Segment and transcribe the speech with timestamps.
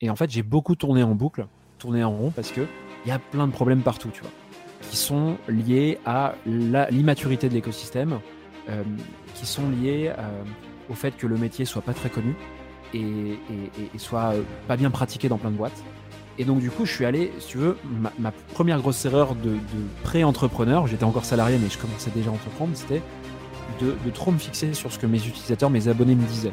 [0.00, 1.46] Et en fait, j'ai beaucoup tourné en boucle,
[1.78, 2.66] tourné en rond, parce que
[3.04, 4.30] il y a plein de problèmes partout, tu vois,
[4.82, 8.20] qui sont liés à l'immaturité de l'écosystème,
[8.68, 8.82] euh,
[9.34, 10.42] qui sont liés euh,
[10.88, 12.34] au fait que le métier soit pas très connu
[12.94, 13.38] et,
[13.96, 15.82] soit euh, pas bien pratiqué dans plein de boîtes.
[16.38, 17.76] Et donc du coup, je suis allé, si tu veux,
[18.18, 19.56] ma, première grosse erreur de,
[20.04, 23.02] pré-entrepreneur, j'étais encore salarié mais je commençais déjà à entreprendre, c'était
[23.80, 26.52] de, de, trop me fixer sur ce que mes utilisateurs, mes abonnés me disaient.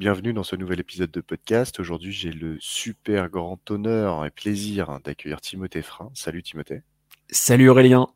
[0.00, 1.78] Bienvenue dans ce nouvel épisode de podcast.
[1.78, 6.10] Aujourd'hui, j'ai le super grand honneur et plaisir d'accueillir Timothée Frein.
[6.14, 6.80] Salut Timothée.
[7.28, 8.08] Salut Aurélien.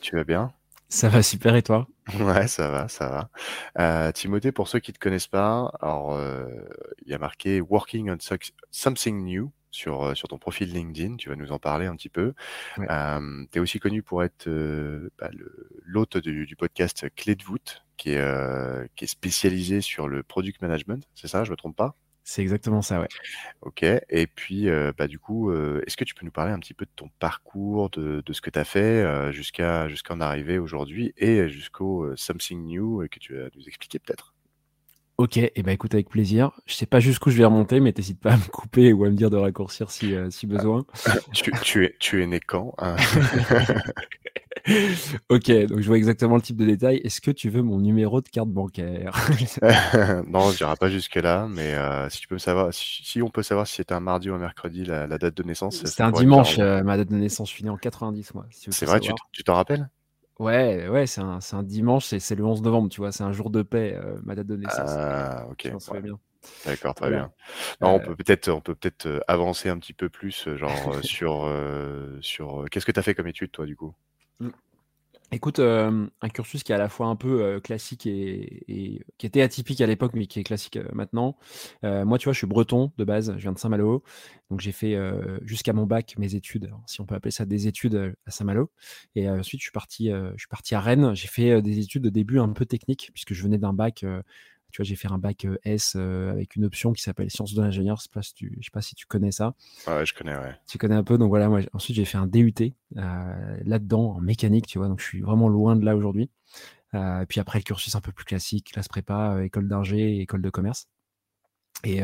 [0.00, 0.52] Tu vas bien?
[0.88, 1.86] Ça va super et toi?
[2.18, 3.30] Ouais, ça va, ça va.
[3.78, 6.48] Euh, Timothée, pour ceux qui ne te connaissent pas, alors euh,
[7.06, 8.18] il y a marqué Working on
[8.72, 11.14] Something New sur, euh, sur ton profil LinkedIn.
[11.14, 12.34] Tu vas nous en parler un petit peu.
[12.76, 14.48] tu es aussi connu pour être
[15.16, 15.30] bah,
[15.84, 20.22] l'hôte du, du, podcast Clé de voûte, qui est, euh, qui est spécialisé sur le
[20.22, 21.96] product management, c'est ça, je me trompe pas?
[22.24, 23.08] C'est exactement ça, ouais.
[23.60, 26.58] Ok, et puis euh, bah, du coup, euh, est-ce que tu peux nous parler un
[26.60, 30.20] petit peu de ton parcours, de, de ce que tu as fait jusqu'à jusqu'à en
[30.22, 34.34] arriver aujourd'hui et jusqu'au Something New que tu vas nous expliquer peut-être?
[35.20, 36.50] Ok, et eh ben écoute avec plaisir.
[36.64, 39.10] Je sais pas jusqu'où je vais remonter, mais t'hésites pas à me couper ou à
[39.10, 40.86] me dire de raccourcir si, si besoin.
[41.34, 42.96] tu, tu, es, tu es né quand hein?
[45.28, 47.02] Ok, donc je vois exactement le type de détail.
[47.04, 49.12] Est-ce que tu veux mon numéro de carte bancaire?
[50.26, 53.42] Non, je dirai pas jusque là, mais euh, si tu peux savoir, si, on peut
[53.42, 55.84] savoir si c'était un mardi ou un mercredi la, date de naissance.
[55.84, 57.50] C'était un dimanche, euh, ma date de naissance.
[57.50, 58.46] Je suis né en 90, moi.
[58.50, 59.90] c'est vrai, tu t'en rappelles?
[60.40, 63.50] Ouais, ouais, c'est un, un, dimanche, c'est le 11 novembre, tu vois, c'est un jour
[63.50, 64.78] de paix, euh, ma date de naissance.
[64.78, 65.70] Ah, ok.
[65.70, 66.18] Je bien.
[66.64, 67.30] D'accord, très bien.
[67.82, 71.46] Non, on peut peut-être, on peut peut-être avancer un petit peu plus, genre sur,
[72.22, 72.64] sur.
[72.70, 73.94] Qu'est-ce que tu as fait comme étude, toi, du coup?
[75.32, 79.80] Écoute, un cursus qui est à la fois un peu classique et, qui était atypique
[79.80, 81.36] à l'époque, mais qui est classique maintenant.
[81.82, 84.02] moi, tu vois, je suis breton de base, je viens de Saint-Malo,
[84.50, 84.96] donc j'ai fait
[85.42, 88.70] jusqu'à mon bac mes études, si on peut appeler ça des études à Saint-Malo.
[89.14, 91.14] Et ensuite, je suis parti, je suis parti à Rennes.
[91.14, 94.04] J'ai fait des études de début un peu techniques, puisque je venais d'un bac
[94.70, 97.96] tu vois, j'ai fait un bac S avec une option qui s'appelle sciences de l'ingénieur.
[97.96, 99.54] Je ne sais pas si tu connais ça.
[99.86, 100.54] Ouais, je connais, ouais.
[100.66, 101.18] Tu connais un peu.
[101.18, 102.54] Donc voilà, moi, ensuite, j'ai fait un DUT
[102.94, 104.88] là-dedans en mécanique, tu vois.
[104.88, 106.30] Donc je suis vraiment loin de là aujourd'hui.
[107.28, 110.88] puis après, le cursus un peu plus classique, classe prépa, école d'ingé, école de commerce.
[111.84, 112.00] Et,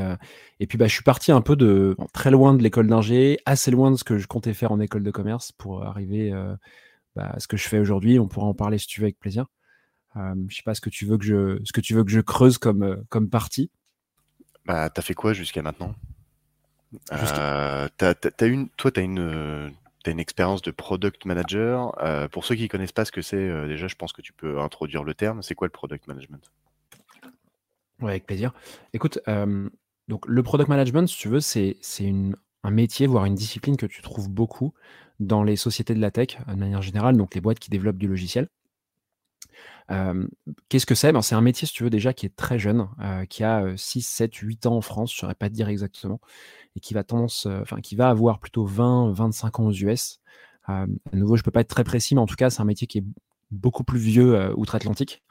[0.60, 3.70] et puis bah, je suis parti un peu de très loin de l'école d'ingé, assez
[3.70, 6.32] loin de ce que je comptais faire en école de commerce pour arriver
[7.14, 8.18] bah, à ce que je fais aujourd'hui.
[8.18, 9.46] On pourra en parler si tu veux avec plaisir.
[10.16, 12.10] Euh, je sais pas ce que tu veux que je, ce que tu veux que
[12.10, 13.70] je creuse comme, euh, comme partie.
[14.64, 15.94] Bah, t'as fait quoi jusqu'à maintenant?
[17.12, 19.72] Euh, as, une, Toi, tu as une,
[20.06, 21.92] une expérience de product manager.
[22.30, 24.60] pour ceux qui ne connaissent pas ce que c'est, déjà, je pense que tu peux
[24.60, 25.42] introduire le terme.
[25.42, 26.50] C'est quoi le product management?
[28.00, 28.52] Ouais, avec plaisir.
[28.92, 29.20] Écoute,
[30.08, 31.76] donc le product management, si tu veux, c'est
[32.62, 34.72] un métier, voire une discipline que tu trouves beaucoup
[35.20, 38.08] dans les sociétés de la tech, de manière générale, donc les boîtes qui développent du
[38.08, 38.48] logiciel.
[40.68, 41.12] Qu'est-ce que c'est?
[41.12, 42.88] Ben, C'est un métier, si tu veux, déjà qui est très jeune,
[43.28, 46.20] qui a 6, 7, 8 ans en France, je ne saurais pas te dire exactement,
[46.76, 50.20] et qui va, tendance, enfin, qui va avoir plutôt 20, 25 ans aux US.
[50.66, 52.66] à nouveau, je ne peux pas être très précis, mais en tout cas, c'est un
[52.66, 53.04] métier qui est
[53.52, 55.22] beaucoup plus vieux outre-Atlantique.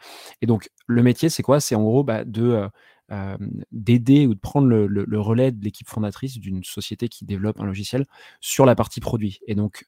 [0.42, 1.60] Et donc, le métier, c'est quoi?
[1.60, 2.70] C'est en gros bah, de
[3.72, 7.66] d'aider ou de prendre le, le relais de l'équipe fondatrice d'une société qui développe un
[7.66, 8.06] logiciel
[8.42, 9.40] sur la partie produit.
[9.48, 9.86] Et donc,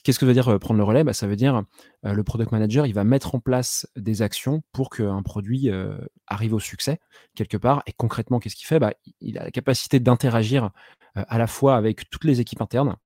[0.00, 1.04] Qu'est-ce que veut dire prendre le relais?
[1.04, 1.62] Bah, Ça veut dire
[2.02, 5.70] le product manager, il va mettre en place des actions pour qu'un produit
[6.26, 6.98] arrive au succès
[7.34, 7.82] quelque part.
[7.86, 8.78] Et concrètement, qu'est-ce qu'il fait?
[8.78, 10.70] Bah, Il a la capacité d'interagir
[11.14, 12.96] à la fois avec toutes les équipes internes,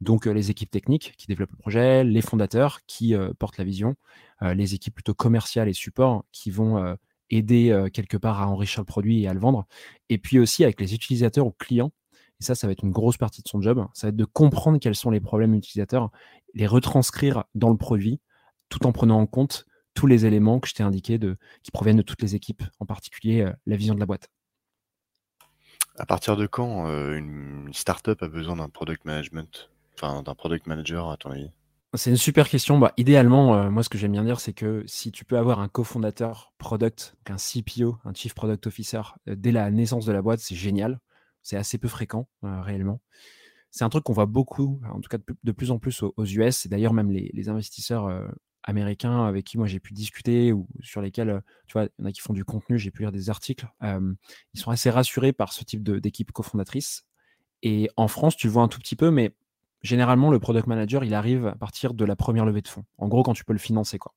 [0.00, 3.94] donc les équipes techniques qui développent le projet, les fondateurs qui portent la vision,
[4.40, 6.96] les équipes plutôt commerciales et support qui vont
[7.30, 9.66] aider quelque part à enrichir le produit et à le vendre,
[10.08, 11.92] et puis aussi avec les utilisateurs ou clients
[12.42, 13.86] Et ça, ça va être une grosse partie de son job.
[13.94, 16.10] Ça va être de comprendre quels sont les problèmes utilisateurs,
[16.54, 18.20] les retranscrire dans le produit,
[18.68, 21.98] tout en prenant en compte tous les éléments que je t'ai indiqués de, qui proviennent
[21.98, 24.28] de toutes les équipes, en particulier euh, la vision de la boîte.
[25.98, 30.66] À partir de quand euh, une startup a besoin d'un product management, enfin d'un product
[30.66, 31.52] manager à ton avis?
[31.94, 32.76] C'est une super question.
[32.80, 35.60] Bah, idéalement, euh, moi, ce que j'aime bien dire, c'est que si tu peux avoir
[35.60, 40.40] un cofondateur product, un CPO, un Chief Product Officer, dès la naissance de la boîte,
[40.40, 40.98] c'est génial.
[41.42, 43.00] C'est assez peu fréquent, euh, réellement.
[43.70, 46.66] C'est un truc qu'on voit beaucoup, en tout cas de, plus en plus aux, US.
[46.66, 48.30] Et d'ailleurs, même les, investisseurs
[48.64, 52.04] américains avec qui moi j'ai pu discuter ou sur lesquels, tu vois, il y en
[52.04, 55.54] a qui font du contenu, j'ai pu lire des articles, ils sont assez rassurés par
[55.54, 57.06] ce type d'équipe cofondatrice.
[57.62, 59.34] Et en France, tu le vois un tout petit peu, mais
[59.82, 62.84] généralement, le product manager, il arrive à partir de la première levée de fonds.
[62.98, 63.98] En gros, quand tu peux le financer.
[63.98, 64.12] Quoi.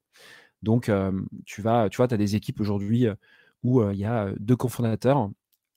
[0.63, 0.91] Donc,
[1.45, 3.07] tu vas, tu vois, tu as des équipes aujourd'hui
[3.63, 5.29] où il y a deux cofondateurs.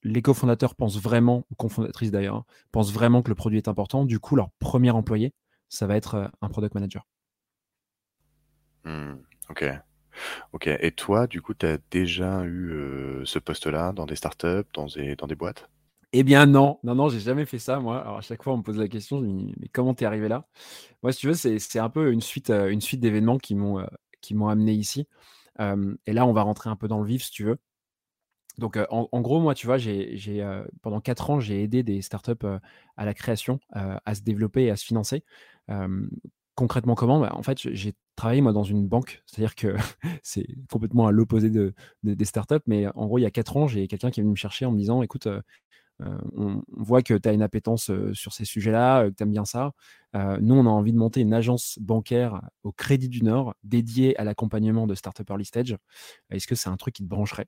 [0.02, 4.04] Les cofondateurs pensent vraiment, ou cofondatrices d'ailleurs, hein, pensent vraiment que le produit est important.
[4.04, 5.34] Du coup, leur premier employé,
[5.68, 7.04] ça va être un product manager.
[8.84, 9.14] Mmh,
[9.50, 9.64] ok.
[10.52, 10.68] Ok.
[10.68, 15.16] Et toi, du coup, tu as déjà eu ce poste-là dans des startups, dans des,
[15.16, 15.70] dans des boîtes?
[16.12, 18.00] Eh bien non, non, non, j'ai jamais fait ça moi.
[18.00, 20.06] Alors à chaque fois on me pose la question, je me dis: «Mais comment t'es
[20.06, 20.46] arrivé là?»
[21.02, 23.80] moi si tu veux, c'est un peu une suite, euh, une suite d'événements qui m'ont,
[23.80, 23.86] euh,
[24.22, 25.06] qui m'ont amené ici.
[26.06, 27.58] et là on va rentrer un peu dans le vif si tu veux.
[28.58, 30.16] Donc, en gros moi tu vois, j'ai
[30.82, 32.32] pendant 4 ans, j'ai aidé des startups,
[32.96, 35.24] à la création, à se développer et à se financer.
[36.54, 37.20] concrètement comment?
[37.20, 39.76] Bah, en fait, j'ai travaillé moi dans une banque, c'est-à-dire que
[40.22, 43.66] c'est complètement à l'opposé de des startups, mais en gros il y a 4 ans,
[43.68, 45.28] j'ai quelqu'un qui est venu me chercher en me disant: «Écoute,
[46.00, 49.72] on, voit que tu as une appétence sur ces sujets-là, que tu aimes bien ça.
[50.14, 54.24] nous, on a envie de monter une agence bancaire au Crédit du Nord dédiée à
[54.24, 55.76] l'accompagnement de start-up early stage.
[56.30, 57.46] Est-ce que c'est un truc qui te brancherait?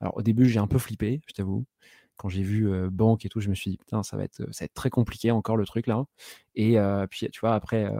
[0.00, 1.64] Alors, au début, j'ai un peu flippé, je t'avoue
[2.20, 4.64] quand j'ai vu banque et tout, je me suis dit, putain, ça va être, ça
[4.64, 6.04] va être très compliqué encore le truc là.
[6.54, 6.76] Et
[7.08, 7.90] puis, tu vois, après,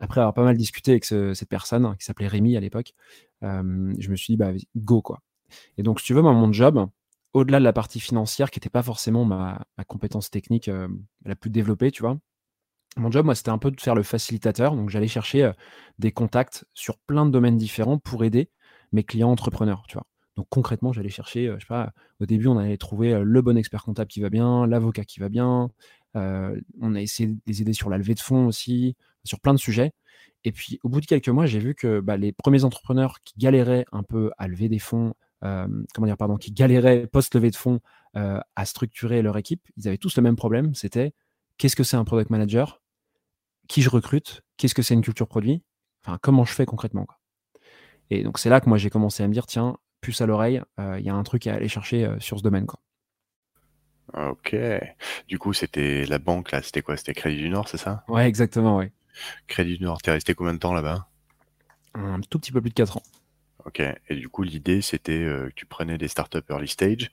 [0.00, 2.94] après avoir pas mal discuté avec cette personne qui s'appelait Rémi à l'époque,
[3.42, 5.20] je me suis dit, bah, go quoi.
[5.78, 6.84] Et donc, si tu veux, mon job,
[7.32, 10.68] au-delà de la partie financière qui n'était pas forcément ma, compétence technique
[11.24, 12.18] la plus développée, tu vois.
[12.96, 14.74] Mon job, moi, c'était un peu de faire le facilitateur.
[14.74, 15.52] Donc, j'allais chercher
[16.00, 18.50] des contacts sur plein de domaines différents pour aider
[18.90, 20.06] mes clients entrepreneurs, tu vois.
[20.36, 23.82] Donc, concrètement, j'allais chercher, je sais pas, au début, on allait trouver le bon expert
[23.84, 25.70] comptable qui va bien, l'avocat qui va bien.
[26.14, 29.58] on a essayé de les aider sur la levée de fonds aussi, sur plein de
[29.58, 29.92] sujets.
[30.44, 33.34] Et puis, au bout de quelques mois, j'ai vu que bah, les premiers entrepreneurs qui
[33.38, 37.80] galéraient un peu à lever des fonds, comment dire, pardon, qui galéraient post-levée de fonds
[38.14, 41.12] à structurer leur équipe, ils avaient tous le même problème, c'était
[41.58, 42.80] qu'est-ce que c'est un product manager?
[43.68, 44.42] Qui je recrute?
[44.56, 45.62] Qu'est-ce que c'est une culture produit?
[46.02, 47.06] Enfin, comment je fais concrètement.
[48.08, 50.62] Et donc c'est là que moi j'ai commencé à me dire, tiens, puce à l'oreille,
[50.78, 52.66] il y a un truc à aller chercher sur ce domaine.
[52.66, 52.80] Quoi.
[54.16, 54.56] Ok.
[55.28, 56.96] Du coup, c'était la banque, là, c'était quoi?
[56.96, 58.04] C'était Crédit du Nord, c'est ça?
[58.08, 58.92] Ouais, exactement, ouais.
[59.46, 61.06] Crédit du Nord, t'es resté combien de temps là-bas?
[61.94, 63.02] Un tout petit peu plus de 4 ans.
[63.66, 67.10] OK et du coup, l'idée, c'était, euh, que tu prenais des startups early stage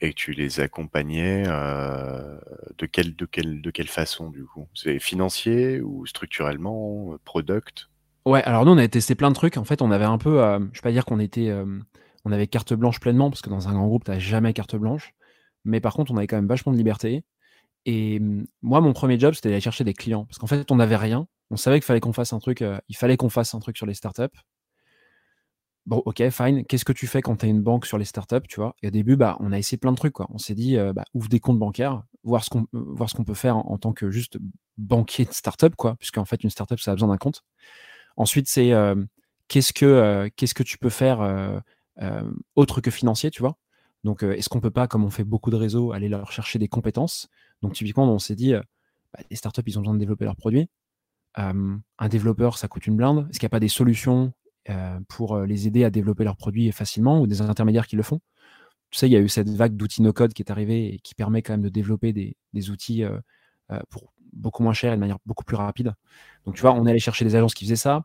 [0.00, 2.38] et que tu les accompagnais, euh,
[2.78, 4.68] de quelle de quelle de quelle façon, du coup?
[4.74, 7.88] C'est financier ou structurellement, euh, product?
[8.26, 9.56] Ouais, alors nous, on avait testé plein de trucs.
[9.56, 10.38] En fait, on avait un peu,
[10.72, 11.50] je vais pas dire qu'on était,
[12.24, 14.76] on avait carte blanche pleinement parce que dans un grand groupe, tu as jamais carte
[14.76, 15.14] blanche.
[15.64, 17.24] Mais par contre, on avait quand même vachement de liberté
[17.84, 20.76] et mmh, moi, mon premier job, c'était d'aller chercher des clients parce qu'en fait, on
[20.76, 21.26] n'avait rien.
[21.50, 23.86] On savait qu'il fallait qu'on fasse un truc, il fallait qu'on fasse un truc sur
[23.86, 24.36] les startups.
[25.88, 26.66] Bon, ok, fine.
[26.66, 28.76] Qu'est-ce que tu fais quand tu as une banque sur les startups, tu vois?
[28.82, 30.20] Et au début, bah, on a essayé plein de trucs.
[30.20, 33.56] On s'est dit, euh, bah, ouvre des comptes bancaires, voir ce qu'on euh, peut faire
[33.56, 34.36] en, tant que juste
[34.76, 37.42] banquier de startup, quoi, puisqu'en fait, une startup, ça a besoin d'un compte.
[38.18, 39.02] Ensuite, c'est euh,
[39.48, 41.22] qu'est-ce que qu'est-ce que tu peux faire
[42.54, 43.56] autre que financier, tu vois
[44.04, 46.68] Donc, est-ce qu'on peut pas, comme on fait beaucoup de réseaux, aller leur chercher des
[46.68, 47.28] compétences?
[47.62, 50.68] Donc, typiquement, on s'est dit, bah, les startups, ils ont besoin de développer leurs produits.
[51.34, 53.26] un développeur, ça coûte une blinde.
[53.30, 54.32] Est-ce qu'il n'y a pas des solutions
[54.70, 58.02] euh, pour euh, les aider à développer leurs produits facilement ou des intermédiaires qui le
[58.02, 58.20] font?
[58.90, 61.14] Tu sais, il y a eu cette vague d'outils no-code qui est arrivée et qui
[61.14, 63.18] permet quand même de développer des, outils euh,
[63.88, 65.94] pour beaucoup moins cher et de manière beaucoup plus rapide.
[66.44, 68.02] Donc, tu vois, on est allé chercher des agences qui faisaient ça.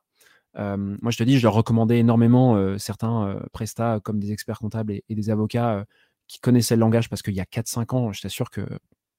[0.55, 5.15] Moi, je te dis, je leur recommandais énormément certains prestats comme des experts comptables et,
[5.15, 5.85] des avocats
[6.27, 8.65] qui connaissaient le langage parce qu'il y a 4-5 ans, je t'assure que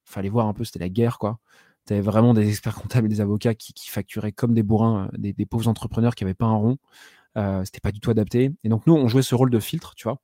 [0.05, 1.39] fallait voir un peu, c'était la guerre, quoi.
[1.87, 5.69] Tu vraiment des experts comptables et des avocats qui, facturaient comme des bourrins, des, pauvres
[5.69, 6.79] entrepreneurs qui n'avaient pas un rond.
[7.37, 8.53] Euh, c'était pas du tout adapté.
[8.65, 10.19] Et donc nous, on jouait ce rôle de filtre, tu vois.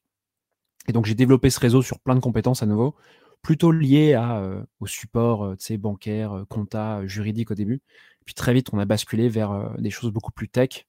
[0.88, 2.94] Et donc j'ai développé ce réseau sur plein de compétences à nouveau,
[3.42, 7.82] plutôt liées euh, au support euh, bancaire, compta, juridique au début.
[8.24, 10.86] Puis très vite, on a basculé vers des choses beaucoup plus tech,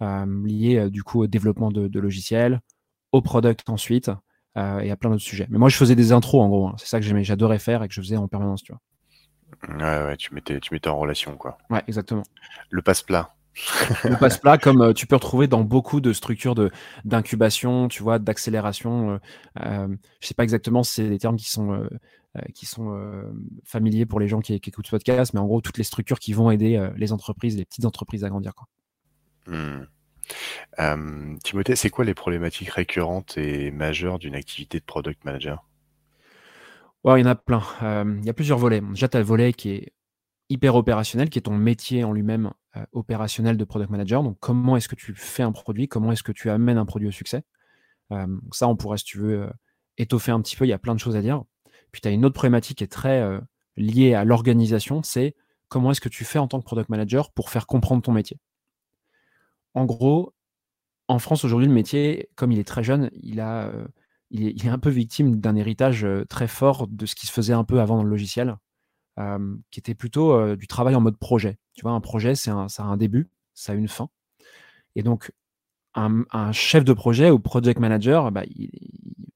[0.00, 2.60] liées du coup au développement de, logiciels,
[3.12, 4.10] au product ensuite,
[4.56, 5.46] et à plein d'autres sujets.
[5.50, 6.68] Mais moi, je faisais des intros en gros.
[6.68, 6.74] Hein.
[6.78, 8.80] C'est ça que j'aimais, j'adorais faire et que je faisais en permanence, tu vois.
[9.68, 11.58] Ouais, ouais, tu mettais, tu mettais en relation, quoi.
[11.70, 12.22] Ouais, exactement.
[12.70, 13.34] Le passe-plat.
[14.04, 16.70] le passe-plat, comme euh, tu peux retrouver dans beaucoup de structures de
[17.04, 19.10] d'incubation, tu vois, d'accélération.
[19.10, 19.18] Euh,
[19.60, 21.88] euh, je sais pas exactement si c'est des termes qui sont euh,
[22.54, 22.96] qui sont
[23.64, 26.32] familiers pour les gens qui, écoutent ce podcast, mais en gros toutes les structures qui
[26.32, 28.54] vont aider les entreprises, les petites entreprises à grandir.
[28.54, 28.68] Quoi.
[29.50, 31.38] Hmm.
[31.42, 35.66] Timothée, c'est quoi les problématiques récurrentes et majeures d'une activité de product manager?
[37.04, 37.62] Il y en a plein.
[37.82, 38.80] il y a plusieurs volets.
[38.80, 39.92] Déjà, tu as le volet qui est
[40.50, 44.22] hyper opérationnel, qui est ton métier en lui-même euh, opérationnel de product manager.
[44.22, 45.88] Donc, comment est-ce que tu fais un produit?
[45.88, 47.42] Comment est-ce que tu amènes un produit au succès?
[48.12, 49.50] Euh, Ça, on pourrait, si tu veux, euh,
[49.96, 50.66] étoffer un petit peu.
[50.66, 51.42] Il y a plein de choses à dire.
[51.92, 53.40] Puis, tu as une autre problématique qui est très
[53.76, 55.34] liée à l'organisation c'est
[55.68, 58.38] comment est-ce que tu fais en tant que product manager pour faire comprendre ton métier?
[59.74, 60.34] En gros,
[61.08, 63.72] en France, aujourd'hui, le métier, comme il est très jeune, il, a,
[64.32, 67.52] est, il est un peu victime d'un héritage très fort de ce qui se faisait
[67.52, 68.56] un peu avant dans le logiciel
[69.70, 71.58] qui était plutôt du travail en mode projet.
[71.74, 74.08] Tu vois, un projet, c'est un, ça a un début, ça a une fin.
[74.96, 75.32] Et donc,
[75.94, 78.70] un, chef de projet ou project manager, bah, il,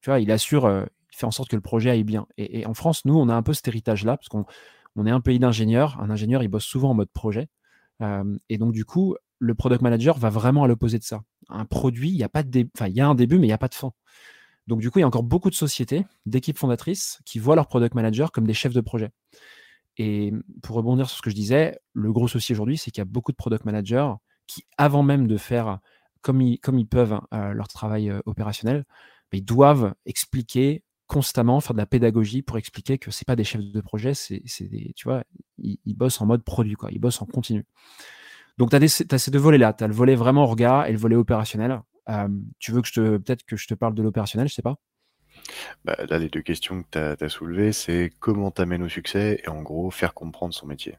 [0.01, 2.27] tu vois, il assure, il fait en sorte que le projet aille bien.
[2.37, 4.45] Et, en France, nous, on a un peu cet héritage-là, parce qu'on
[4.95, 5.99] on est un pays d'ingénieurs.
[5.99, 7.49] Un ingénieur, il bosse souvent en mode projet.
[8.49, 11.21] et donc, du coup, le product manager va vraiment à l'opposé de ça.
[11.49, 13.49] Un produit, il y a pas de enfin, il y a un début, mais il
[13.49, 13.91] n'y a pas de fin.
[14.67, 17.67] Donc, du coup, il y a encore beaucoup de sociétés, d'équipes fondatrices qui voient leur
[17.67, 19.11] product manager comme des chefs de projet.
[19.97, 23.03] Et pour rebondir sur ce que je disais, le gros souci aujourd'hui, c'est qu'il y
[23.03, 24.11] a beaucoup de product managers
[24.47, 25.79] qui, avant même de faire
[26.21, 28.85] comme ils, comme ils peuvent euh, leur travail euh, opérationnel,
[29.35, 33.61] ils doivent expliquer constamment, faire de la pédagogie pour expliquer que c'est pas des chefs
[33.61, 35.23] de projet, c'est des, tu vois,
[35.59, 37.65] ils, bossent en mode produit, quoi, ils bossent en continu.
[38.57, 40.97] Donc tu as, as, ces deux volets-là, tu as le volet vraiment orga et le
[40.97, 41.81] volet opérationnel.
[42.09, 42.27] Euh,
[42.59, 44.75] tu veux que je te, peut-être que je te parle de l'opérationnel, je sais pas.
[45.83, 49.49] Bah, là, les deux questions que tu as, soulevées, c'est comment t'amènes au succès et
[49.49, 50.97] en gros, faire comprendre son métier.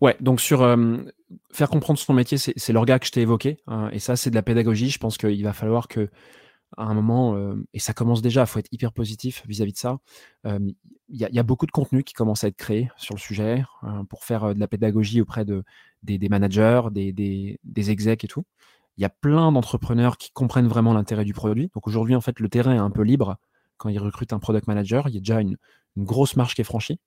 [0.00, 0.98] Ouais, donc sur euh,
[1.52, 3.58] faire comprendre son métier, c'est l'orga que je t'ai évoqué.
[3.66, 4.90] Hein, et ça, c'est de la pédagogie.
[4.90, 6.10] Je pense qu'il va falloir que,
[6.76, 9.78] à un moment, euh, et ça commence déjà, il faut être hyper positif vis-à-vis de
[9.78, 9.98] ça.
[10.46, 10.58] Euh,
[11.08, 13.62] il y, a beaucoup de contenu qui commence à être créé sur le sujet
[14.08, 15.62] pour faire de la pédagogie auprès de,
[16.02, 18.44] des, managers, des, des, des execs et tout.
[18.96, 21.70] Il y a plein d'entrepreneurs qui comprennent vraiment l'intérêt du produit.
[21.74, 23.36] Donc aujourd'hui, en fait, le terrain est un peu libre
[23.76, 25.08] quand ils recrutent un product manager.
[25.08, 25.56] Il y a déjà une,
[25.96, 26.98] grosse marche qui est franchie.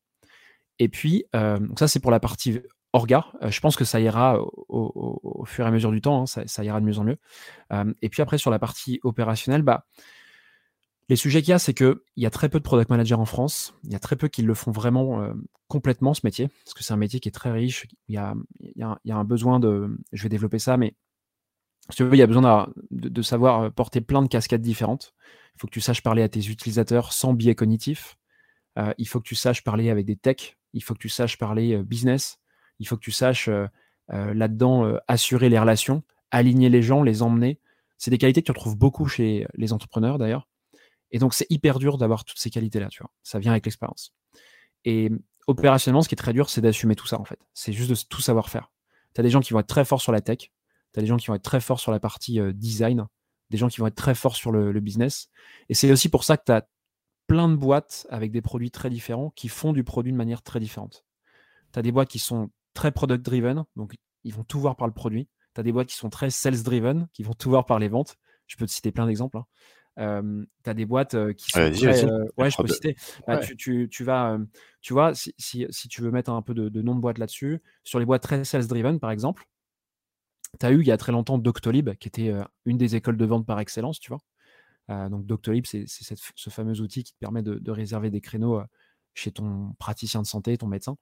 [0.79, 2.61] Et puis, euh, ça, c'est pour la partie
[2.93, 3.25] orga.
[3.41, 4.39] Euh, je pense que ça ira
[4.69, 6.21] au, fur et à mesure du temps.
[6.21, 6.25] Hein.
[6.25, 7.17] ça, ira de mieux en mieux.
[7.73, 9.85] Euh, et puis après, sur la partie opérationnelle, bah,
[11.09, 13.25] les sujets qu'il y a, c'est qu'il y a très peu de product managers en
[13.25, 13.73] France.
[13.83, 15.33] Il y a très peu qui le font vraiment
[15.67, 16.49] complètement, ce métier.
[16.65, 17.87] Parce que c'est un métier qui est très riche.
[18.07, 18.35] Il y a,
[19.09, 19.97] un besoin de.
[20.11, 20.95] Je vais développer ça, mais
[21.89, 25.13] si tu veux, il y a besoin de, savoir euh, porter plein de casquettes différentes.
[25.55, 28.17] Il faut que tu saches parler à tes utilisateurs sans biais cognitif.
[28.77, 30.57] Euh, il faut que tu saches parler avec des techs.
[30.73, 32.39] Il faut que tu saches parler euh, business.
[32.79, 33.49] Il faut que tu saches
[34.09, 37.59] là-dedans assurer les relations, aligner les gens, les emmener.
[37.97, 40.47] C'est des qualités que tu retrouves beaucoup chez les entrepreneurs d'ailleurs.
[41.11, 43.11] Et donc, c'est hyper dur d'avoir toutes ces qualités-là, tu vois.
[43.23, 44.13] Ça vient avec l'expérience.
[44.85, 45.09] Et
[45.47, 47.39] opérationnellement, ce qui est très dur, c'est d'assumer tout ça, en fait.
[47.53, 48.71] C'est juste de tout savoir faire.
[49.13, 50.51] Tu as des gens qui vont être très forts sur la tech,
[50.93, 53.07] tu as des gens qui vont être très forts sur la partie euh, design,
[53.49, 55.29] des gens qui vont être très forts sur le, business.
[55.69, 56.67] Et c'est aussi pour ça que tu as
[57.27, 60.59] plein de boîtes avec des produits très différents qui font du produit de manière très
[60.59, 61.05] différente.
[61.73, 64.87] Tu as des boîtes qui sont très product driven, donc ils vont tout voir par
[64.87, 65.29] le produit.
[65.55, 67.89] Tu as des boîtes qui sont très sales driven, qui vont tout voir par les
[67.89, 68.17] ventes.
[68.47, 69.37] Je peux te citer plein d'exemples.
[69.37, 69.45] Hein.
[69.97, 72.05] Tu as des boîtes qui sont très,
[72.37, 72.95] ouais, je peux citer.
[73.27, 74.37] Bah, tu, vas,
[74.81, 77.99] tu vois, si, tu veux mettre un peu de, de nom de boîte là-dessus, sur
[77.99, 79.45] les boîtes très sales driven, par exemple,
[80.59, 82.33] tu as eu il y a très longtemps Doctolib, qui était
[82.65, 85.09] une des écoles de vente par excellence, tu vois.
[85.09, 88.61] donc Doctolib, c'est ce fameux outil qui te permet de, réserver des créneaux
[89.13, 90.95] chez ton praticien de santé, ton médecin.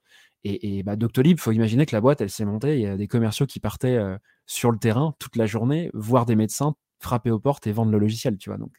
[0.46, 2.88] Et, et bah, Doctolib, il faut imaginer que la boîte, elle s'est montée, il y
[2.88, 4.00] a des commerciaux qui partaient
[4.46, 8.00] sur le terrain toute la journée, voir des médecins frapper aux portes et vendre le
[8.00, 8.58] logiciel, tu vois.
[8.58, 8.74] Donc,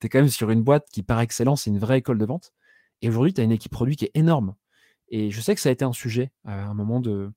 [0.00, 2.26] tu es quand même sur une boîte qui, par excellence, est une vraie école de
[2.26, 2.52] vente.
[3.02, 4.54] Et aujourd'hui, tu as une équipe produit qui est énorme.
[5.08, 7.32] Et je sais que ça a été un sujet à un moment de,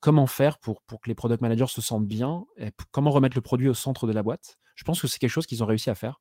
[0.00, 3.68] comment faire pour, que les product managers se sentent bien, et comment remettre le produit
[3.68, 4.58] au centre de la boîte.
[4.74, 6.20] Je pense que c'est quelque chose qu'ils ont réussi à faire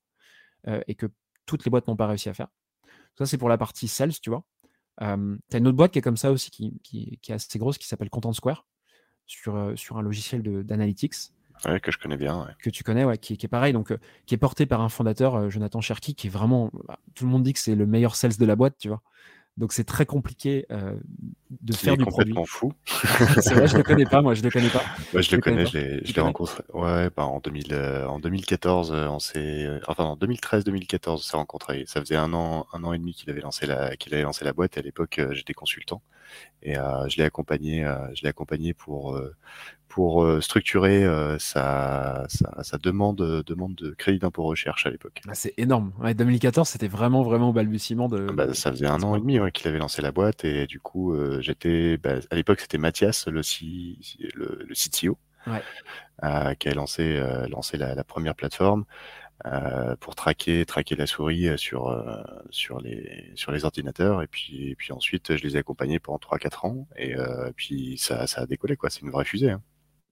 [0.67, 1.05] euh, et que
[1.45, 2.47] toutes les boîtes n'ont pas réussi à faire.
[3.17, 4.43] Ça, c'est pour la partie sales, tu vois.
[5.01, 7.77] Euh, as une autre boîte qui est comme ça aussi, qui, qui, est assez grosse,
[7.77, 8.65] qui s'appelle Content Square,
[9.27, 11.15] sur, euh, sur un logiciel d'analytics.
[11.65, 12.47] Ouais, que je connais bien.
[12.61, 13.93] Que tu connais, ouais, qui, qui est pareil, donc
[14.25, 16.71] qui est porté par un fondateur, Jonathan Cherky, qui est vraiment.
[16.87, 19.01] Bah, tout le monde dit que c'est le meilleur sales de la boîte, tu vois.
[19.59, 20.95] Donc c'est très compliqué euh,
[21.59, 22.33] de Qui faire est du produit.
[22.33, 22.71] complètement fou.
[23.41, 24.81] c'est vrai, je le connais pas, moi je le connais pas.
[25.13, 26.63] Ouais, je le le connais je l'ai, rencontré.
[26.73, 31.17] Ouais, bah, en 2000, euh, en 2014, euh, on s'est, euh, enfin en 2013-2014, on
[31.17, 31.83] s'est rencontrés.
[31.87, 34.45] Ça faisait un an, un an et demi qu'il avait lancé la, qu'il avait lancé
[34.45, 34.77] la boîte.
[34.77, 36.01] Et à l'époque, euh, j'étais consultant
[36.61, 39.35] et euh, je l'ai accompagné, euh, je l'ai accompagné pour euh,
[39.89, 45.21] pour euh, structurer euh, sa, sa sa demande demande de crédit d'impôt recherche à l'époque.
[45.27, 45.91] Ah, c'est énorme.
[45.99, 48.19] Ouais, 2014, c'était vraiment, vraiment au balbutiement de.
[48.27, 50.79] Bah, ça faisait un an et demi ouais, qu'il avait lancé la boîte et du
[50.79, 53.97] coup euh, j'étais bah, à l'époque c'était Mathias le, C-
[54.35, 55.17] le, le CTO
[55.47, 55.63] Ouais.
[56.23, 58.85] euh, qui a lancé euh, lancé la, la première plateforme
[59.45, 64.27] euh, pour traquer traquer la souris euh, sur euh, sur les sur les ordinateurs et
[64.27, 68.27] puis et puis ensuite je les ai accompagnés pendant 3-4 ans et euh, puis ça
[68.27, 69.61] ça a décollé quoi c'est une vraie fusée hein.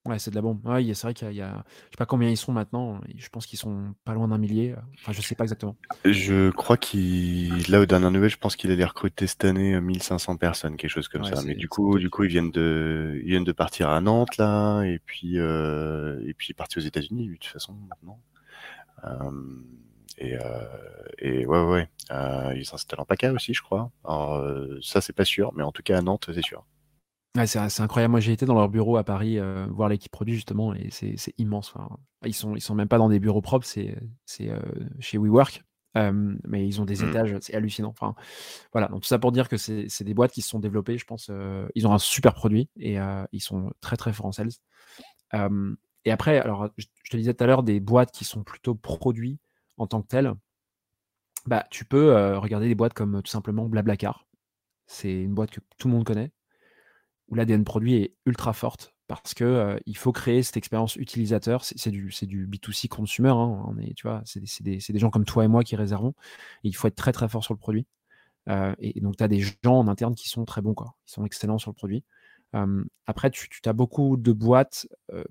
[0.08, 0.66] Ouais, c'est de la bombe.
[0.66, 2.52] Ouais, c'est vrai qu'il y a, il y a- je sais pas combien ils sont
[2.54, 3.02] maintenant.
[3.16, 4.76] Je pense qu'ils sont pas loin d'un millier.
[5.02, 5.76] Enfin, je sais pas exactement.
[6.06, 9.82] Je crois qu'il, là, aux dernières nouvelles, je pense qu'il allait recruter cette année euh,
[9.82, 11.42] 1500 personnes, quelque chose comme Ouais, ça.
[11.44, 14.84] Mais du coup, du coup, ils viennent de, ils viennent de partir à Nantes, là,
[14.84, 18.20] et puis, euh, et puis partir aux États-Unis, de toute façon, maintenant.
[19.04, 19.32] Euh,
[20.18, 20.42] et, euh,
[21.20, 23.92] et ouais, ouais, euh, ils s'installent en PACA aussi, je crois.
[24.04, 26.66] Alors, euh, ça, c'est pas sûr, mais en tout cas, à Nantes, c'est sûr.
[27.38, 28.12] Ouais, c'est incroyable.
[28.12, 31.16] Moi, j'ai été dans leur bureau à Paris euh, voir l'équipe produit justement, et c'est
[31.38, 31.72] immense.
[31.76, 33.96] Enfin, ils sont ils sont même pas dans des bureaux propres, c'est
[34.42, 34.60] euh,
[35.00, 35.64] chez WeWork,
[35.98, 37.10] euh, mais ils ont des Mm.
[37.10, 37.90] étages, c'est hallucinant.
[37.90, 38.16] Enfin,
[38.72, 38.88] voilà.
[38.88, 40.98] Donc tout ça pour dire que c'est des boîtes qui se sont développées.
[40.98, 42.98] Je pense, euh, ils ont un super produit et
[43.32, 44.50] ils sont très très forts en sales.
[46.06, 48.74] Et après, alors je, je te disais tout à l'heure des boîtes qui sont plutôt
[48.74, 49.40] produits
[49.78, 50.34] en tant que telles.
[51.46, 54.26] Bah, tu peux regarder des boîtes comme tout simplement Blablacar.
[54.88, 56.32] C'est une boîte que tout le monde connaît
[57.30, 61.64] où l'ADN produit est ultra forte parce que euh, il faut créer cette expérience utilisateur.
[61.64, 63.30] C'est du, c'est du B2C consumer.
[63.30, 66.14] hein, on est, tu vois, c'est des, gens comme toi et moi qui réservons.
[66.64, 67.86] Il faut être très très fort sur le produit.
[68.50, 70.96] Euh, et, donc, tu as des gens en interne qui sont très bons, quoi.
[71.06, 72.04] Qui sont excellents sur le produit.
[73.06, 75.24] Après, tu, as beaucoup de boîtes euh,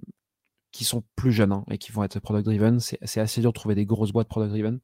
[0.70, 2.78] qui sont plus jeunes hein, et qui vont être product driven.
[2.80, 4.80] C'est assez dur de trouver des grosses boîtes product driven.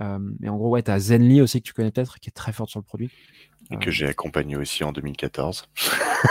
[0.00, 2.32] Euh, mais en gros, ouais, tu as Zenly aussi que tu connais peut-être, qui est
[2.32, 3.10] très forte sur le produit.
[3.70, 5.66] Et que j'ai accompagné aussi en 2014.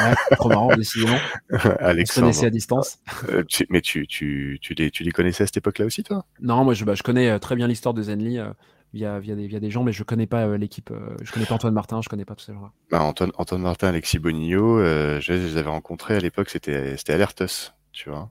[0.01, 1.17] Ouais, trop marrant, décidément.
[1.51, 2.45] On se Alexandre.
[2.45, 2.99] à distance.
[3.29, 6.25] Euh, tu- mais tu, tu, tu les, tu les connaissais à cette époque-là aussi, toi?
[6.41, 8.49] Non, moi je, bah, je connais euh, très bien l'histoire de Zenly euh,
[8.93, 10.91] via, via, des, via des gens, mais je connais pas euh, l'équipe.
[10.91, 12.71] euh, je connais pas Antoine Martin, je connais pas tous ces gens-là.
[12.91, 16.95] Bah, Antoine, Antoine Martin, Alexis Bonillo, euh, je, je les avais rencontrés à l'époque, c'était
[17.07, 18.29] Alertus, tu vois.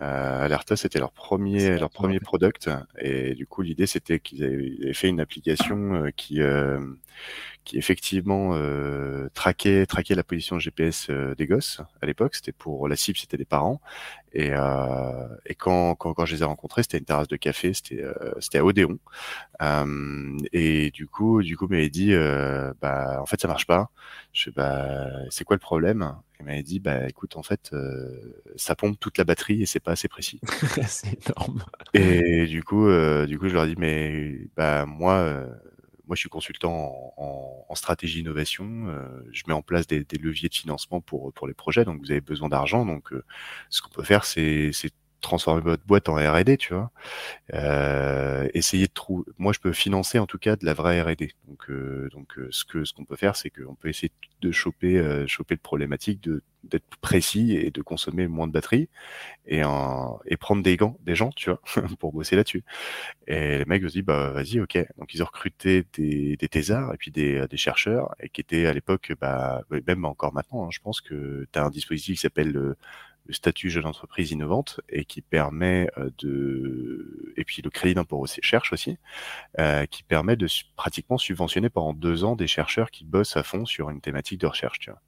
[0.00, 4.68] Euh, Alertus, c'était leur premier leur premier product, et du coup l'idée c'était qu'ils avaient,
[4.78, 6.78] ils avaient fait une application euh, qui euh,
[7.68, 12.34] qui effectivement euh, traquait traquait la position GPS euh, des gosses à l'époque.
[12.34, 13.80] C'était pour la cible, c'était des parents.
[14.32, 17.74] Et, euh, et quand, quand quand je les ai rencontrés, c'était une terrasse de café,
[17.74, 18.98] c'était euh, c'était à Odéon.
[19.62, 23.66] Euh, et du coup, du coup, il m'avait dit, euh, bah, en fait, ça marche
[23.66, 23.90] pas.
[24.32, 26.14] Je fais, bah, c'est quoi le problème?
[26.40, 29.80] Il m'avait dit, bah, écoute, en fait, euh, ça pompe toute la batterie et c'est
[29.80, 30.40] pas assez précis.
[30.86, 31.64] c'est énorme.
[31.94, 35.46] Et du coup, euh, du coup, je leur ai dit, mais bah, moi, euh,
[36.08, 38.88] moi, je suis consultant en, stratégie innovation.
[38.88, 41.84] euh, je mets en place des, leviers de financement pour pour les projets.
[41.84, 42.84] Donc, vous avez besoin d'argent.
[42.84, 43.22] Donc, euh,
[43.70, 44.72] ce qu'on peut faire, c'est
[45.20, 46.90] transformer votre boîte en R&D, tu vois.
[47.54, 49.24] Euh, essayer de trouver.
[49.38, 51.32] Moi, je peux financer en tout cas de la vraie R&D.
[51.48, 54.52] Donc, euh, donc, euh, ce que ce qu'on peut faire, c'est qu'on peut essayer de
[54.52, 58.88] choper euh, choper de problématiques, de d'être précis et de consommer moins de batterie
[59.46, 61.60] et en, et prendre des gants, des gens, tu vois,
[62.00, 62.64] pour bosser là-dessus.
[63.26, 64.78] Et les mecs se disent bah vas-y, ok.
[64.98, 68.66] Donc ils ont recruté des, des thésards et puis des, des chercheurs et qui étaient
[68.66, 72.20] à l'époque, bah même encore maintenant, hein, je pense que tu as un dispositif qui
[72.20, 72.74] s'appelle
[73.28, 78.18] le, statut jeune entreprise innovante et qui permet euh, de et puis le crédit d'impôt
[78.18, 78.98] recherche aussi
[79.58, 83.64] euh, qui permet de pratiquement subventionner pendant deux ans des chercheurs qui bossent à fond
[83.64, 85.00] sur une thématique de recherche tu vois.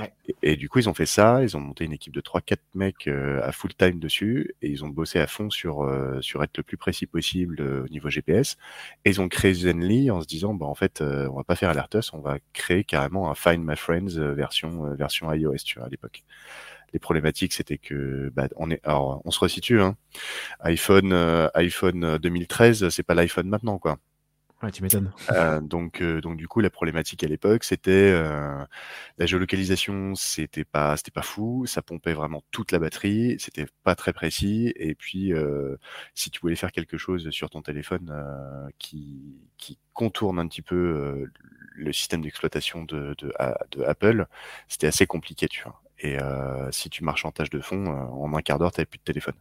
[0.00, 0.12] Ouais.
[0.26, 2.40] et, et du coup ils ont fait ça ils ont monté une équipe de trois
[2.40, 6.20] quatre mecs euh, à full time dessus et ils ont bossé à fond sur euh,
[6.20, 8.56] sur être le plus précis possible euh, au niveau GPS
[9.04, 11.56] et ils ont créé Zenly en se disant bah en fait euh, on va pas
[11.56, 15.86] faire Alertus on va créer carrément un Find My Friends version version iOS tu vois
[15.86, 16.24] à l'époque
[16.92, 19.96] les problématiques c'était que bah, on est alors on se resitue hein
[20.60, 23.98] iPhone euh, iPhone euh, 2013 c'est pas l'iPhone maintenant quoi
[24.60, 25.12] Ouais, tu m'étonnes.
[25.30, 28.64] euh, donc, euh, donc du coup, la problématique à l'époque, c'était euh,
[29.16, 33.94] la géolocalisation, c'était pas, c'était pas fou, ça pompait vraiment toute la batterie, c'était pas
[33.94, 35.76] très précis, et puis euh,
[36.14, 40.62] si tu voulais faire quelque chose sur ton téléphone euh, qui, qui contourne un petit
[40.62, 41.32] peu euh,
[41.76, 43.32] le système d'exploitation de, de,
[43.70, 44.26] de Apple,
[44.66, 45.80] c'était assez compliqué, tu vois.
[46.00, 48.86] Et euh, si tu marches en tâche de fond, euh, en un quart d'heure, t'avais
[48.86, 49.34] plus de téléphone.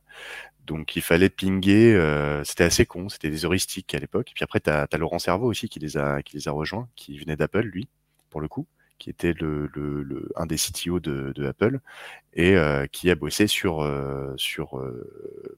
[0.66, 4.32] Donc il fallait pinguer, euh, c'était assez con, c'était des heuristiques à l'époque.
[4.36, 7.18] Puis après, tu as, Laurent Cerveau aussi qui les a, qui les a rejoints, qui
[7.20, 7.88] venait d'Apple, lui.
[8.30, 8.68] pour le coup,
[8.98, 11.80] qui était le, le, un des CTO de, de Apple
[12.34, 12.56] et
[12.92, 13.88] qui a bossé sur
[14.38, 14.82] sur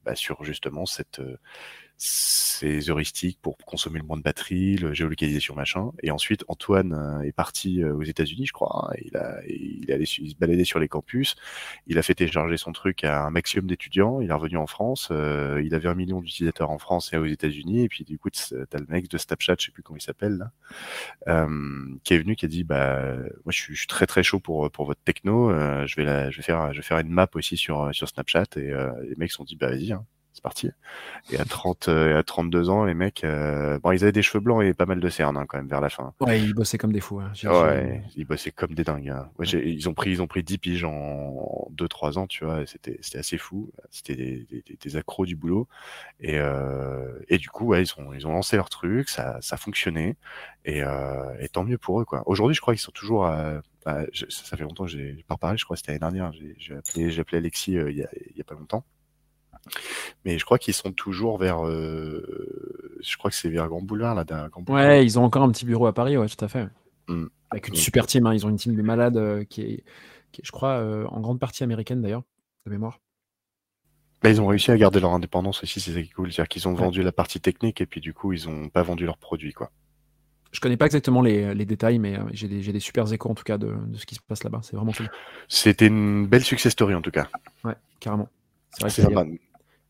[0.06, 1.22] bah, sur justement cette
[2.00, 5.92] ces heuristiques pour consommer le moins de batterie, le géolocalisation machin.
[6.02, 8.90] Et ensuite, Antoine euh, est parti euh, aux États-Unis, je crois.
[8.90, 11.36] Hein, il a, il est allé se balader sur les campus.
[11.88, 14.22] Il a fait télécharger son truc à un maximum d'étudiants.
[14.22, 15.10] Il est revenu en France.
[15.12, 17.84] Euh, il avait un million d'utilisateurs en France et aux États-Unis.
[17.84, 20.52] Et puis du coup, t'as le mec de Snapchat, je sais plus comment il s'appelle
[21.28, 23.02] euh, qui est venu, qui a dit, bah,
[23.44, 25.52] moi, je suis, je suis très très chaud pour pour votre techno.
[25.86, 28.46] je vais la, je vais faire, je vais faire une map aussi sur sur Snapchat.
[28.56, 28.72] Et
[29.10, 29.92] les mecs se sont dit, bah vas-y.
[29.92, 30.06] Hein
[30.40, 30.70] c'est parti.
[31.32, 34.40] Et à 30, euh, à 32 ans, les mecs, euh, bon, ils avaient des cheveux
[34.40, 36.14] blancs et pas mal de cernes hein, quand même vers la fin.
[36.22, 37.20] Ouais, ils bossaient comme des fous.
[37.20, 37.34] Hein.
[37.44, 39.10] Ouais, ils bossaient comme des dingues.
[39.10, 39.30] Hein.
[39.38, 42.66] Ouais, ils ont pris, ils ont pris 10 piges en 2-3 ans, tu vois.
[42.66, 43.70] C'était, c'était assez fou.
[43.90, 45.68] C'était des, des, des, accros du boulot.
[46.22, 49.58] Et, euh, et du coup, ouais, ils ont, ils ont lancé leur truc, ça, ça
[49.58, 50.16] fonctionnait.
[50.64, 52.24] Et, euh, et tant mieux pour eux, quoi.
[52.28, 55.66] Aujourd'hui, je crois qu'ils sont toujours à, ça fait longtemps que j'ai pas parlé, je
[55.66, 56.32] crois que c'était l'année dernière.
[56.58, 58.86] J'ai appelé, appelé Alexis il, y a, il y a pas longtemps.
[60.26, 61.66] Mais je crois qu'ils sont toujours vers.
[61.66, 64.24] Euh, je crois que c'est vers Grand Boulevard, là.
[64.24, 64.88] Grand Boulevard.
[64.88, 66.68] Ouais, ils ont encore un petit bureau à Paris, ouais, tout à fait.
[67.08, 67.26] Mmh.
[67.52, 68.34] Avec une super team, hein.
[68.34, 69.84] ils ont une team de malades euh, qui, est,
[70.32, 72.24] qui, est, je crois, euh, en grande partie américaine d'ailleurs,
[72.66, 73.00] de mémoire.
[74.22, 76.32] Bah, ils ont réussi à garder leur indépendance aussi, c'est ça qui est cool.
[76.32, 79.06] C'est-à-dire qu'ils ont vendu la partie technique et puis du coup, ils n'ont pas vendu
[79.06, 79.72] leurs produits, quoi.
[80.52, 83.44] Je connais pas exactement les, les détails, mais j'ai des, des, super échos en tout
[83.44, 84.62] cas de, de ce qui se passe là-bas.
[84.64, 85.10] C'est vraiment cool.
[85.48, 87.28] C'était une belle success story en tout cas.
[87.64, 88.30] Ouais, carrément.
[88.72, 89.40] C'est vrai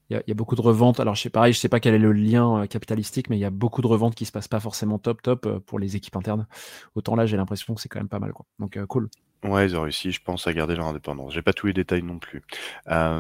[0.09, 0.99] il y, a beaucoup de reventes.
[0.99, 3.39] Alors, je sais pareil, je sais pas quel est le lien euh, capitalistique, mais il
[3.39, 5.95] y a beaucoup de reventes qui se passent pas forcément top top euh, pour les
[5.95, 6.47] équipes internes.
[6.95, 8.45] Autant là, j'ai l'impression que c'est quand même pas mal, quoi.
[8.57, 9.09] Donc, euh, cool.
[9.43, 11.33] Ouais, ils ont réussi, je pense, à garder leur indépendance.
[11.33, 12.41] J'ai pas tous les détails non plus.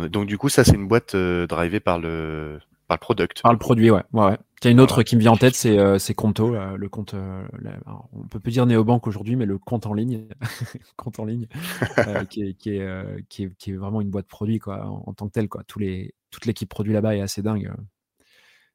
[0.09, 3.41] donc, du coup, ça, c'est une boîte drivée par le par le product.
[3.41, 4.03] Par le produit, ouais.
[4.13, 6.89] ouais, Il y a une autre qui me vient en tête, c'est euh, Conto, le
[6.89, 7.13] compte.
[7.13, 10.27] on peut plus dire néobanque aujourd'hui, mais le compte en ligne,
[10.97, 11.47] compte en ligne,
[12.29, 15.13] qui, est, qui, est, qui, est, qui, est, vraiment une boîte produit quoi, en, en
[15.13, 15.47] tant que tel.
[15.47, 15.63] Quoi.
[15.67, 17.71] Tous les, toute l'équipe produit là-bas est assez dingue.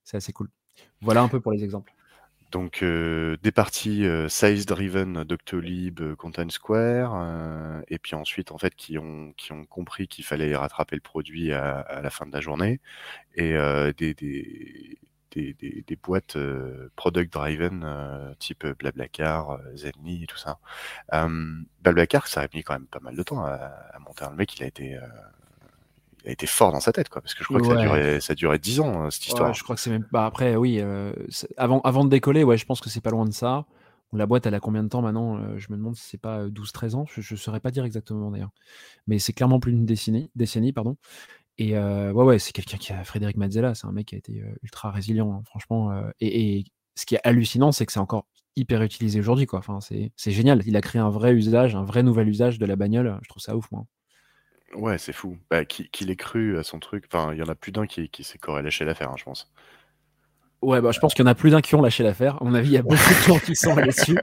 [0.04, 0.48] C'est assez cool.
[1.00, 1.92] Voilà un peu pour les exemples.
[2.54, 9.34] Donc des parties size driven Doctolib, Content Square, et puis ensuite en fait qui ont
[9.68, 12.80] compris qu'il fallait rattraper le produit à, la fin de la journée,
[13.34, 13.56] et
[13.96, 14.98] des,
[16.00, 16.38] boîtes
[16.94, 20.60] product driven type Blablacar, Zenly et tout ça.
[21.82, 24.26] Blablacar, ça a mis quand même pas mal de temps à, à monter.
[24.30, 24.96] Le mec, il a été
[26.26, 28.34] a été fort dans sa tête, quoi, parce que je crois que ça durait, ça
[28.34, 29.52] durait 10 ans, hein, cette histoire.
[29.52, 30.06] je crois que c'est même.
[30.10, 31.12] Bah, après, oui, euh,
[31.56, 33.66] avant, avant de décoller, ouais, je pense que c'est pas loin de ça.
[34.12, 36.46] La boîte, elle a combien de temps maintenant euh, Je me demande si c'est pas
[36.46, 37.04] 12-13 ans.
[37.08, 38.52] Je ne saurais pas dire exactement d'ailleurs.
[39.08, 40.96] Mais c'est clairement plus d'une décennie, décennie pardon.
[41.58, 44.18] Et euh, ouais, ouais, c'est quelqu'un qui a Frédéric Mazzella, c'est un mec qui a
[44.18, 45.92] été ultra résilient, hein, franchement.
[46.20, 46.64] Et, et,
[46.96, 49.58] ce qui est hallucinant, c'est que c'est encore hyper utilisé aujourd'hui, quoi.
[49.58, 50.62] Enfin, c'est génial.
[50.64, 53.18] Il a créé un vrai usage, un vrai nouvel usage de la bagnole.
[53.22, 53.84] Je trouve ça ouf, moi.
[54.74, 55.38] Ouais, c'est fou.
[55.50, 57.04] Bah, qu'il ait cru à son truc.
[57.12, 59.50] Enfin, il y en a plus d'un qui, qui s'est lâché l'affaire, hein, je pense.
[60.64, 62.40] Ouais, bah, je pense qu'il y en a plus d'un qui ont lâché l'affaire.
[62.40, 64.16] À mon avis, il y a beaucoup de gens qui sont allés dessus.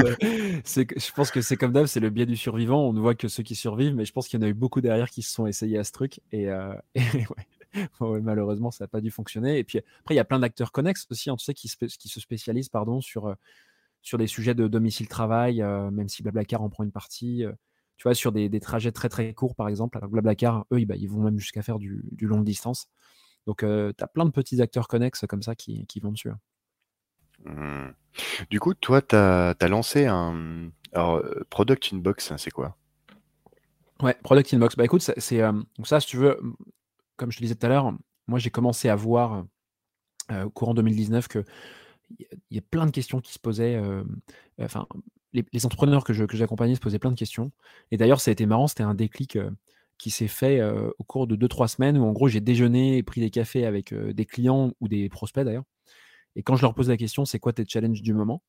[0.00, 2.86] Euh, je pense que c'est comme d'hab, c'est le biais du survivant.
[2.86, 4.54] On ne voit que ceux qui survivent, mais je pense qu'il y en a eu
[4.54, 6.20] beaucoup derrière qui se sont essayés à ce truc.
[6.32, 8.20] Et, euh, ouais.
[8.20, 9.58] malheureusement, ça n'a pas dû fonctionner.
[9.58, 11.76] Et puis après, il y a plein d'acteurs connexes aussi, hein, tu sais, qui, se,
[11.78, 13.34] qui se spécialisent pardon, sur, euh,
[14.02, 17.44] sur des sujets de domicile-travail, même si Blablacar en prend une partie
[17.96, 19.98] tu vois, sur des, trajets très très courts, par exemple.
[19.98, 22.88] Alors Blablacar, eux, ils, vont même jusqu'à faire du, du longue distance.
[23.46, 26.30] Donc, euh, tu as plein de petits acteurs connexes comme ça qui, vont dessus.
[26.30, 26.38] Hein.
[27.44, 27.94] Mmh.
[28.50, 30.70] Du coup, toi, tu as, lancé un.
[30.92, 32.76] Alors, euh, Product Inbox, c'est quoi?
[34.00, 34.76] Ouais, Product Inbox.
[34.76, 35.52] Bah écoute, c'est euh,
[35.84, 36.40] ça, si tu veux,
[37.16, 37.92] comme je te disais tout à l'heure,
[38.26, 39.44] moi j'ai commencé à voir
[40.30, 41.44] au courant 2019 que
[42.18, 43.80] il y a plein de questions qui se posaient.
[44.60, 44.86] enfin,
[45.34, 47.50] les, entrepreneurs que, j'accompagnais se posaient plein de questions.
[47.90, 49.50] Et d'ailleurs, ça a été marrant, c'était un déclic euh,
[49.98, 53.02] qui s'est fait euh, au cours de 2-3 semaines où en gros j'ai déjeuné et
[53.02, 55.64] pris des cafés avec euh, des clients ou des prospects d'ailleurs.
[56.36, 58.42] Et quand je leur pose la question, c'est quoi tes challenges du moment?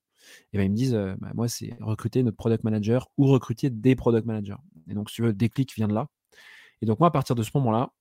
[0.53, 3.95] Et ben, ils me disent, bah, moi c'est recruter notre product manager ou recruter des
[3.95, 4.55] product managers.
[4.89, 6.07] Et donc si tu veux, déclic vient de là.
[6.81, 7.91] Et donc moi à partir de ce moment-là,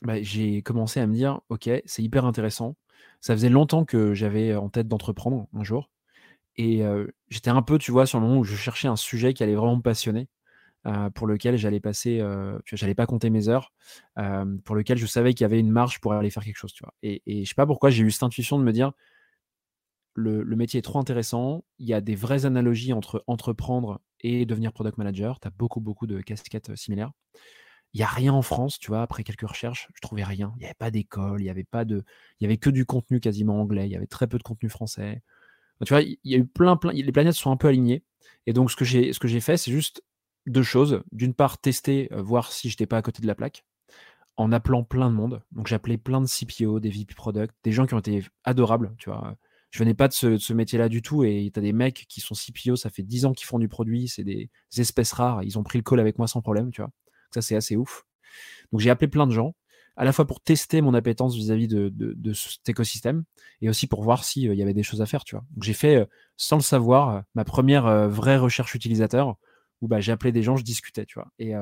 [0.00, 2.76] bah, j'ai commencé à me dire, ok, c'est hyper intéressant.
[3.20, 5.90] Ça faisait longtemps que j'avais en tête d'entreprendre un jour.
[6.56, 6.82] Et
[7.28, 9.54] j'étais un peu, tu vois, sur le moment où je cherchais un sujet qui allait
[9.54, 10.28] vraiment me passionner,
[11.14, 12.22] pour lequel j'allais passer,
[12.66, 13.72] j'allais pas compter mes heures,
[14.64, 16.84] pour lequel je savais qu'il y avait une marge pour aller faire quelque chose, tu
[16.84, 16.94] vois.
[17.02, 18.92] Et, et je sais pas pourquoi j'ai eu cette intuition de me dire,
[20.14, 24.46] le, le, métier est trop intéressant, il y a des vraies analogies entre entreprendre et
[24.46, 27.12] devenir product manager, tu as beaucoup, beaucoup de casquettes similaires.
[27.94, 30.52] Il n'y a rien en France, tu vois, après quelques recherches, je trouvais rien.
[30.56, 32.04] Il n'y avait pas d'école, il n'y avait pas de.
[32.40, 34.70] Il y avait que du contenu quasiment anglais, il y avait très peu de contenu
[34.70, 35.22] français.
[35.84, 38.04] Tu vois, il y a eu plein, plein, les planètes sont un peu alignées.
[38.46, 40.02] Et donc, ce que j'ai, fait, c'est juste
[40.46, 41.02] deux choses.
[41.12, 43.64] D'une part, tester, euh, voir si j'étais pas à côté de la plaque,
[44.36, 45.42] en appelant plein de monde.
[45.52, 48.94] Donc, j'ai appelé plein de CPO, des VP Product, des gens qui ont été adorables,
[48.98, 49.36] tu vois.
[49.70, 52.34] Je venais pas de ce, métier-là du tout et tu as des mecs qui sont
[52.34, 55.62] CPO, ça fait 10 ans qu'ils font du produit, c'est des, espèces rares, ils ont
[55.62, 56.90] pris le call avec moi sans problème, tu vois.
[57.32, 58.04] Ça, c'est assez ouf.
[58.70, 59.54] Donc, j'ai appelé plein de gens
[59.96, 63.24] à la fois pour tester mon appétence vis-à-vis de, cet écosystème
[63.60, 65.44] et aussi pour voir s'il y avait des choses à faire, tu vois.
[65.50, 66.04] Donc j'ai fait, euh,
[66.36, 69.36] sans le savoir, euh, ma première euh, vraie recherche utilisateur
[69.80, 71.28] où bah, j'ai appelé des gens, je discutais, tu vois.
[71.38, 71.54] Et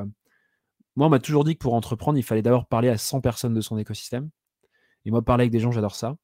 [0.95, 3.55] moi, on m'a toujours dit que pour entreprendre, il fallait d'abord parler à 100 personnes
[3.55, 4.29] de son écosystème.
[5.07, 6.16] Et moi, parler avec des gens, j'adore ça.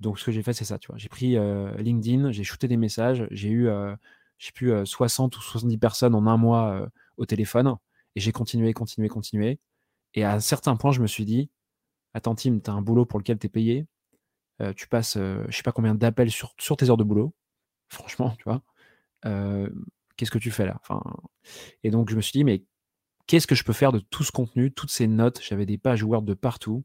[0.00, 0.78] Donc ce que j'ai fait, c'est ça.
[0.96, 1.36] J'ai pris
[1.78, 3.68] LinkedIn, j'ai shooté des messages, j'ai eu,
[4.38, 7.76] je sais plus, 60 ou 70 personnes en un mois au téléphone
[8.16, 9.60] et j'ai continué, continué, continué.
[10.14, 11.50] Et à un certain point, je me suis dit,
[12.14, 13.86] attends Tim, tu as un boulot pour lequel tu es payé,
[14.62, 17.34] euh, tu passes je je sais pas combien d'appels sur, sur tes heures de boulot,
[17.88, 18.62] franchement, tu vois,
[20.16, 21.02] qu'est-ce que tu fais là enfin,
[21.84, 22.64] Et donc je me suis dit, mais
[23.26, 26.02] qu'est-ce que je peux faire de tout ce contenu, toutes ces notes, j'avais des pages
[26.02, 26.84] Word de partout.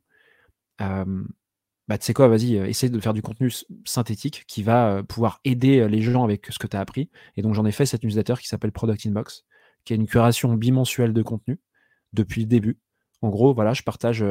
[0.79, 3.51] bah, tu sais quoi, vas-y, essaye de faire du contenu
[3.85, 7.09] synthétique qui va pouvoir aider les gens avec ce que tu as appris.
[7.35, 9.45] Et donc, j'en ai fait cette newsletter qui s'appelle Product Inbox,
[9.85, 11.59] qui est une curation bimensuelle de contenu
[12.13, 12.79] depuis le début.
[13.23, 14.23] En gros, voilà, je partage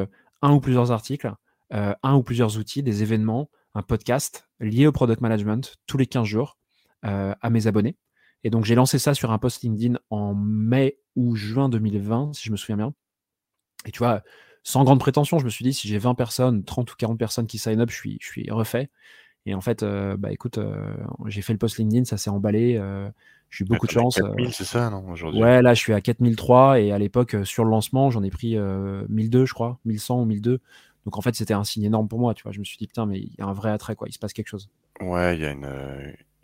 [0.43, 1.33] un ou plusieurs articles,
[1.71, 6.27] un ou plusieurs outils, des événements, un podcast lié au product management tous les 15
[6.27, 6.59] jours
[7.03, 7.97] à mes abonnés.
[8.45, 12.45] Et donc, j'ai lancé ça sur un post LinkedIn en mai ou juin 2020, si
[12.45, 12.93] je me souviens bien.
[13.87, 14.23] Et tu vois,
[14.63, 17.47] sans grande prétention, je me suis dit, si j'ai 20 personnes, 30 ou 40 personnes
[17.47, 18.91] qui sign up, je suis refait.
[19.47, 19.85] Et en fait,
[20.19, 20.59] bah écoute,
[21.27, 22.81] j'ai fait le post LinkedIn, ça s'est emballé.
[23.51, 24.17] J'ai eu beaucoup de chance.
[24.17, 25.43] 4000, c'est ça, non, aujourd'hui?
[25.43, 28.57] Ouais, là, je suis à 4003 et à l'époque, sur le lancement, j'en ai pris
[28.57, 30.61] 1002, je crois, 1100 ou 1002.
[31.05, 32.53] Donc en fait, c'était un signe énorme pour moi, tu vois.
[32.53, 34.09] Je me suis dit, putain, mais il y a un vrai attrait, quoi.
[34.09, 34.71] Il se passe quelque chose.
[35.01, 35.69] Ouais, il y a une.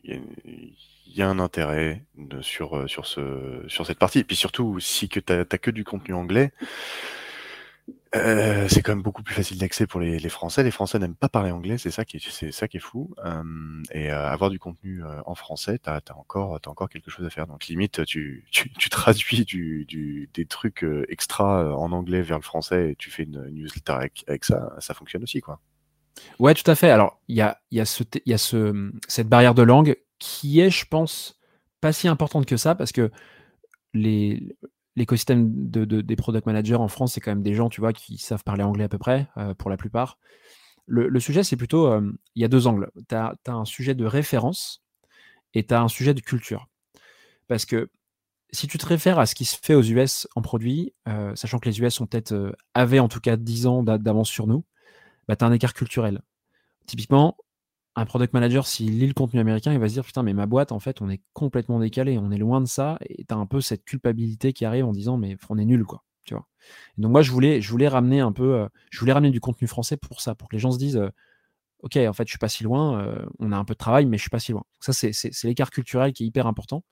[0.04, 2.04] Il y, a un intérêt
[2.40, 4.20] sur, sur, ce, sur cette partie.
[4.20, 6.52] Et puis surtout, si tu n'as que du contenu anglais,
[8.14, 10.62] euh, c'est quand même beaucoup plus facile d'accès pour les, Français.
[10.62, 13.14] Les Français n'aiment pas parler anglais, c'est ça qui est, fou.
[13.24, 13.42] Euh,
[13.92, 17.30] et euh, avoir du contenu en français, t'as as encore, t'as encore quelque chose à
[17.30, 17.46] faire.
[17.46, 18.46] Donc limite, tu,
[18.90, 23.46] traduis du, du, des trucs extra en anglais vers le français et tu fais une
[23.50, 25.60] newsletter avec, ça, ça fonctionne aussi, quoi.
[26.38, 26.90] Ouais, tout à fait.
[26.90, 31.38] Alors, il y a, cette barrière de langue qui est, je pense,
[31.80, 33.10] pas si importante que ça parce que
[33.94, 34.56] les,
[34.98, 38.18] l'écosystème de, des product managers en France, c'est quand même des gens, tu vois, qui
[38.18, 40.18] savent parler anglais à peu près, euh, pour la plupart.
[40.86, 42.90] Le, sujet, c'est plutôt, euh, il y a deux angles.
[43.08, 44.82] Tu as, un sujet de référence
[45.52, 46.66] et tu as un sujet de culture.
[47.46, 47.90] Parce que
[48.52, 51.58] si tu te réfères à ce qui se fait aux US en produit, euh, sachant
[51.58, 54.64] que les US ont peut-être, avaient en tout cas 10 ans d'avance sur nous,
[55.28, 56.22] bah, tu as un écart culturel.
[56.86, 57.36] Typiquement,
[57.98, 60.46] un product manager, s'il lit le contenu américain, il va se dire putain, mais ma
[60.46, 63.36] boîte, en fait, on est complètement décalé, on est loin de ça, et tu as
[63.36, 66.04] un peu cette culpabilité qui arrive en disant mais on est nul, quoi.
[66.24, 66.46] Tu vois.
[66.98, 69.66] donc moi, je voulais, je voulais ramener un peu, euh, je voulais ramener du contenu
[69.66, 71.08] français pour ça, pour que les gens se disent euh,
[71.82, 74.06] ok, en fait, je suis pas si loin, euh, on a un peu de travail,
[74.06, 74.64] mais je suis pas si loin.
[74.80, 76.84] ça, c'est l'écart culturel qui est hyper important.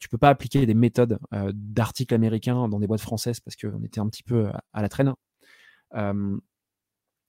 [0.00, 1.18] tu peux pas appliquer des méthodes
[1.52, 5.14] d'articles américains dans des boîtes françaises parce qu'on était un petit peu à, la traîne.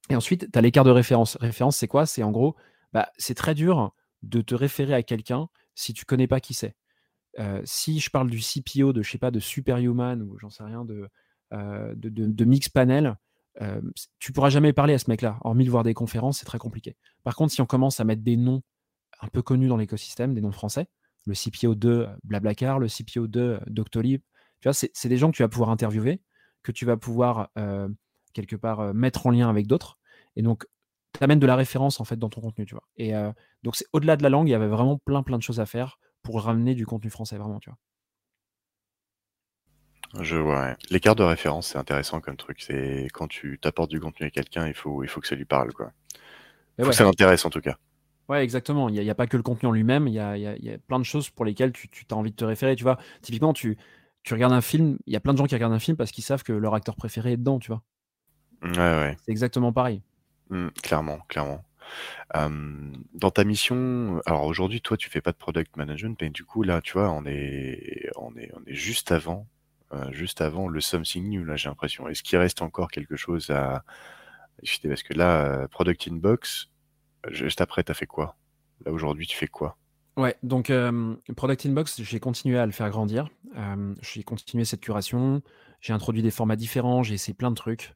[0.09, 1.37] et ensuite, tu as l'écart de référence.
[1.39, 2.05] Référence, c'est quoi?
[2.05, 2.55] C'est en gros,
[2.93, 6.75] bah, c'est très dur de te référer à quelqu'un si tu connais pas qui c'est.
[7.63, 10.85] si je parle du CPO de, je sais pas, de Superhuman ou j'en sais rien,
[10.85, 11.09] de,
[11.51, 13.17] de, de, Mix Panel,
[14.19, 15.39] tu pourras jamais parler à ce mec-là.
[15.41, 16.95] Hormis de voir des conférences, c'est très compliqué.
[17.23, 18.61] Par contre, si on commence à mettre des noms
[19.21, 20.87] un peu connus dans l'écosystème, des noms français,
[21.25, 24.21] le CPO de Blablacar, le CPO de Doctolib,
[24.59, 26.21] tu vois, c'est des gens que tu vas pouvoir interviewer,
[26.63, 27.49] que tu vas pouvoir
[28.33, 29.97] quelque part mettre en lien avec d'autres.
[30.35, 30.65] Et donc,
[31.17, 32.83] tu amènes de la référence en fait dans ton contenu, tu vois.
[32.97, 33.31] Et euh,
[33.63, 35.65] donc c'est au-delà de la langue, il y avait vraiment plein plein de choses à
[35.65, 37.77] faire pour ramener du contenu français vraiment, tu vois.
[40.19, 40.75] Je vois.
[40.89, 42.61] L'écart de référence, c'est intéressant comme truc.
[42.61, 45.45] C'est quand tu t'apportes du contenu à quelqu'un, il faut, il faut que ça lui
[45.45, 45.91] parle, quoi.
[46.77, 47.77] Il faut que ça l'intéresse en tout cas.
[48.27, 48.89] Ouais, exactement.
[48.89, 50.07] Il n'y a, pas que le contenu en lui-même.
[50.07, 52.35] Il y a, y a, plein de choses pour lesquelles tu, tu as envie de
[52.35, 52.75] te référer.
[52.75, 53.77] Tu vois, typiquement, tu,
[54.23, 54.97] tu regardes un film.
[55.05, 56.73] Il y a plein de gens qui regardent un film parce qu'ils savent que leur
[56.73, 57.83] acteur préféré est dedans, tu vois.
[58.63, 59.17] Ouais, ouais.
[59.25, 60.01] C'est exactement pareil.
[60.51, 61.63] Mmh, clairement, clairement.
[62.33, 66.63] dans ta mission, alors aujourd'hui, toi, tu fais pas de product management, mais du coup,
[66.63, 69.47] là, tu vois, on est, on est, on est juste avant,
[70.11, 72.07] juste avant le something new, là, j'ai l'impression.
[72.07, 73.83] Est-ce qu'il reste encore quelque chose à,
[74.83, 76.69] parce que là, product inbox,
[77.29, 78.37] juste après, tu as fait quoi?
[78.85, 79.77] Là, aujourd'hui, tu fais quoi?
[80.17, 80.71] Ouais, donc
[81.37, 83.29] Product Inbox, j'ai continué à le faire grandir.
[84.01, 85.41] j'ai continué cette curation.
[85.79, 87.01] J'ai introduit des formats différents.
[87.03, 87.93] J'ai essayé plein de trucs.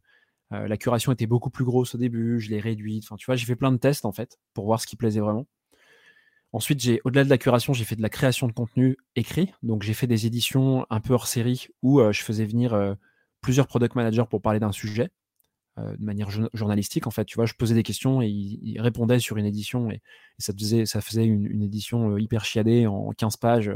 [0.54, 3.04] Euh, la curation était beaucoup plus grosse au début, je l'ai réduite.
[3.06, 5.20] Enfin, tu vois, j'ai fait plein de tests en fait pour voir ce qui plaisait
[5.20, 5.48] vraiment.
[6.54, 9.52] Ensuite, j'ai au-delà de la curation, j'ai fait de la création de contenu écrit.
[9.64, 12.96] Donc, j'ai fait des éditions un peu hors série où je faisais venir
[13.42, 15.12] plusieurs product managers pour parler d'un sujet
[15.78, 17.08] de manière journalistique.
[17.08, 20.02] En fait, tu vois, je posais des questions et ils, répondaient sur une édition et,
[20.38, 23.72] ça faisait, ça faisait une, édition hyper chiadée en 15 pages.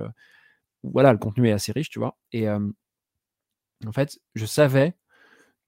[0.83, 2.17] voilà, le contenu est assez riche, tu vois.
[2.31, 4.95] Et en fait, je savais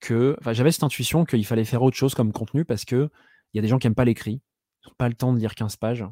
[0.08, 3.10] j'avais cette intuition qu'il fallait faire autre chose comme contenu parce que
[3.52, 4.40] il y a des gens qui n'aiment pas l'écrit,
[4.82, 6.04] ils n'ont pas le temps de lire 15 pages,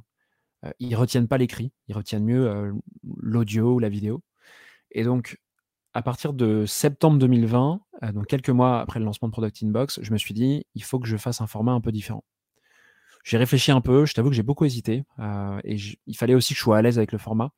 [0.64, 2.72] euh, ils retiennent pas l'écrit, ils retiennent mieux euh,
[3.18, 4.22] l'audio ou la vidéo.
[4.90, 5.38] Et donc,
[5.94, 10.00] à partir de septembre 2020, euh, donc quelques mois après le lancement de Product Inbox,
[10.02, 12.24] je me suis dit, il faut que je fasse un format un peu différent.
[13.24, 15.04] J'ai réfléchi un peu, je t'avoue que j'ai beaucoup hésité,
[15.64, 15.76] et
[16.06, 17.52] il fallait aussi que je sois à l'aise avec le format.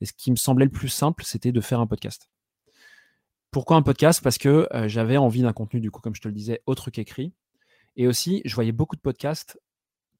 [0.00, 2.30] Et ce qui me semblait le plus simple, c'était de faire un podcast.
[3.58, 4.22] Pourquoi un podcast?
[4.22, 7.32] Parce que j'avais envie d'un contenu, du coup, comme je te le disais, autre qu'écrit.
[7.96, 9.60] Et aussi, je voyais beaucoup de podcasts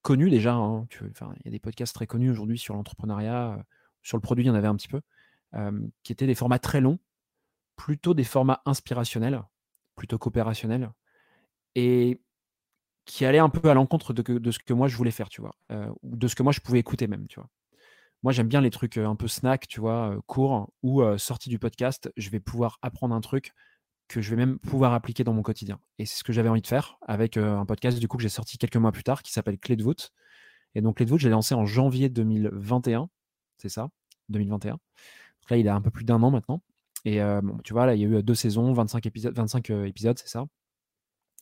[0.02, 0.54] connus déjà.
[0.54, 3.64] Hein, il y a des podcasts très connus aujourd'hui sur l'entrepreneuriat.
[4.02, 5.00] sur le produit, il y en avait un petit peu.
[6.02, 6.98] qui étaient des formats très longs,
[7.76, 9.40] plutôt des formats inspirationnels,
[9.94, 10.90] plutôt coopérationnels.
[11.76, 12.20] Et
[13.04, 15.42] qui allaient un peu à l'encontre de, de, ce que moi je voulais faire, tu
[15.42, 15.54] vois.
[16.02, 17.48] ou de ce que moi je pouvais écouter même, tu vois.
[18.22, 22.10] Moi, j'aime bien les trucs un peu snack, tu vois, courts, ou sortis du podcast,
[22.16, 23.52] je vais pouvoir apprendre un truc
[24.08, 25.78] que je vais même pouvoir appliquer dans mon quotidien.
[25.98, 28.28] Et c'est ce que j'avais envie de faire avec un podcast du coup que j'ai
[28.28, 30.12] sorti quelques mois plus tard qui s'appelle Clé de voûte.
[30.74, 33.08] Et donc Clé de voûte, j'ai lancé en janvier 2021,
[33.58, 33.90] c'est ça,
[34.30, 34.72] 2021.
[34.72, 34.80] Donc
[35.50, 36.62] là, il a un peu plus d'un an maintenant.
[37.04, 40.18] Et bon, tu vois, là, il y a eu deux saisons, 25 épisodes, 25 épisodes,
[40.18, 40.46] c'est ça.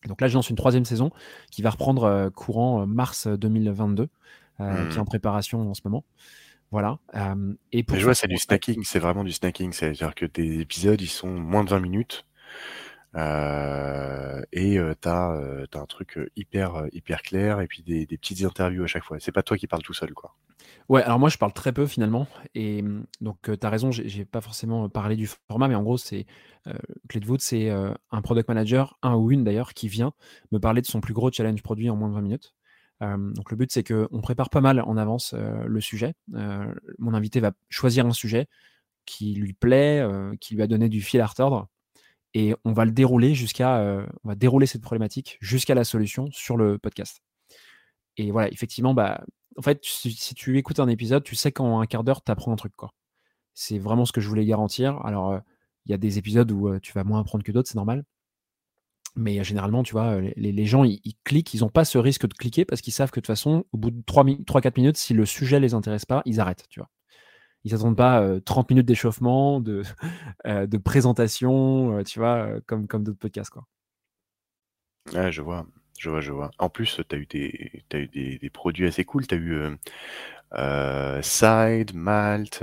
[0.07, 1.11] donc là, je lance une troisième saison
[1.51, 5.05] qui va reprendre courant mars 2022, qui est en mmh.
[5.07, 6.05] préparation en ce moment.
[6.71, 6.99] Voilà.
[7.73, 9.73] et pour je vois, c'est du snacking, c'est vraiment du snacking.
[9.73, 12.27] C'est-à-dire que tes épisodes, ils sont moins de 20 minutes.
[13.17, 18.19] Euh, et euh, tu as, euh, un truc hyper, hyper clair et puis des, des,
[18.19, 19.19] petites interviews à chaque fois.
[19.21, 20.35] C'est pas toi qui parles tout seul, quoi.
[20.89, 22.27] Ouais, alors moi je parle très peu finalement.
[22.55, 25.99] Et mmh, donc tu as raison, j'ai pas forcément parlé du format, mais en gros,
[25.99, 26.27] c'est
[27.09, 30.13] Clé de voûte, c'est un product manager, un ou une d'ailleurs, qui vient
[30.51, 32.55] me parler de son plus gros challenge produit en moins de 20 minutes
[33.01, 36.15] donc le but, c'est qu'on prépare pas mal en avance le sujet.
[36.29, 38.47] mon invité va choisir un sujet
[39.05, 40.07] qui lui plaît,
[40.41, 41.69] qui lui a donné du fil à retordre,
[42.35, 44.07] et on va le dérouler jusqu'à,
[45.41, 47.23] jusqu'à la solution sur le podcast.
[48.17, 49.25] Et voilà, effectivement, bah,
[49.57, 52.53] en fait, si, tu écoutes un épisode, tu sais qu'en un quart d'heure, tu apprends
[52.53, 52.73] un truc.
[53.55, 55.01] C'est vraiment ce que je voulais garantir.
[55.05, 55.41] Alors,
[55.87, 58.05] il y a des épisodes où tu vas moins apprendre que d'autres, c'est normal.
[59.17, 62.67] Mais généralement, tu vois, les, gens, ils, cliquent, ils n'ont pas ce risque de cliquer
[62.67, 65.59] parce qu'ils savent que de toute façon, au bout de 3-4 minutes, si le sujet
[65.59, 66.91] les intéresse pas, ils arrêtent, tu vois.
[67.65, 69.83] Ils s'attendent pas 30 minutes d'échauffement, de,
[70.45, 73.67] de présentation, tu vois, comme, comme d'autres podcasts, quoi.
[75.15, 75.67] Ouais, je vois,
[75.99, 76.51] je vois, je vois.
[76.59, 79.27] En plus, tu as eu, des, as eu des, produits assez cool.
[79.27, 82.63] Tu as eu Side, Malt,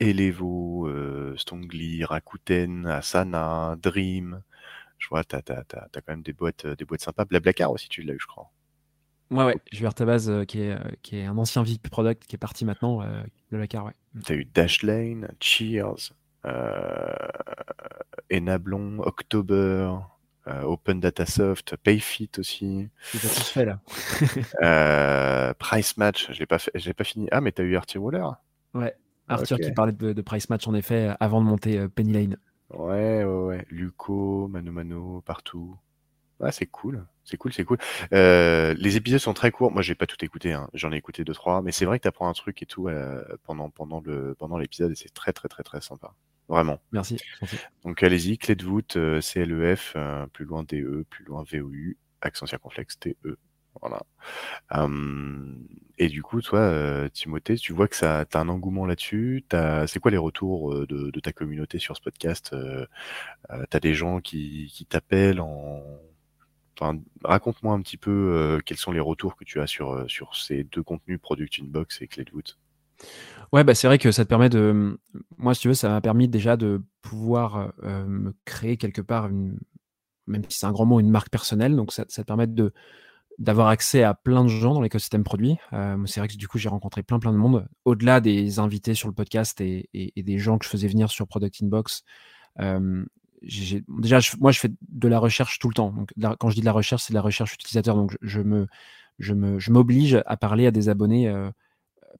[0.00, 0.88] Elevo,
[1.36, 4.42] Stongli, Rakuten, Asana, Dream.
[4.98, 7.24] Je vois, tu as, quand même des boîtes, euh, des boîtes sympas.
[7.24, 8.50] Blablacar aussi, tu l'as eu, je crois.
[9.30, 9.56] Ouais, ouais.
[9.72, 12.38] Je vais base euh, qui, est, euh, qui est un ancien VIP product qui est
[12.38, 13.04] parti maintenant.
[13.50, 13.92] Blablacar, ouais.
[14.14, 14.20] Mm.
[14.22, 16.12] Tu as eu Dashlane, Cheers,
[18.32, 19.94] Enablon, October,
[20.46, 22.88] Open Data Soft, Payfit aussi.
[23.10, 23.80] Tu tout fait là.
[25.58, 27.28] Price Match, je l'ai pas, pas fini.
[27.32, 28.26] Ah, mais tu as eu Arthur Waller?
[28.74, 28.94] Ouais,
[29.28, 32.36] Arthur qui parlait de, de, Price Match en effet avant de monter Penny Lane.
[32.76, 33.66] Ouais, ouais, ouais.
[33.70, 35.76] Luco, Mano Mano, partout.
[36.40, 37.06] Ouais, c'est cool.
[37.24, 37.78] C'est cool, c'est cool.
[38.12, 39.70] Euh, les épisodes sont très courts.
[39.70, 40.52] Moi, j'ai pas tout écouté.
[40.52, 40.68] Hein.
[40.74, 41.62] J'en ai écouté deux, trois.
[41.62, 44.58] Mais c'est vrai que tu apprends un truc et tout euh, pendant, pendant, le, pendant
[44.58, 46.14] l'épisode et c'est très, très, très, très sympa.
[46.48, 46.80] Vraiment.
[46.92, 47.18] Merci.
[47.84, 48.36] Donc, allez-y.
[48.36, 49.96] Clé de voûte, euh, CLEF,
[50.32, 53.38] plus loin DE, plus loin VOU, accent circonflexe TE.
[53.80, 54.00] Voilà.
[55.98, 59.44] et du coup, toi, Timothée, tu vois que ça, as un engouement là-dessus?
[59.86, 62.54] C'est quoi les retours de, ta communauté sur ce podcast
[63.50, 65.82] Tu as des gens qui, t'appellent en...
[67.22, 70.82] Raconte-moi un petit peu quels sont les retours que tu as sur, sur ces deux
[70.82, 72.58] contenus, Product Inbox et Clé de voûte?
[73.52, 74.98] Ouais, bah c'est vrai que ça te permet de.
[75.36, 80.42] Moi, si tu veux, ça m'a permis déjà de pouvoir me créer quelque part, même
[80.48, 81.76] si c'est un grand mot, une marque personnelle.
[81.76, 82.72] Donc, ça te permet de,
[83.38, 85.56] d'avoir accès à plein de gens dans l'écosystème produit.
[85.72, 88.94] Euh, c'est vrai que du coup, j'ai rencontré plein plein de monde, au-delà des invités
[88.94, 92.04] sur le podcast et, des gens que je faisais venir sur Product Inbox.
[92.60, 93.04] Euh,
[93.42, 95.94] déjà, moi, je fais de la recherche tout le temps.
[96.38, 97.96] Quand je dis de la recherche, c'est de la recherche utilisateur.
[97.96, 98.66] Donc, je, me,
[99.18, 101.50] je me, je m'oblige à parler à des abonnés, euh,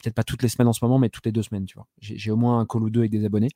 [0.01, 1.87] peut-être pas toutes les semaines en ce moment, mais toutes les deux semaines, tu vois.
[2.01, 3.51] J'ai au moins un call ou deux avec des abonnés.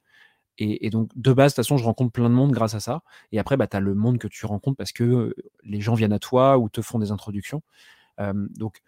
[0.58, 3.02] Et, donc, de base, de toute façon, je rencontre plein de monde grâce à ça.
[3.32, 6.12] Et après, bah, tu as le monde que tu rencontres parce que les gens viennent
[6.12, 7.62] à toi ou te font des introductions.
[8.18, 8.82] donc,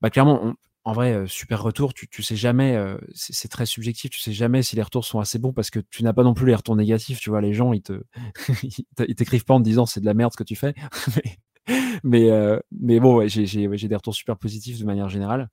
[0.00, 0.54] bah, clairement,
[0.84, 2.76] en vrai, super retour, tu, tu sais jamais,
[3.14, 6.02] c'est très subjectif, tu sais jamais si les retours sont assez bons parce que tu
[6.02, 8.02] n'as pas non plus les retours négatifs, tu vois, les gens, ils te,
[9.08, 10.74] ils t'écrivent pas en te disant c'est de la merde ce que tu fais.
[12.02, 12.30] mais,
[12.72, 15.48] mais bon, j'ai, des retours super positifs de manière générale.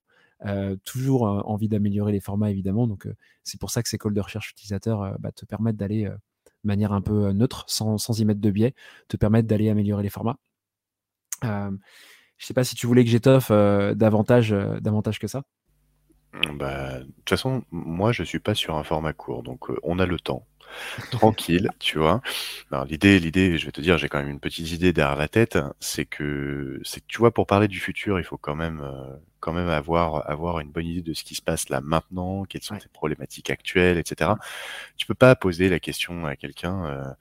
[0.85, 3.07] Toujours envie d'améliorer les formats évidemment, donc
[3.43, 6.93] c'est pour ça que ces calls de recherche utilisateurs bah, te permettent d'aller de manière
[6.93, 8.73] un peu neutre, sans, y mettre de biais,
[9.09, 10.37] te permettent d'aller améliorer les formats.
[12.39, 15.43] Je sais pas si tu voulais que j'étoffe euh, davantage, euh, davantage que ça.
[16.53, 19.99] Bah, de toute façon, moi, je suis pas sur un format court, donc euh, on
[19.99, 20.47] a le temps.
[21.11, 22.21] Tranquille, tu vois.
[22.87, 25.57] l'idée, l'idée, je vais te dire, j'ai quand même une petite idée derrière la tête,
[25.79, 28.83] c'est que, c'est tu vois, pour parler du futur, il faut quand même,
[29.39, 32.63] quand même avoir, avoir une bonne idée de ce qui se passe là maintenant, quelles
[32.63, 34.31] sont les problématiques actuelles, etc.
[34.97, 37.15] Tu peux pas poser la question à quelqu'un,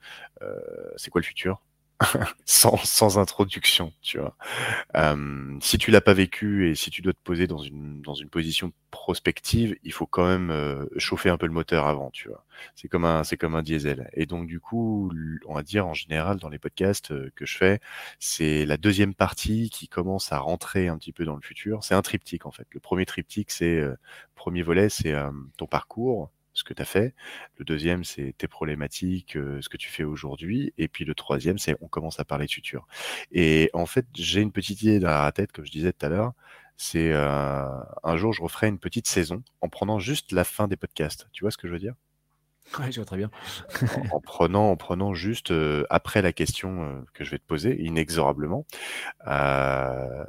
[0.97, 1.61] c'est quoi le futur?
[2.45, 4.35] sans, sans introduction, tu vois.
[4.95, 8.13] Euh, si tu l'as pas vécu et si tu dois te poser dans une, dans
[8.13, 12.29] une position prospective, il faut quand même euh, chauffer un peu le moteur avant, tu
[12.29, 12.45] vois.
[12.75, 14.09] C'est comme un, c'est comme un diesel.
[14.13, 15.11] Et donc, du coup,
[15.45, 17.79] on va dire en général dans les podcasts euh, que je fais,
[18.19, 21.83] c'est la deuxième partie qui commence à rentrer un petit peu dans le futur.
[21.83, 22.67] C'est un triptyque, en fait.
[22.71, 23.83] Le premier triptyque, c'est,
[24.35, 25.13] premier volet, c'est
[25.57, 27.13] ton parcours, ce que tu as fait.
[27.57, 30.73] Le deuxième, c'est tes problématiques, ce que tu fais aujourd'hui.
[30.77, 32.87] Et puis le troisième, c'est on commence à parler de futur.
[33.31, 36.09] Et en fait, j'ai une petite idée dans la tête, comme je disais tout à
[36.09, 36.33] l'heure.
[36.77, 41.27] C'est un jour, je referai une petite saison en prenant juste la fin des podcasts.
[41.33, 41.93] Tu vois ce que je veux dire?
[44.11, 47.81] En, prenant, en prenant juste euh, après la question euh, que je vais te poser,
[47.81, 48.65] inexorablement.
[49.27, 50.23] Euh,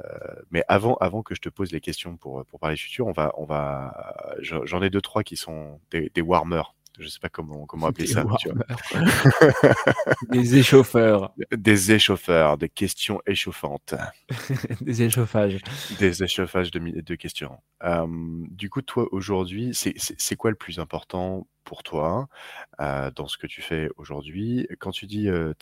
[0.51, 3.33] mais avant, avant que je te pose les questions pour, pour parler futur, on va,
[3.37, 7.65] on va, j'en ai deux trois qui sont des, des warmers je sais pas comment,
[7.65, 8.23] comment appeler ça.
[10.29, 11.33] des échauffeurs.
[11.55, 13.95] Des échauffeurs, des questions échauffantes.
[14.81, 15.59] des échauffages.
[15.99, 17.57] Des échauffages de, de questions.
[17.83, 18.07] Euh,
[18.49, 22.27] du coup, toi, aujourd'hui, c'est quoi le plus important pour toi
[22.79, 24.67] euh, dans ce que tu fais aujourd'hui?
[24.79, 25.53] Quand tu dis euh,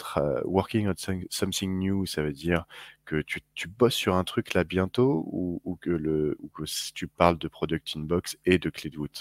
[0.46, 0.94] working on
[1.30, 2.66] something new, ça veut dire
[3.06, 6.64] que tu, tu, bosses sur un truc là bientôt ou, ou que, le, ou que
[6.94, 9.12] tu parles de Product Inbox et de Cleadwood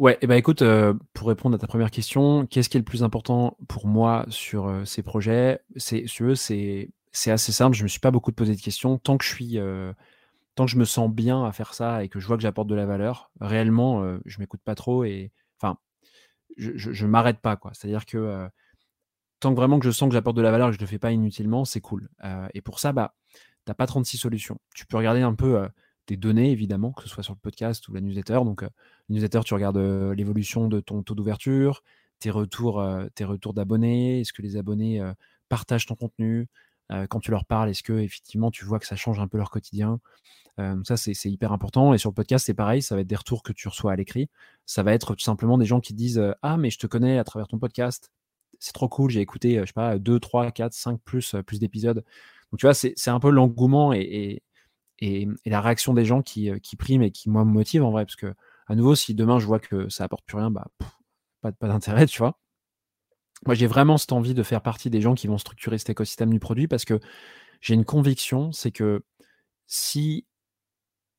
[0.00, 2.80] Ouais, et eh ben écoute, euh, pour répondre à ta première question, qu'est-ce qui est
[2.80, 5.60] le plus important pour moi sur euh, ces projets?
[5.76, 7.76] C'est, c'est, c'est assez simple.
[7.76, 8.98] Je me suis pas beaucoup posé de questions.
[8.98, 9.92] Tant que je suis, euh,
[10.56, 12.66] tant que je me sens bien à faire ça et que je vois que j'apporte
[12.68, 15.78] de la valeur, réellement, je m'écoute pas trop et, enfin,
[16.56, 17.70] je, je, m'arrête pas quoi.
[17.74, 18.48] C'est-à-dire que
[19.40, 20.86] tant que vraiment que je sens que j'apporte de la valeur et que je le
[20.86, 22.08] fais pas inutilement, c'est cool.
[22.54, 23.14] et pour ça, bah,
[23.64, 24.58] t'as pas 36 solutions.
[24.74, 25.68] Tu peux regarder un peu
[26.06, 28.40] tes données, évidemment, que ce soit sur le podcast ou la newsletter.
[28.44, 28.68] Donc, euh,
[29.08, 31.82] newsletter, tu regardes euh, l'évolution de ton taux d'ouverture,
[32.18, 35.02] tes retours, euh, tes retours d'abonnés, est-ce que les abonnés
[35.48, 36.48] partagent ton contenu?
[37.08, 39.50] Quand tu leur parles, est-ce que effectivement tu vois que ça change un peu leur
[39.50, 40.00] quotidien?
[40.84, 41.94] Ça, c'est hyper important.
[41.94, 43.96] Et sur le podcast, c'est pareil, ça va être des retours que tu reçois à
[43.96, 44.28] l'écrit.
[44.66, 47.24] Ça va être tout simplement des gens qui disent Ah, mais je te connais à
[47.24, 48.12] travers ton podcast.
[48.60, 52.04] C'est trop cool, j'ai écouté, je sais pas, 2, 3, 4, 5 plus, plus d'épisodes.
[52.52, 54.42] Donc, tu vois, c'est un peu l'engouement et, et,
[55.00, 58.04] la réaction des gens qui, qui priment et qui, moi, me motivent en vrai.
[58.04, 58.34] Parce que,
[58.66, 60.68] à nouveau, si demain je vois que ça apporte plus rien, bah,
[61.40, 62.38] pas, d'intérêt, tu vois.
[63.46, 66.30] Moi, j'ai vraiment cette envie de faire partie des gens qui vont structurer cet écosystème
[66.30, 67.00] du produit parce que
[67.60, 69.04] j'ai une conviction, c'est que
[69.66, 70.26] si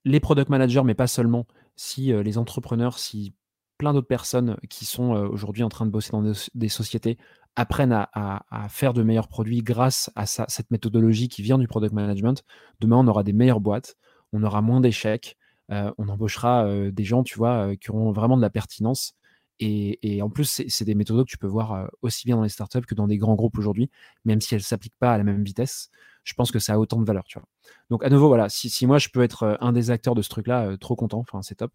[0.05, 1.45] les product managers, mais pas seulement,
[1.75, 3.35] si les entrepreneurs, si
[3.77, 6.23] plein d'autres personnes qui sont euh, aujourd'hui en train de bosser dans
[6.53, 7.17] des, sociétés
[7.55, 12.43] apprennent à, faire de meilleurs produits grâce à cette méthodologie qui vient du product management,
[12.81, 13.95] demain on aura des meilleures boîtes,
[14.33, 15.37] on aura moins d'échecs,
[15.71, 19.15] euh, on embauchera euh, des gens, tu vois, qui auront vraiment de la pertinence.
[19.61, 22.81] Et, en plus, c'est des méthodes que tu peux voir aussi bien dans les startups
[22.81, 23.89] que dans des grands groupes aujourd'hui,
[24.25, 25.91] même si elles ne s'appliquent pas à la même vitesse.
[26.25, 27.47] Je pense que ça a autant de valeur, tu vois.
[27.89, 30.27] Donc, à nouveau, voilà, si, si moi je peux être un des acteurs de ce
[30.27, 31.71] truc-là, trop content, enfin, c'est top.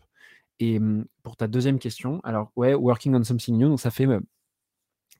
[0.60, 4.06] Et mmh, pour ta deuxième question, alors ouais, working on something new, donc ça fait,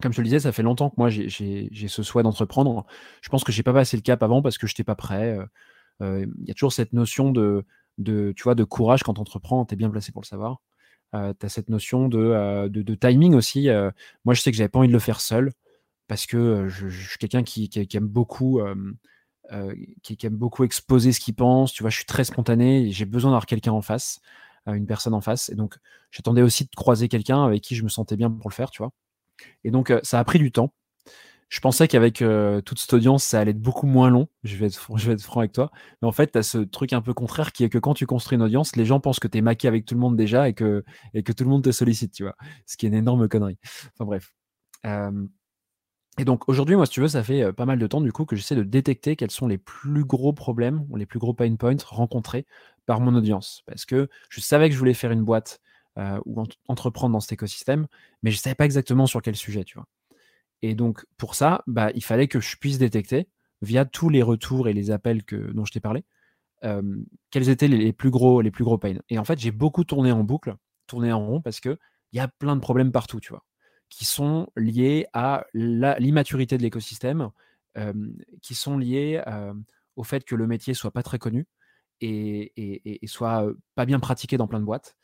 [0.00, 1.28] comme je te le disais, ça fait longtemps que moi j'ai
[1.88, 2.86] ce souhait d'entreprendre.
[3.22, 5.36] Je pense que j'ai pas passé le cap avant parce que je n'étais pas prêt.
[6.00, 7.64] Il y a toujours cette notion de,
[8.04, 10.60] tu vois, de courage quand tu entreprends, tu es bien placé pour le savoir.
[11.12, 13.68] Tu as cette notion de, timing aussi.
[14.24, 15.52] moi, je sais que j'avais pas envie de le faire seul
[16.06, 18.60] parce que je, suis quelqu'un qui, aime beaucoup.
[20.02, 23.04] qui, qui, aime beaucoup exposer ce qu'il pense, tu vois, je suis très spontané j'ai
[23.04, 24.20] besoin d'avoir quelqu'un en face
[24.74, 25.48] une personne en face.
[25.50, 25.76] Et donc,
[26.10, 28.82] j'attendais aussi de croiser quelqu'un avec qui je me sentais bien pour le faire, tu
[28.82, 28.92] vois.
[29.64, 30.72] Et donc, euh, ça a pris du temps.
[31.48, 34.28] Je pensais qu'avec euh, toute cette audience, ça allait être beaucoup moins long.
[34.44, 34.76] Je vais être,
[35.18, 35.70] franc avec toi.
[36.00, 38.06] Mais en fait, tu as ce truc un peu contraire qui est que quand tu
[38.06, 40.48] construis une audience, les gens pensent que tu es maqué avec tout le monde déjà
[40.48, 42.36] et que, tout le monde te sollicite, tu vois.
[42.66, 43.58] Ce qui est une énorme connerie.
[43.94, 44.32] Enfin bref.
[46.20, 48.26] Et donc aujourd'hui, moi, si tu veux, ça fait pas mal de temps du coup
[48.26, 51.76] que j'essaie de détecter quels sont les plus gros problèmes les plus gros pain points
[51.86, 52.44] rencontrés
[52.84, 53.62] par mon audience.
[53.64, 55.62] Parce que je savais que je voulais faire une boîte
[56.26, 57.86] ou entreprendre dans cet écosystème,
[58.22, 59.86] mais je ne savais pas exactement sur quel sujet, tu vois.
[60.60, 63.26] Et donc pour ça, bah, il fallait que je puisse détecter
[63.62, 66.04] via tous les retours et les appels que, dont je t'ai parlé,
[67.30, 68.98] quels étaient les, plus gros, les plus gros pains.
[69.08, 70.54] Et en fait, j'ai beaucoup tourné en boucle,
[70.86, 71.78] tourné en rond, parce qu'il
[72.12, 73.42] y a plein de problèmes partout, tu vois,
[73.90, 77.30] qui sont liés à l'immaturité de l'écosystème,
[78.42, 79.22] qui sont liés
[79.96, 81.46] au fait que le métier soit pas très connu
[82.00, 84.96] et, soit pas bien pratiqué dans plein de boîtes.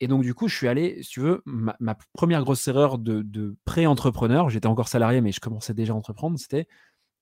[0.00, 3.56] Et donc, du coup, je suis allé, si tu veux, ma, première grosse erreur de
[3.64, 6.68] pré-entrepreneur, j'étais encore salarié, mais je commençais déjà à entreprendre, c'était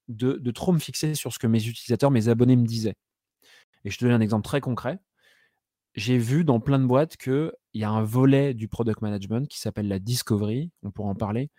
[0.09, 2.97] de, trop me fixer sur ce que mes utilisateurs, mes abonnés me disaient.
[3.85, 4.99] Et je te donne un exemple très concret.
[5.95, 9.59] J'ai vu dans plein de boîtes qu'il y a un volet du product management qui
[9.61, 11.51] s'appelle la discovery, on pourra en parler,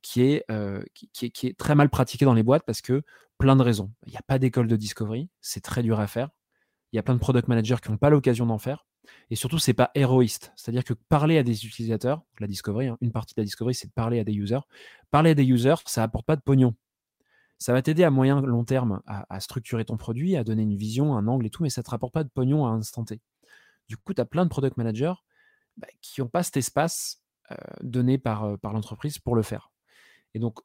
[0.00, 3.02] qui est, euh, qui, est, très mal pratiqué dans les boîtes parce que
[3.38, 3.92] plein de raisons.
[4.06, 6.30] Il n'y a pas d'école de discovery, c'est très dur à faire.
[6.92, 8.86] Il y a plein de product managers qui n'ont pas l'occasion d'en faire.
[9.30, 10.52] Et surtout, c'est pas héroïste.
[10.56, 13.88] C'est-à-dire que parler à des utilisateurs, la discovery, hein, une partie de la discovery, c'est
[13.88, 14.60] de parler à des users.
[15.10, 16.74] Parler à des users, ça apporte pas de pognon
[17.62, 21.16] ça va t'aider à moyen long terme à, structurer ton produit, à donner une vision,
[21.16, 23.20] un angle et tout, mais ça ne te rapporte pas de pognon à instant T.
[23.92, 25.12] Du coup, tu as plein de product managers
[25.76, 27.22] bah, qui n'ont pas cet espace
[27.82, 29.70] donné par, l'entreprise pour le faire.
[30.32, 30.60] Et donc,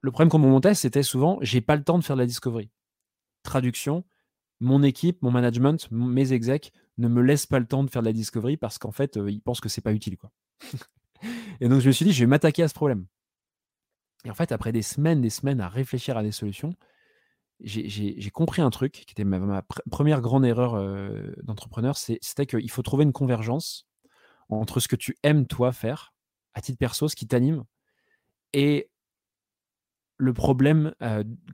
[0.00, 2.26] le problème qu'on me montait, c'était souvent, j'ai pas le temps de faire de la
[2.26, 2.70] discovery.
[3.42, 4.06] Traduction,
[4.58, 8.06] mon équipe, mon management, mes execs ne me laissent pas le temps de faire de
[8.06, 10.16] la discovery parce qu'en fait, ils pensent que c'est pas utile.
[11.60, 13.04] Et donc, je me suis dit, je vais m'attaquer à ce problème.
[14.24, 16.74] Et en fait, après des semaines, des semaines à réfléchir à des solutions,
[17.62, 20.74] j'ai compris un truc qui était ma, première grande erreur
[21.42, 23.86] d'entrepreneur, c'était qu'il faut trouver une convergence
[24.48, 26.12] entre ce que tu aimes toi faire
[26.54, 27.64] à titre perso, ce qui t'anime,
[28.52, 28.90] et
[30.18, 30.94] le problème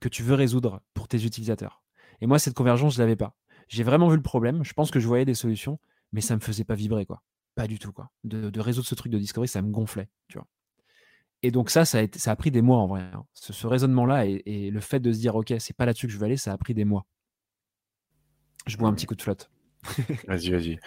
[0.00, 1.82] que tu veux résoudre pour tes utilisateurs.
[2.20, 3.36] Et moi, cette convergence, je l'avais pas.
[3.68, 4.64] J'ai vraiment vu le problème.
[4.64, 5.78] Je pense que je voyais des solutions,
[6.12, 7.22] mais ça me faisait pas vibrer, quoi.
[7.54, 8.10] Pas du tout, quoi.
[8.24, 10.38] De, résoudre ce truc de discovery, ça me gonflait, tu.
[11.42, 13.02] Et donc ça, ça a, ça a pris des mois en vrai.
[13.14, 13.24] Hein.
[13.34, 16.24] Ce, raisonnement-là et, le fait de se dire, OK, c'est pas là-dessus que je veux
[16.24, 17.06] aller, ça a pris des mois.
[18.66, 19.50] Je bois un petit coup de flotte.
[20.26, 20.78] vas-y, vas-y.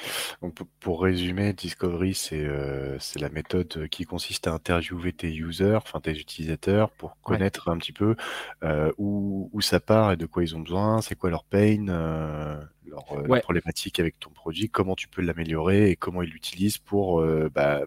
[0.81, 6.11] pour résumer, Discovery, euh, c'est la méthode qui consiste à interviewer tes users, enfin tes
[6.11, 8.15] utilisateurs, pour connaître un petit peu
[8.63, 11.87] euh, où, où, ça part et de quoi ils ont besoin, c'est quoi leur pain,
[11.87, 13.05] euh, leur,
[13.41, 17.23] problématique avec ton produit, comment tu peux l'améliorer et comment ils l'utilisent pour,
[17.53, 17.81] bah,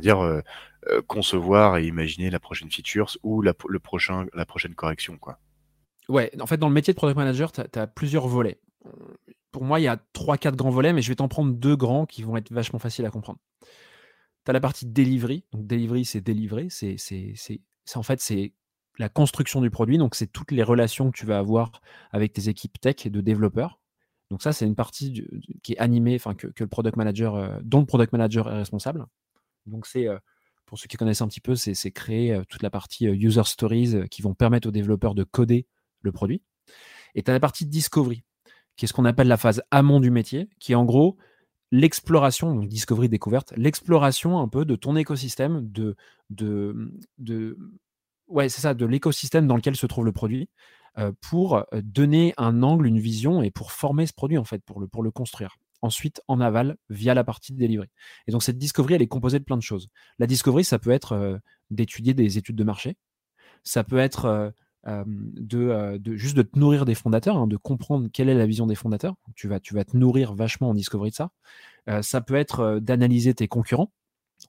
[0.00, 0.42] dire
[0.90, 5.16] euh, concevoir et imaginer la prochaine feature ou la, prochaine correction.
[5.16, 5.38] Quoi.
[6.08, 8.60] Ouais, en fait, dans le métier de product manager, tu as, plusieurs volets.
[9.50, 12.04] Pour moi, il y a 3-4 grands volets, mais je vais t'en prendre deux grands
[12.06, 13.38] qui vont être vachement faciles à comprendre.
[13.62, 15.44] Tu as la partie delivery.
[15.52, 16.66] Donc, delivery, c'est délivrer.
[16.68, 16.96] C'est,
[17.94, 18.52] en fait, c'est
[18.98, 19.96] la construction du produit.
[19.96, 21.80] Donc, c'est toutes les relations que tu vas avoir
[22.12, 23.80] avec tes équipes tech et de développeurs.
[24.34, 25.24] Donc, ça, c'est une partie
[25.62, 29.06] qui est animée, enfin, que, le product manager, euh, dont le product manager est responsable.
[29.66, 30.18] Donc, c'est euh,
[30.66, 34.08] pour ceux qui connaissent un petit peu, c'est créer euh, toute la partie user stories
[34.10, 35.68] qui vont permettre aux développeurs de coder
[36.00, 36.42] le produit.
[37.14, 38.24] Et tu as la partie discovery,
[38.76, 41.16] qui est ce qu'on appelle la phase amont du métier, qui est en gros
[41.70, 45.94] l'exploration, donc discovery découverte, l'exploration un peu de ton écosystème, de,
[46.30, 47.56] de, de
[48.26, 50.48] ouais, de l'écosystème dans lequel se trouve le produit,
[51.20, 55.10] pour donner un angle, une vision et pour former ce produit en fait, pour le,
[55.10, 57.90] construire ensuite en aval via la partie délivrée.
[58.26, 59.88] Et donc cette discovery, elle est composée de plein de choses.
[60.18, 61.36] La discovery, ça peut être euh,
[61.70, 62.96] d'étudier des études de marché,
[63.64, 64.50] ça peut être euh,
[64.86, 68.74] euh, juste de te nourrir des fondateurs, hein, de comprendre quelle est la vision des
[68.74, 69.14] fondateurs.
[69.34, 71.30] Tu vas, tu vas te nourrir vachement en discovery de ça.
[72.02, 73.92] ça peut être d'analyser tes concurrents.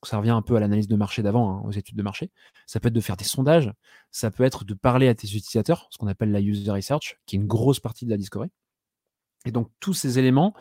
[0.03, 2.31] Ça revient un peu à l'analyse de marché d'avant, hein, aux études de marché.
[2.67, 3.71] Ça peut être de faire des sondages.
[4.11, 7.35] Ça peut être de parler à tes utilisateurs, ce qu'on appelle la user research, qui
[7.35, 8.49] est une grosse partie de la discovery.
[9.45, 10.53] Et donc tous ces éléments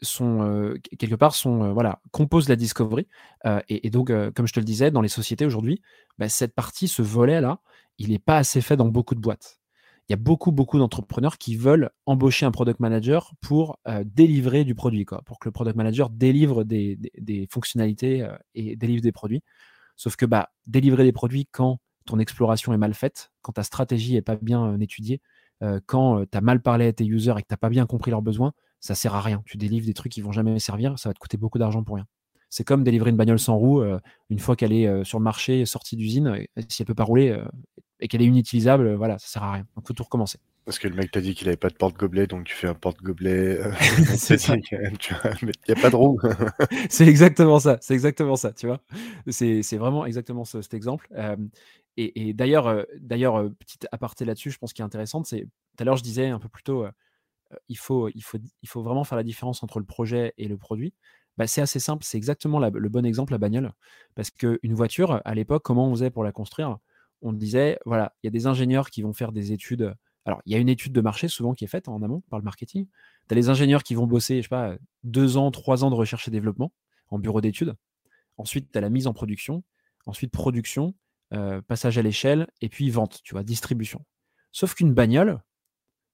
[0.00, 3.06] sont quelque part sont voilà composent la discovery.
[3.68, 5.82] Et, donc comme je te le disais, dans les sociétés aujourd'hui,
[6.18, 7.60] bah, cette partie, ce volet là,
[7.98, 9.61] il n'est pas assez fait dans beaucoup de boîtes.
[10.12, 14.74] Il y a beaucoup beaucoup d'entrepreneurs qui veulent embaucher un product manager pour délivrer du
[14.74, 19.42] produit, quoi, pour que le product manager délivre des, fonctionnalités et délivre des produits.
[19.96, 24.12] Sauf que bah, délivrer des produits quand ton exploration est mal faite, quand ta stratégie
[24.12, 25.22] n'est pas bien étudiée,
[25.62, 27.68] euh, quand euh, tu as mal parlé à tes users et que tu n'as pas
[27.68, 29.42] bien compris leurs besoins, ça sert à rien.
[29.46, 31.96] Tu délivres des trucs qui vont jamais servir, ça va te coûter beaucoup d'argent pour
[31.96, 32.06] rien.
[32.52, 33.98] C'est comme délivrer une bagnole sans roue, euh,
[34.28, 37.34] une fois qu'elle est sur le marché, sortie d'usine, si elle peut pas rouler
[37.98, 39.66] et qu'elle est inutilisable, voilà, ça sert à rien.
[39.74, 40.38] Donc faut tout recommencer.
[40.66, 42.74] Parce que le mec t'a dit qu'il avait pas de porte-gobelet, donc tu fais un
[42.74, 43.58] porte-gobelet.
[43.58, 43.72] Euh,
[44.16, 44.54] c'est ça.
[44.54, 44.92] Il
[45.66, 46.20] n'y a pas de roue.
[46.90, 47.78] c'est exactement ça.
[47.80, 48.82] C'est exactement ça, tu vois.
[49.30, 51.08] C'est vraiment exactement cet exemple.
[51.96, 55.96] et, d'ailleurs, d'ailleurs, petite aparté là-dessus, je pense qui est intéressante, c'est tout à l'heure
[55.96, 56.84] je disais un peu plus tôt,
[57.68, 60.58] il faut, il faut, il faut vraiment faire la différence entre le projet et le
[60.58, 60.92] produit.
[61.38, 63.72] Bah, c'est assez simple, c'est exactement le bon exemple, la bagnole.
[64.14, 66.78] Parce qu'une voiture, à l'époque, comment on faisait pour la construire?
[67.22, 70.52] On disait, voilà, il y a des ingénieurs qui vont faire des études alors, il
[70.52, 72.86] y a une étude de marché souvent qui est faite en amont par le marketing.
[73.28, 75.96] Tu as les ingénieurs qui vont bosser, je sais pas, deux ans, trois ans de
[75.96, 76.72] recherche et développement
[77.08, 77.74] en bureau d'études.
[78.36, 79.64] Ensuite, tu as la mise en production.
[80.06, 80.94] Ensuite, production,
[81.32, 84.04] euh, passage à l'échelle, et puis vente, tu vois, distribution.
[84.52, 85.42] Sauf qu'une bagnole,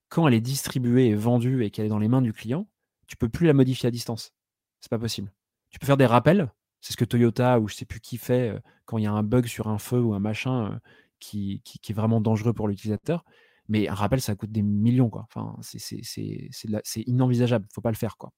[0.09, 2.69] quand elle est distribuée et vendue et qu'elle est dans les mains du client,
[3.07, 4.33] tu peux plus la modifier à distance.
[4.81, 5.33] C'est pas possible.
[5.71, 6.51] Tu peux faire des rappels.
[6.81, 9.13] C'est ce que Toyota ou je sais plus qui fait euh, quand il y a
[9.13, 10.79] un bug sur un feu ou un machin euh,
[11.19, 13.25] qui, est vraiment dangereux pour l'utilisateur.
[13.69, 15.27] Mais un rappel, ça coûte des millions, quoi.
[15.31, 17.67] Enfin, c'est inenvisageable.
[17.67, 18.33] Il ne faut pas le faire, quoi.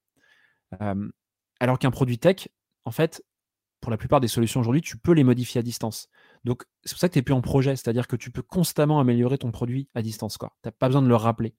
[1.61, 2.49] alors qu'un produit tech,
[2.85, 3.23] en fait,
[3.81, 6.09] pour la plupart des solutions aujourd'hui, tu peux les modifier à distance.
[6.45, 8.99] Donc, c'est pour ça que tu n'es plus en projet, c'est-à-dire que tu peux constamment
[8.99, 10.37] améliorer ton produit à distance.
[10.37, 11.55] Tu n'as pas besoin de le rappeler.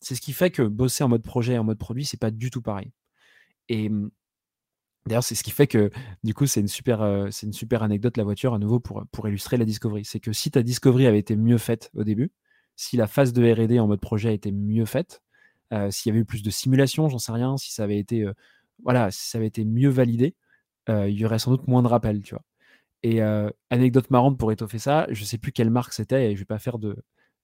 [0.00, 2.30] c'est ce qui fait que bosser en mode projet et en mode produit, c'est pas
[2.30, 2.90] du tout pareil.
[3.68, 3.90] Et
[5.06, 5.90] d'ailleurs, c'est ce qui fait que,
[6.24, 9.56] du coup, c'est une, super, une super anecdote, la voiture, à nouveau, pour, pour illustrer
[9.56, 10.04] la discovery.
[10.04, 12.32] C'est que si ta discovery avait été mieux faite au début,
[12.76, 15.22] si la phase de R&D en mode projet était mieux faite,
[15.90, 18.26] s'il y avait eu plus de simulation, j'en sais rien, si ça avait été,
[18.82, 20.34] voilà, si ça avait été mieux validé,
[20.88, 22.44] il y aurait sans doute moins de rappels, tu vois.
[23.02, 23.20] Et
[23.70, 26.58] anecdote marrante pour étoffer ça, je sais plus quelle marque c'était et je vais pas
[26.58, 26.96] faire de,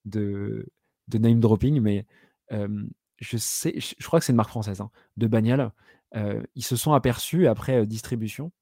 [0.05, 0.67] de,
[1.15, 2.07] name dropping, mais
[2.51, 5.71] je sais, je, crois que c'est une marque française hein, de bagnole.
[6.15, 8.53] Ils se sont aperçus après distribution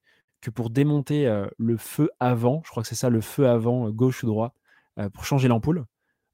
[0.40, 4.22] que pour démonter le feu avant, je crois que c'est ça, le feu avant gauche
[4.22, 4.54] ou droit,
[5.12, 5.86] pour changer l'ampoule,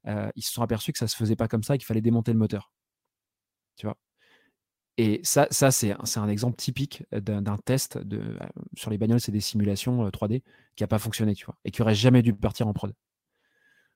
[0.05, 2.39] ils se sont aperçus que ça se faisait pas comme ça, qu'il fallait démonter le
[2.39, 2.71] moteur.
[3.75, 3.97] Tu vois?
[4.97, 8.37] Et ça, ça c'est un exemple typique d'un test de,
[8.75, 10.39] sur les bagnoles, c'est des simulations 3D euh,
[10.75, 12.93] qui n'a pas fonctionné, tu vois, et qui aurait jamais dû partir en prod.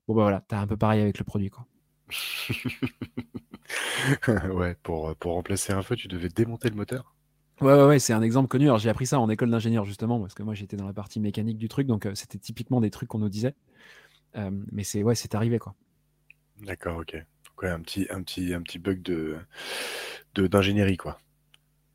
[0.07, 1.67] Bon, bah voilà, t'as un peu pareil avec le produit, quoi.
[4.51, 7.15] ouais, pour, pour remplacer un feu, tu devais démonter le moteur.
[7.61, 8.65] Ouais, ouais, ouais c'est un exemple connu.
[8.65, 11.19] Alors, j'ai appris ça en école d'ingénieur, justement, parce que moi, j'étais dans la partie
[11.19, 13.55] mécanique du truc, donc c'était typiquement des trucs qu'on nous disait.
[14.71, 15.75] mais c'est ouais, c'est arrivé, quoi.
[16.61, 17.15] D'accord, ok.
[17.63, 19.37] un petit, un petit, un petit bug de,
[20.35, 21.17] d'ingénierie, quoi.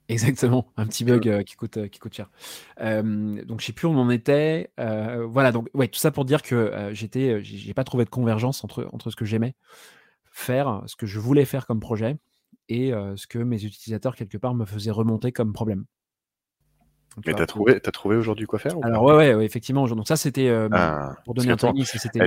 [0.09, 2.29] Exactement, un petit bug euh, qui, coûte, euh, qui coûte cher.
[2.79, 4.71] donc je sais plus où on en était.
[4.79, 8.65] Euh, voilà, donc ouais, tout ça pour dire que j'étais, j'ai pas trouvé de convergence
[8.65, 9.55] entre, entre ce que j'aimais
[10.33, 12.17] faire, ce que je voulais faire comme projet,
[12.69, 15.85] et ce que mes utilisateurs quelque part me faisaient remonter comme problème.
[17.27, 19.87] Mais trouvé, as trouvé aujourd'hui quoi faire Alors ouais, ouais, effectivement.
[19.87, 21.85] Donc ça c'était euh, ah, pour donner un timing.
[22.15, 22.27] Eh,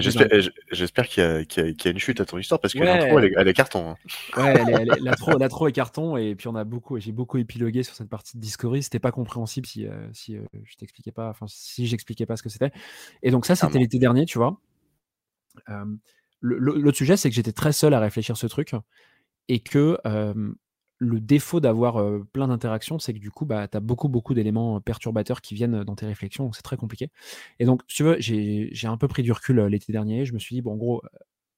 [0.71, 3.47] j'espère qu'il y, y, a une chute à ton histoire parce que l'intro elle, elle,
[3.47, 3.89] est carton.
[3.89, 3.95] Hein.
[4.37, 8.37] Ouais, l'intro est carton et puis on a beaucoup, j'ai beaucoup épilogué sur cette partie
[8.37, 8.83] de Discovery.
[8.83, 12.43] C'était pas compréhensible si, euh, si euh, je t'expliquais pas, enfin si j'expliquais pas ce
[12.43, 12.71] que c'était.
[13.23, 14.59] Et donc ça c'était l'été dernier, tu vois.
[16.47, 18.73] L'autre sujet c'est que j'étais très seul à réfléchir ce truc
[19.47, 19.97] et que
[20.97, 24.79] le défaut d'avoir plein d'interactions, c'est que du coup, bah, tu as beaucoup, beaucoup d'éléments
[24.79, 27.09] perturbateurs qui viennent dans tes réflexions, donc c'est très compliqué.
[27.59, 30.23] Et donc, si tu veux, j'ai un peu pris du recul l'été dernier.
[30.25, 31.01] Je me suis dit, bon, en gros,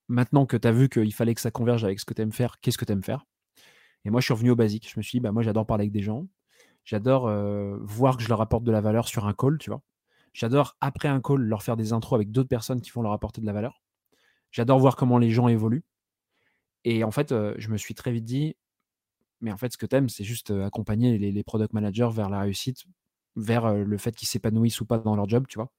[0.08, 2.32] maintenant que tu as vu qu'il fallait que ça converge avec ce que tu aimes
[2.32, 3.26] faire, qu'est-ce que tu aimes faire?
[4.06, 4.90] Et moi, je suis revenu au basique.
[4.92, 6.26] Je me suis dit, bah, moi, j'adore parler avec des gens.
[6.84, 7.30] J'adore
[7.82, 9.82] voir que je leur apporte de la valeur sur un call, tu vois.
[10.34, 13.42] J'adore, après un call, leur faire des intros avec d'autres personnes qui vont leur apporter
[13.42, 13.84] de la valeur.
[14.52, 15.84] J'adore voir comment les gens évoluent.
[16.84, 18.56] Et en fait, je me suis très vite dit,
[19.42, 22.42] mais en fait, ce que tu aimes, c'est juste accompagner les, product managers vers la
[22.42, 22.86] réussite,
[23.36, 25.72] vers le fait qu'ils s'épanouissent ou pas dans leur job, tu vois?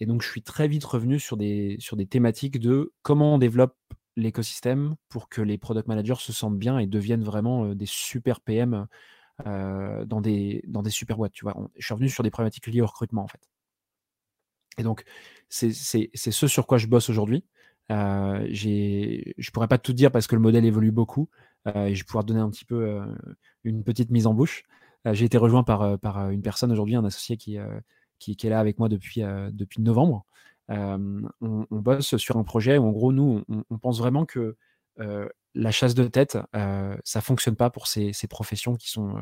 [0.00, 3.38] et donc, je suis très vite revenu sur des, sur des thématiques de comment on
[3.38, 3.76] développe
[4.16, 8.86] l'écosystème pour que les product managers se sentent bien et deviennent vraiment des super PM
[9.44, 11.54] dans, des, dans des super boîtes, tu vois?
[11.76, 13.51] je suis revenu sur des problématiques liées au recrutement, en fait.
[14.78, 15.04] Et donc,
[15.48, 17.44] c'est ce sur quoi je bosse aujourd'hui.
[17.90, 21.28] Euh, je pourrais pas tout dire parce que le modèle évolue beaucoup.
[21.68, 23.06] Euh, et je vais pouvoir donner un petit peu euh,
[23.64, 24.64] une petite mise en bouche.
[25.06, 27.58] Euh, j'ai été rejoint par, par une personne aujourd'hui, un associé qui,
[28.18, 30.24] qui, est là avec moi depuis, depuis novembre.
[30.68, 34.56] On, bosse sur un projet où, en gros, nous, on, pense vraiment que
[35.54, 36.38] la chasse de tête,
[37.04, 39.14] ça fonctionne pas pour ces, ces, professions qui sont,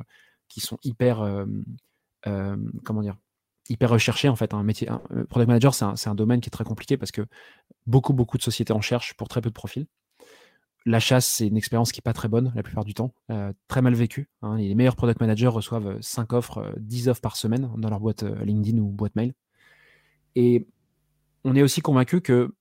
[0.48, 1.46] qui sont hyper,
[2.22, 3.16] comment dire,
[3.70, 4.52] hyper recherchées en fait.
[4.52, 7.22] Un métier, un, product manager, c'est un, domaine qui est très compliqué parce que
[7.86, 9.86] beaucoup, beaucoup de sociétés en cherchent pour très peu de profils
[10.86, 13.52] la chasse, c'est une expérience qui n'est pas très bonne la plupart du temps, euh,
[13.68, 14.28] très mal vécue.
[14.42, 14.56] Hein.
[14.56, 18.22] Les meilleurs product managers reçoivent 5 offres, 10 euh, offres par semaine dans leur boîte
[18.22, 19.34] euh, LinkedIn ou boîte mail.
[20.36, 20.66] Et
[21.44, 22.54] on est aussi convaincu que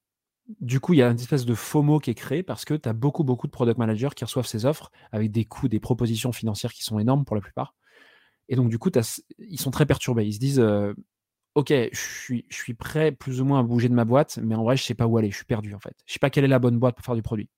[0.59, 2.89] du coup, il y a une espèce de FOMO qui est créé parce que tu
[2.89, 6.31] as beaucoup, beaucoup de product managers qui reçoivent ces offres avec des coûts, des propositions
[6.31, 7.75] financières qui sont énormes pour la plupart.
[8.49, 8.89] Et donc, du coup,
[9.37, 10.25] ils sont très perturbés.
[10.25, 10.93] Ils se disent euh,
[11.55, 14.55] Ok, je suis, je suis prêt plus ou moins à bouger de ma boîte, mais
[14.55, 15.31] en vrai, je ne sais pas où aller.
[15.31, 15.95] Je suis perdu, en fait.
[16.05, 17.49] Je ne sais pas quelle est la bonne boîte pour faire du produit.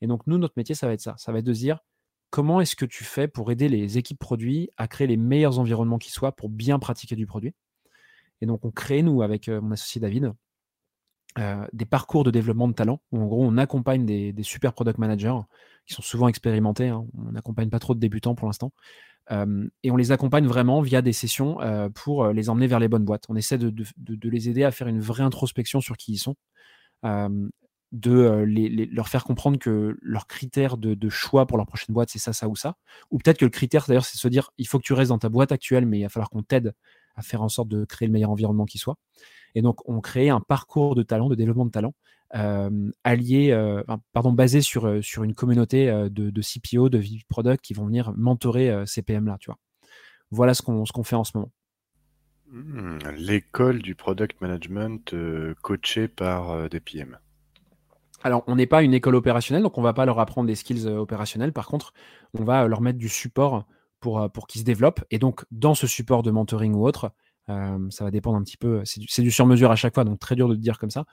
[0.00, 1.14] Et donc, nous, notre métier, ça va être ça.
[1.18, 1.78] Ça va être de dire
[2.30, 5.98] comment est-ce que tu fais pour aider les équipes produits à créer les meilleurs environnements
[5.98, 7.54] qui soient pour bien pratiquer du produit?
[8.40, 10.32] Et donc, on crée, nous, avec euh, mon associé David,
[11.38, 14.98] euh, des parcours de développement de talent, où en gros on accompagne des, super product
[14.98, 15.34] managers
[15.84, 17.04] qui sont souvent expérimentés, hein.
[17.18, 18.72] on n'accompagne pas trop de débutants pour l'instant,
[19.32, 22.86] euh, et on les accompagne vraiment via des sessions euh, pour les emmener vers les
[22.86, 23.24] bonnes boîtes.
[23.28, 23.74] On essaie de,
[24.28, 26.36] les aider à faire une vraie introspection sur qui ils sont,
[27.02, 28.44] de
[28.92, 32.48] leur faire comprendre que leur critère de, choix pour leur prochaine boîte c'est ça, ça
[32.48, 32.76] ou ça,
[33.10, 35.08] ou peut-être que le critère d'ailleurs c'est de se dire il faut que tu restes
[35.08, 36.74] dans ta boîte actuelle, mais il va falloir qu'on t'aide
[37.16, 38.96] à faire en sorte de créer le meilleur environnement qui soit.
[39.54, 41.94] Et donc, on crée un parcours de talent, de développement de talent,
[42.34, 43.82] euh, allié, euh,
[44.12, 47.86] pardon, basé sur, euh, sur une communauté de, de, CPO, de VP Product qui vont
[47.86, 49.58] venir mentorer ces PM-là, tu vois.
[50.30, 51.52] Voilà ce qu'on qu'on fait en ce moment.
[52.50, 55.14] Hmm, l'école du product management
[55.62, 57.18] coachée par des PM.
[58.24, 60.54] Alors, on n'est pas une école opérationnelle, donc on ne va pas leur apprendre des
[60.54, 61.52] skills opérationnels.
[61.52, 61.92] Par contre,
[62.32, 63.66] on va leur mettre du support
[64.00, 65.04] pour, pour qu'ils se développent.
[65.10, 67.12] Et donc, dans ce support de mentoring ou autre,
[67.46, 68.82] ça va dépendre un petit peu.
[68.84, 71.04] C'est du, sur-mesure à chaque fois, donc très dur de te dire comme ça.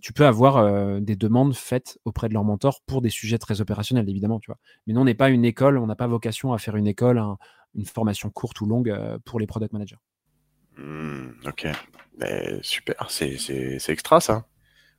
[0.00, 4.08] tu peux avoir des demandes faites auprès de leur mentor pour des sujets très opérationnels,
[4.08, 4.58] évidemment, tu vois.
[4.86, 7.22] Mais nous, on n'est pas une école, on n'a pas vocation à faire une école,
[7.74, 8.94] une formation courte ou longue
[9.24, 9.98] pour les product managers.
[10.76, 11.68] Mmh, ok,
[12.18, 14.44] mais super, c'est extra ça.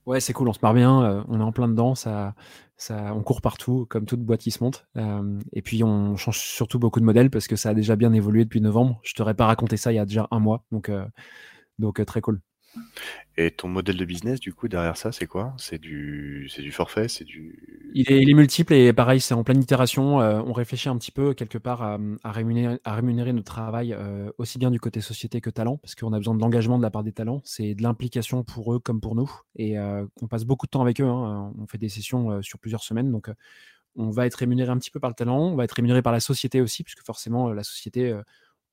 [0.07, 2.33] Ouais, c'est cool, on se marre bien, on est en plein dedans, ça,
[2.77, 4.87] ça, on court partout, comme toute boîte qui se monte.
[5.53, 8.45] et puis, on change surtout beaucoup de modèles parce que ça a déjà bien évolué
[8.45, 8.99] depuis novembre.
[9.03, 10.89] Je t'aurais pas raconté ça il y a déjà un mois, donc,
[11.79, 12.41] donc très cool.
[13.39, 15.53] Et ton modèle de business, du coup, derrière ça, c'est quoi?
[15.57, 17.91] C'est du, du forfait C'est du.
[17.93, 20.21] Il est, multiple et pareil, c'est en pleine itération.
[20.21, 21.99] Euh, on réfléchit un petit peu quelque part à,
[22.31, 26.33] rémunérer, notre travail euh, aussi bien du côté société que talent, parce qu'on a besoin
[26.33, 27.41] de l'engagement de la part des talents.
[27.43, 29.31] C'est de l'implication pour eux comme pour nous.
[29.55, 31.05] Et euh, on passe beaucoup de temps avec eux.
[31.05, 31.53] Hein.
[31.59, 33.11] On fait des sessions sur plusieurs semaines.
[33.11, 33.29] Donc,
[33.95, 35.39] on va être rémunéré un petit peu par le talent.
[35.39, 38.15] On va être rémunéré par la société aussi, puisque forcément, la société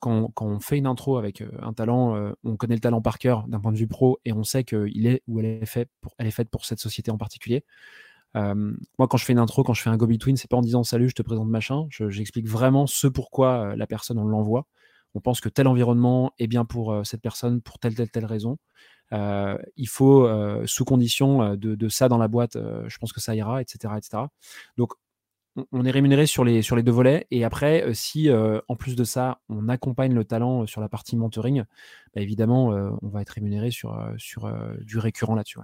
[0.04, 3.18] quand, on fait une intro avec euh, un talent, euh, on connaît le talent par
[3.18, 5.88] cœur d'un point de vue pro et on sait qu'il est ou elle est, fait
[6.02, 7.64] pour, faite pour cette société en particulier.
[8.36, 8.54] Euh,
[8.98, 10.84] moi, quand je fais une intro, quand je fais un go-between, c'est pas en disant
[10.84, 11.86] salut, je te présente machin.
[11.90, 14.66] J'explique vraiment ce pourquoi la personne, on l'envoie.
[15.14, 18.58] On pense que tel environnement est bien pour cette personne pour telle, telle, telle raison.
[19.12, 20.28] il faut,
[20.66, 23.94] sous condition de, de, ça dans la boîte, je pense que ça ira, etc.
[23.96, 24.24] etc.
[24.76, 24.94] Donc,
[25.72, 27.26] on est rémunéré sur les, sur les deux volets.
[27.30, 30.80] Et après, euh, si euh, en plus de ça, on accompagne le talent euh, sur
[30.80, 31.64] la partie mentoring,
[32.14, 32.68] bah, évidemment,
[33.02, 35.58] on va être rémunéré sur, sur du récurrent là-dessus.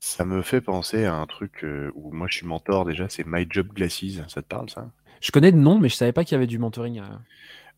[0.00, 1.64] Ça me fait penser à un truc
[1.94, 4.22] où moi je suis mentor déjà, c'est My Job Glasses.
[4.28, 4.90] Ça te parle ça?
[5.20, 7.02] Je connais de nom, mais je savais pas qu'il y avait du mentoring.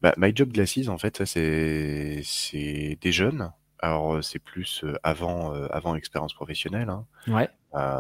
[0.03, 3.53] Bah, My Job Glasses, en fait, ça c'est des jeunes.
[3.81, 6.91] Alors c'est plus avant, avant expérience professionnelle.
[6.91, 7.07] Hein.
[7.27, 7.49] Ouais.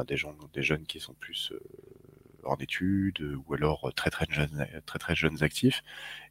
[0.07, 1.53] des, gens, des jeunes qui sont plus
[2.47, 5.82] en études euh, ou alors euh, très très jeunes, très très jeunes actifs.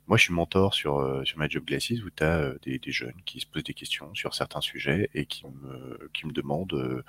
[0.07, 3.19] Moi, je suis mentor sur, euh, sur Job Glasses où tu as des, des, jeunes
[3.25, 7.03] qui se posent des questions sur certains sujets et qui me, qui me demandent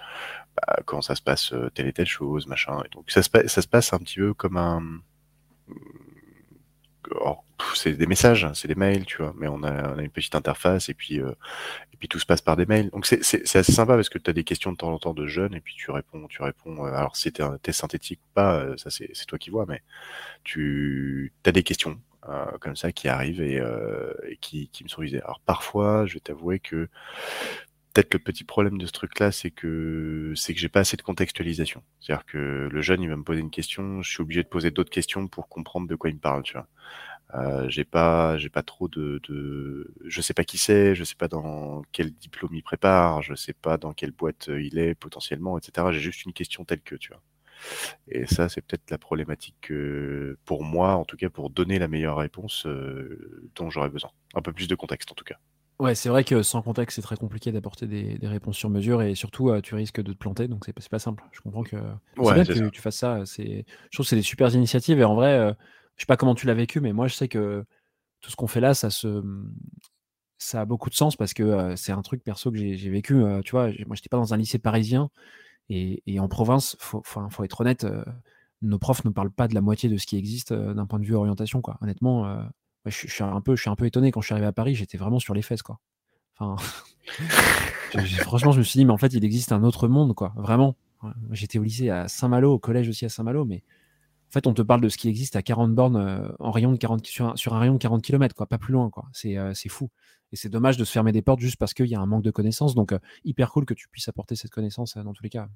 [0.56, 2.82] bah, comment ça se passe telle et telle chose, machin.
[2.86, 4.82] Et donc ça se, ça se passe un petit peu comme un
[7.74, 10.10] c'est des messages, hein, c'est des mails, tu vois, mais on a, on a une
[10.10, 11.30] petite interface et puis, euh,
[11.92, 12.90] et puis tout se passe par des mails.
[12.90, 13.20] Donc c'est
[13.56, 15.60] assez sympa parce que tu as des questions de temps en temps de jeunes et
[15.60, 16.86] puis tu réponds, tu réponds.
[16.86, 19.82] Euh, alors si tu es, synthétique ou pas, euh, ça c'est toi qui vois, mais
[20.44, 22.00] tu as des questions
[22.60, 23.62] comme ça qui arrivent et,
[24.28, 25.22] et qui, qui me sont visées.
[25.22, 26.88] Alors parfois, je vais t'avouer que
[27.96, 31.02] peut-être le petit problème de ce truc-là, c'est que c'est que j'ai pas assez de
[31.02, 31.82] contextualisation.
[32.00, 34.70] C'est-à-dire que le jeune, il va me poser une question, je suis obligé de poser
[34.70, 36.68] d'autres questions pour comprendre de quoi il me parle, tu vois.
[37.34, 41.16] Euh, j'ai pas, j'ai pas trop de, de, je sais pas qui c'est, je sais
[41.16, 44.94] pas dans quel diplôme il prépare, je sais pas dans quelle boîte euh, il est
[44.94, 45.88] potentiellement, etc.
[45.92, 47.22] J'ai juste une question telle que, tu vois.
[48.08, 49.72] Et ça, c'est peut-être la problématique
[50.44, 54.10] pour moi, en tout cas, pour donner la meilleure réponse euh, dont j'aurais besoin.
[54.34, 55.38] Un peu plus de contexte, en tout cas.
[55.78, 59.14] Ouais, c'est vrai que sans contexte, c'est très compliqué d'apporter des, réponses sur mesure et
[59.14, 61.22] surtout, tu risques de te planter, donc c'est pas simple.
[61.32, 61.76] Je comprends que
[62.16, 63.24] c'est bien que tu fasses ça.
[63.24, 63.62] Je
[63.92, 65.54] trouve que c'est des super initiatives et en vrai,
[65.96, 67.64] je sais pas comment tu l'as vécu, mais moi, je sais que
[68.22, 69.22] tout ce qu'on fait là, ça se,
[70.38, 73.22] ça a beaucoup de sens parce que c'est un truc perso que j'ai vécu.
[73.44, 75.10] tu vois, moi, j'étais pas dans un lycée parisien
[75.68, 77.86] et, en province, faut, faut être honnête,
[78.62, 81.04] nos profs ne parlent pas de la moitié de ce qui existe d'un point de
[81.04, 81.76] vue orientation, quoi.
[81.82, 82.48] Honnêtement,
[82.90, 84.98] je, suis un peu, je suis un étonné quand je suis arrivé à Paris, j'étais
[84.98, 85.80] vraiment sur les fesses, quoi.
[88.20, 90.32] Franchement, je me suis dit, mais en fait, il existe un autre monde, quoi.
[90.36, 90.76] Vraiment.
[91.30, 93.62] J'étais au lycée à Saint-Malo, au collège aussi à Saint-Malo, mais
[94.28, 96.72] en fait, on te parle de ce qui existe à 40 bornes euh, en rayon
[96.72, 98.90] de 40, sur, un, rayon de 40 km, quoi, pas plus loin.
[98.90, 99.04] quoi.
[99.12, 99.90] C'est fou.
[100.32, 102.24] Et c'est dommage de se fermer des portes juste parce qu'il y a un manque
[102.24, 102.74] de connaissances.
[102.74, 102.92] Donc,
[103.24, 105.48] hyper cool que tu puisses apporter cette connaissance dans tous les cas.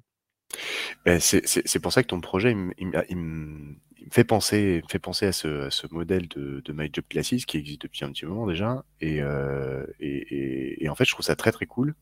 [1.05, 3.75] Ben, c'est pour ça que ton projet, me
[4.09, 8.03] fait penser, fait penser à ce, modèle de, de My Job Classes qui existe depuis
[8.03, 8.83] un petit moment déjà.
[8.99, 11.95] Et, euh, et, en fait, je trouve ça très très cool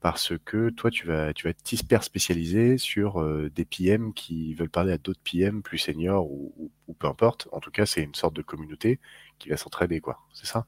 [0.00, 4.54] parce que toi, tu vas, tu vas être hyper spécialisé sur euh, des PM qui
[4.54, 7.48] veulent parler à d'autres PM plus seniors ou, peu importe.
[7.52, 9.00] En tout cas, c'est une sorte de communauté
[9.38, 10.20] qui va s'entraider, quoi.
[10.32, 10.66] C'est ça?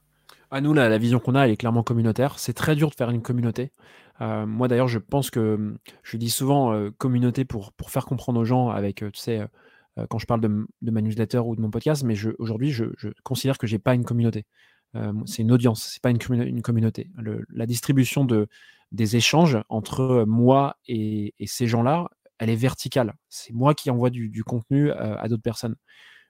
[0.51, 2.39] À ah, nous, la, la vision qu'on a, elle est clairement communautaire.
[2.39, 3.71] C'est très dur de faire une communauté.
[4.21, 8.39] Euh, moi d'ailleurs, je pense que je dis souvent euh, communauté pour, pour faire comprendre
[8.39, 9.41] aux gens avec, euh, tu sais,
[10.09, 12.85] quand je parle de, de, ma newsletter ou de mon podcast, mais aujourd'hui, je,
[13.23, 14.45] considère que j'ai pas une communauté.
[15.25, 17.11] c'est une audience, c'est pas une, une communauté.
[17.49, 18.47] La distribution de,
[18.93, 22.07] des échanges entre moi et, ces gens-là,
[22.37, 23.13] elle est verticale.
[23.27, 25.75] C'est moi qui envoie du, du contenu à d'autres personnes.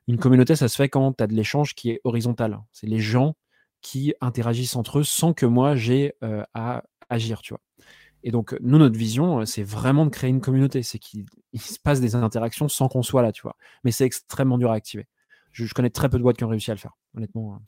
[0.07, 2.59] Une communauté, ça se fait quand tu as de l'échange qui est horizontal.
[2.71, 3.35] C'est les gens
[3.81, 6.13] qui interagissent entre eux sans que moi j'ai
[6.55, 7.61] à agir, tu vois.
[8.23, 10.83] Et donc, nous, notre vision, c'est vraiment de créer une communauté.
[10.83, 11.25] C'est qu'il
[11.57, 13.55] se passe des interactions sans qu'on soit là, tu vois.
[13.83, 15.07] Mais c'est extrêmement dur à activer.
[15.51, 17.55] Je, connais très peu de boîtes qui ont réussi à le faire, honnêtement.
[17.55, 17.61] Hein.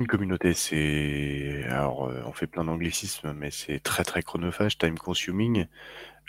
[0.00, 1.64] Une communauté, c'est.
[1.68, 5.66] Alors, on fait plein d'anglicismes, mais c'est très, très chronophage, time consuming.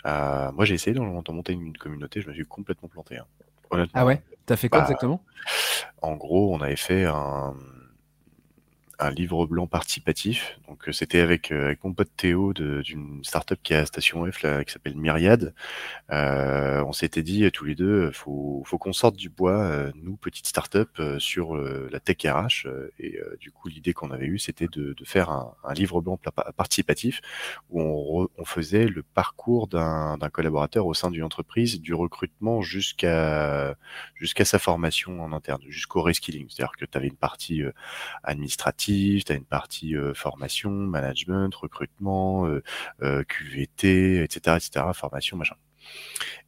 [0.06, 3.18] Euh, moi, j'ai essayé de monter une communauté, je me suis complètement planté.
[3.18, 3.86] Hein.
[3.94, 4.22] Ah ouais?
[4.46, 5.22] T'as fait quoi bah, exactement?
[6.02, 7.54] En gros, on avait fait un
[9.00, 10.58] un livre blanc participatif.
[10.68, 14.30] Donc euh, c'était avec, euh, avec mon pote Théo d'une startup qui est à Station
[14.30, 15.54] F qui s'appelle Myriad.
[16.10, 20.46] Euh, on s'était dit tous les deux, faut faut qu'on sorte du bois, nous petite
[20.46, 22.66] startup sur la tech RH.
[22.98, 26.18] et du coup l'idée qu'on avait eue c'était de, faire un, livre blanc
[26.56, 27.20] participatif
[27.70, 33.76] où on, faisait le parcours d'un collaborateur au sein d'une entreprise, du recrutement jusqu'à
[34.44, 36.46] sa formation en interne, jusqu'au reskilling.
[36.48, 37.62] C'est-à-dire que tu avais une partie
[38.24, 38.89] administrative
[39.24, 42.62] tu as une partie euh, formation, management, recrutement, euh,
[43.02, 45.56] euh, QVT, etc., etc., formation, machin.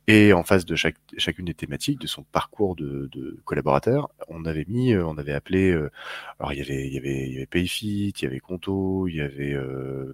[0.08, 3.08] Et en face de chaque, chacune des thématiques de son parcours de,
[3.44, 5.72] collaborateur, on avait mis, on avait appelé,
[6.38, 9.56] alors il y avait, il y avait, Payfit, il y avait Conto, il y avait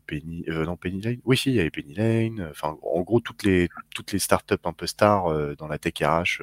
[0.07, 3.45] Penny, non Penny Lane, oui si, il y avait Penny Lane, enfin en gros toutes
[3.45, 6.43] les toutes les startups un peu stars dans la tech RH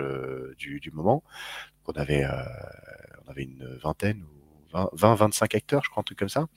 [0.57, 1.23] du, du moment.
[1.87, 2.25] on avait,
[3.25, 4.23] on avait une vingtaine
[4.75, 6.47] 20-25 acteurs, je crois, un truc comme ça.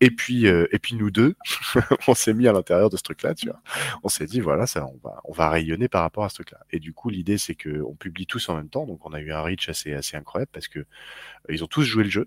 [0.00, 1.34] Et puis, euh, et puis nous deux,
[2.08, 3.60] on s'est mis à l'intérieur de ce truc-là, tu vois.
[4.02, 6.60] On s'est dit, voilà, ça, on va, on va rayonner par rapport à ce truc-là.
[6.70, 9.20] Et du coup, l'idée, c'est que on publie tous en même temps, donc on a
[9.20, 10.84] eu un reach assez, assez incroyable parce que euh,
[11.48, 12.26] ils ont tous joué le jeu.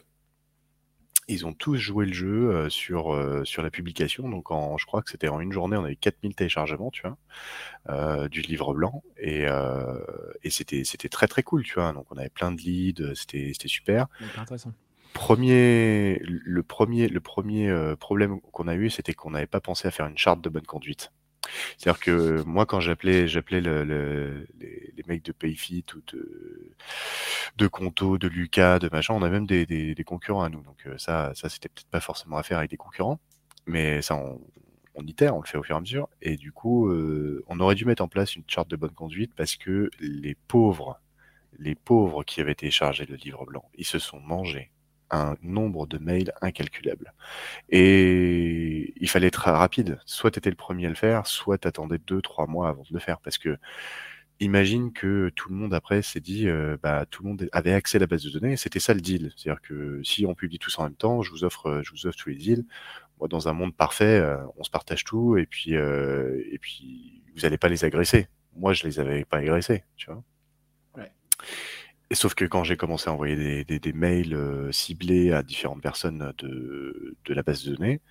[1.30, 3.14] Ils ont tous joué le jeu euh, sur,
[3.44, 4.30] sur la publication.
[4.30, 8.28] Donc, en, je crois que c'était en une journée, on avait 4000 téléchargements, tu vois,
[8.30, 9.04] du livre blanc.
[9.18, 9.46] Et,
[10.44, 11.92] et c'était, c'était très, très cool, tu vois.
[11.92, 14.08] Donc, on avait plein de leads, c'était, c'était super.
[14.38, 14.72] Intéressant
[15.18, 19.88] premier, le premier, le premier euh, problème qu'on a eu, c'était qu'on n'avait pas pensé
[19.88, 21.11] à faire une charte de bonne conduite.
[21.78, 26.76] C'est-à-dire que moi, quand j'appelais, j'appelais le, les, les, mecs de Payfit ou de,
[27.57, 30.61] de Conto, de Lucas, de machin, on a même des, des, des concurrents à nous.
[30.61, 33.20] Donc euh, ça, ça c'était peut-être pas forcément à faire avec des concurrents,
[33.65, 34.39] mais ça, on,
[34.93, 36.09] on itère, on le fait au fur et à mesure.
[36.22, 39.34] Et du coup, euh, on aurait dû mettre en place une charte de bonne conduite
[39.36, 40.99] parce que les pauvres,
[41.57, 44.72] les pauvres qui avaient téléchargé le livre blanc, ils se sont mangés
[45.12, 47.14] un nombre de mails incalculable.
[47.70, 49.99] Et il fallait être rapide.
[50.05, 52.84] Soit tu étais le premier à le faire, soit tu attendais deux, trois mois avant
[52.84, 53.20] de le faire.
[53.20, 53.58] Parce que
[54.39, 57.97] imagine que tout le monde après s'est dit, euh, bah, tout le monde avait accès
[57.97, 58.58] à la base de données.
[58.58, 59.34] C'était ça le deal.
[59.36, 62.18] C'est-à-dire que si on publie tous en même temps, je vous offre, je vous offre
[62.18, 62.66] tous les deals.
[63.20, 67.24] Moi, dans un monde parfait, euh, on se partage tout et puis, euh, et puis
[67.36, 68.28] vous n'allez pas les agresser.
[68.55, 70.24] Moi, je les avais pas agressés, tu vois.
[70.95, 71.12] Ouais.
[72.10, 75.43] Et sauf que quand j'ai commencé à envoyer des, des, des mails euh, ciblés à
[75.43, 78.01] différentes personnes de, de la base de données,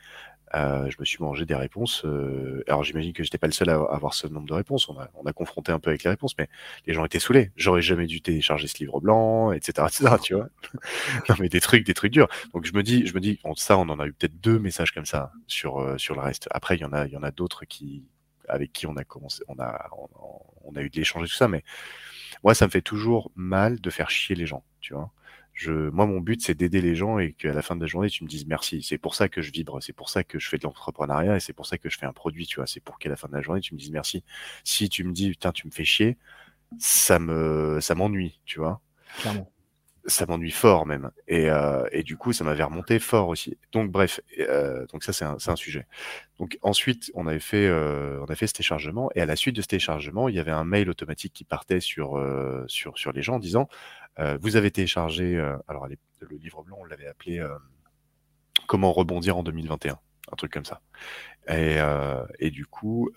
[0.54, 2.04] euh, je me suis mangé des réponses.
[2.04, 4.88] Euh, alors j'imagine que j'étais pas le seul à avoir ce nombre de réponses.
[4.88, 6.48] On a, on a confronté un peu avec les réponses, mais
[6.86, 7.50] les gens étaient saoulés.
[7.56, 10.16] J'aurais jamais dû télécharger ce livre blanc, etc., etc.
[10.22, 10.48] Tu vois
[11.28, 12.28] Non mais des trucs, des trucs durs.
[12.54, 14.58] Donc je me dis, je me dis, bon, ça, on en a eu peut-être deux
[14.58, 16.48] messages comme ça sur euh, sur le reste.
[16.52, 18.04] Après, il y en a, il y en a d'autres qui
[18.48, 20.08] avec qui on a commencé, on a, on,
[20.64, 21.64] on a eu de l'échange et tout ça, mais
[22.44, 25.12] moi, ça me fait toujours mal de faire chier les gens, tu vois.
[25.66, 28.24] Moi, mon but, c'est d'aider les gens et qu'à la fin de la journée, tu
[28.24, 28.82] me dises merci.
[28.82, 31.40] C'est pour ça que je vibre, c'est pour ça que je fais de l'entrepreneuriat et
[31.40, 32.66] c'est pour ça que je fais un produit, tu vois.
[32.66, 34.22] C'est pour qu'à la fin de la journée, tu me dises merci.
[34.64, 36.18] Si tu me dis, putain, tu me fais chier,
[36.78, 38.82] ça me, ça m'ennuie, tu vois.
[39.20, 39.50] Clairement.
[40.06, 41.10] Ça m'ennuie fort même.
[41.28, 43.58] Et, euh, et, du coup, ça m'avait remonté fort aussi.
[43.72, 45.86] Donc bref, euh, donc ça c'est un, un, sujet.
[46.38, 49.56] Donc ensuite, on avait fait, euh, on a fait ce téléchargement et à la suite
[49.56, 53.12] de ce téléchargement, il y avait un mail automatique qui partait sur euh, sur sur
[53.12, 53.68] les gens en disant
[54.18, 55.38] euh, vous avez téléchargé,
[55.68, 57.44] alors le livre blanc, on l'avait appelé
[58.66, 59.98] comment rebondir en 2021,
[60.32, 60.80] un truc comme ça.
[61.48, 61.76] Et,
[62.38, 63.10] et du coup,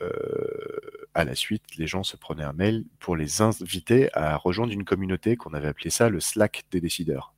[1.14, 4.86] à la suite, les gens se prenaient un mail pour les inviter à rejoindre une
[4.86, 7.34] communauté qu'on avait appelé ça le Slack des décideurs.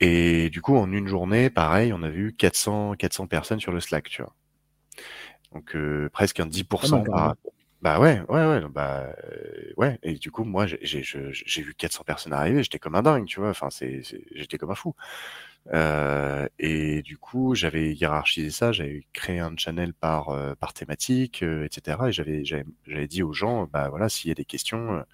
[0.00, 3.80] Et du coup, en une journée, pareil, on a vu 400, 400 personnes sur le
[3.80, 4.34] Slack, tu vois.
[5.52, 7.34] Donc euh, presque un 10% par...
[7.82, 9.98] Bah ouais, ouais, ouais, bah euh, ouais.
[10.02, 13.50] Et du coup, moi, j'ai vu 400 personnes arriver, j'étais comme un dingue, tu vois.
[13.50, 14.02] Enfin, c'est,
[14.34, 14.94] j'étais comme un fou.
[15.72, 21.42] Euh, et du coup, j'avais hiérarchisé ça, j'avais créé un channel par euh, par thématique,
[21.42, 21.98] euh, etc.
[22.08, 25.04] Et j'avais j'avais dit aux gens, bah voilà, s'il y a des questions,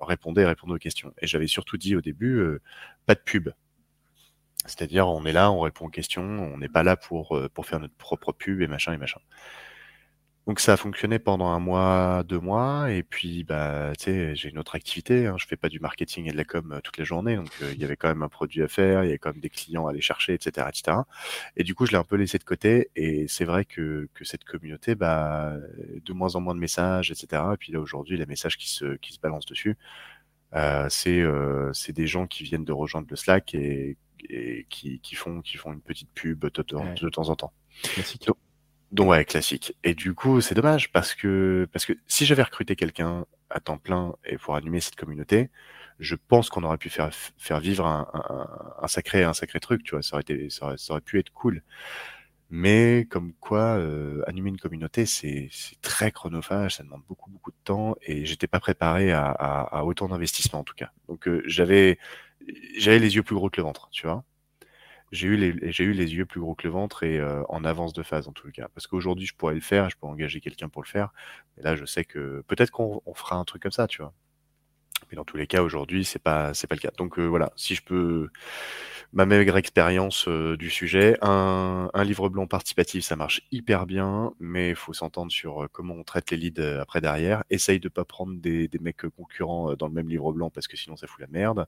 [0.00, 1.12] répondez, répondez aux questions.
[1.18, 2.42] Et j'avais surtout dit au début,
[3.06, 3.50] pas de pub.
[4.66, 7.80] C'est-à-dire, on est là, on répond aux questions, on n'est pas là pour pour faire
[7.80, 9.20] notre propre pub et machin et machin.
[10.46, 14.50] Donc ça a fonctionné pendant un mois, deux mois, et puis bah tu sais, j'ai
[14.50, 17.04] une autre activité, hein, je fais pas du marketing et de la com toute la
[17.04, 19.18] journée, donc euh, il y avait quand même un produit à faire, il y avait
[19.18, 20.98] quand même des clients à aller chercher, etc., etc.
[21.56, 24.24] Et du coup, je l'ai un peu laissé de côté, et c'est vrai que, que
[24.26, 25.54] cette communauté, bah
[26.04, 27.42] de moins en moins de messages, etc.
[27.54, 29.78] Et puis là aujourd'hui, les messages qui se qui se balancent dessus,
[30.54, 33.96] euh, c'est euh, c'est des gens qui viennent de rejoindre le Slack et,
[34.28, 37.52] et qui, qui font qui font une petite pub de, de, de temps en temps.
[38.26, 38.36] Donc
[39.02, 39.76] ouais, classique.
[39.84, 43.78] Et du coup, c'est dommage parce que parce que si j'avais recruté quelqu'un à temps
[43.78, 45.50] plein et pour animer cette communauté,
[45.98, 49.82] je pense qu'on aurait pu faire faire vivre un, un, un, sacré un sacré truc,
[49.84, 50.02] tu vois.
[50.02, 51.62] Ça aurait été ça aurait, ça aurait pu être cool.
[52.50, 55.50] Mais comme quoi, euh, animer une communauté, c'est
[55.82, 59.84] très chronophage, ça demande beaucoup beaucoup de temps et j'étais pas préparé à, à, à
[59.84, 60.92] autant d'investissement en tout cas.
[61.08, 61.98] Donc euh, j'avais
[62.78, 64.24] j'avais les yeux plus gros que le ventre, tu vois
[65.12, 67.64] j'ai eu les j'ai eu les yeux plus gros que le ventre et euh, en
[67.64, 68.68] avance de phase en tout cas.
[68.74, 71.12] Parce qu'aujourd'hui je pourrais le faire, je pourrais engager quelqu'un pour le faire.
[71.56, 74.12] Mais là je sais que peut-être qu'on fera un truc comme ça, tu vois.
[75.10, 76.90] Mais dans tous les cas aujourd'hui c'est pas c'est pas le cas.
[76.96, 78.28] Donc euh, voilà, si je peux
[79.12, 81.16] ma maigre expérience euh, du sujet.
[81.22, 85.94] Un, livre blanc participatif, ça marche hyper bien, mais il faut s'entendre sur euh, comment
[85.94, 87.44] on traite les leads après derrière.
[87.48, 90.96] Essaye de pas prendre des, mecs concurrents dans le même livre blanc parce que sinon
[90.96, 91.66] ça fout la merde.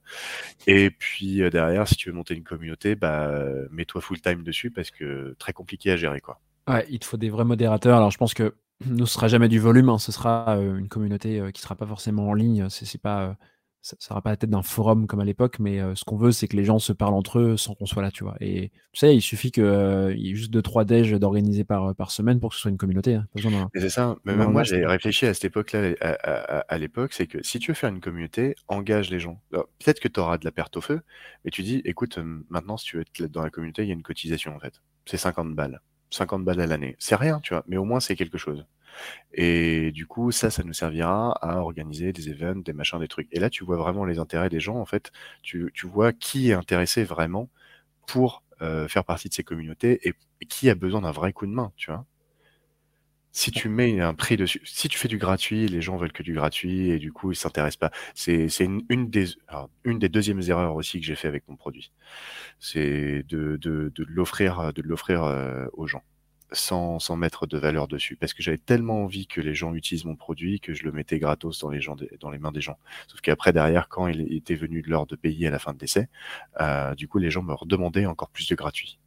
[0.67, 3.31] Et puis derrière, si tu veux monter une communauté, bah
[3.71, 6.41] mets-toi full time dessus parce que très compliqué à gérer quoi.
[6.89, 7.97] Il te faut des vrais modérateurs.
[7.97, 9.97] Alors je pense que ce sera jamais du volume, hein.
[9.97, 12.67] ce sera une communauté qui sera pas forcément en ligne.
[12.69, 13.37] C'est pas
[13.87, 16.47] ça sera pas la tête d'un forum comme à l'époque, mais ce qu'on veut, c'est
[16.47, 18.35] que les gens se parlent entre eux sans qu'on soit là, tu vois.
[18.41, 22.11] Et tu sais, il suffit qu'il y ait juste deux, trois déj d'organiser par, par
[22.11, 23.15] semaine pour que ce soit une communauté.
[23.15, 23.27] Hein.
[23.73, 24.17] c'est ça.
[24.25, 27.89] Même moi, j'ai réfléchi à cette époque-là, à, l'époque, c'est que si tu veux faire
[27.89, 29.41] une communauté, engage les gens.
[29.51, 31.01] Peut-être que tu auras de la perte au feu,
[31.45, 32.19] mais tu dis, écoute,
[32.49, 34.81] maintenant, si tu veux être dans la communauté, il y a une cotisation, en fait.
[35.05, 35.81] C'est 50 balles.
[36.11, 36.95] 50 balles à l'année.
[36.99, 38.65] C'est rien, tu vois, mais au moins, c'est quelque chose.
[39.33, 43.27] Et du coup, ça, ça nous servira à organiser des events, des machins, des trucs.
[43.31, 44.77] Et là, tu vois vraiment les intérêts des gens.
[44.77, 45.11] En fait,
[45.43, 47.49] tu, tu vois qui est intéressé vraiment
[48.07, 50.13] pour euh, faire partie de ces communautés et,
[50.47, 52.05] qui a besoin d'un vrai coup de main, tu vois.
[53.31, 56.23] Si tu mets un prix dessus, si tu fais du gratuit, les gens veulent que
[56.23, 57.91] du gratuit et du coup ils s'intéressent pas.
[58.15, 59.27] C'est une, des
[59.83, 61.91] une deuxièmes erreurs aussi que j'ai fait avec mon produit,
[62.59, 66.03] c'est de, de, l'offrir de l'offrir euh, aux gens
[66.51, 68.15] sans, sans mettre de valeur dessus.
[68.15, 71.19] Parce que j'avais tellement envie que les gens utilisent mon produit que je le mettais
[71.19, 72.77] gratos dans les, mains des gens.
[73.07, 75.79] Sauf qu'après, derrière, quand il était venu de l'heure de payer à la fin de
[75.79, 76.07] l'essai,
[76.61, 78.99] euh, du coup, les gens me redemandaient encore plus de gratuit.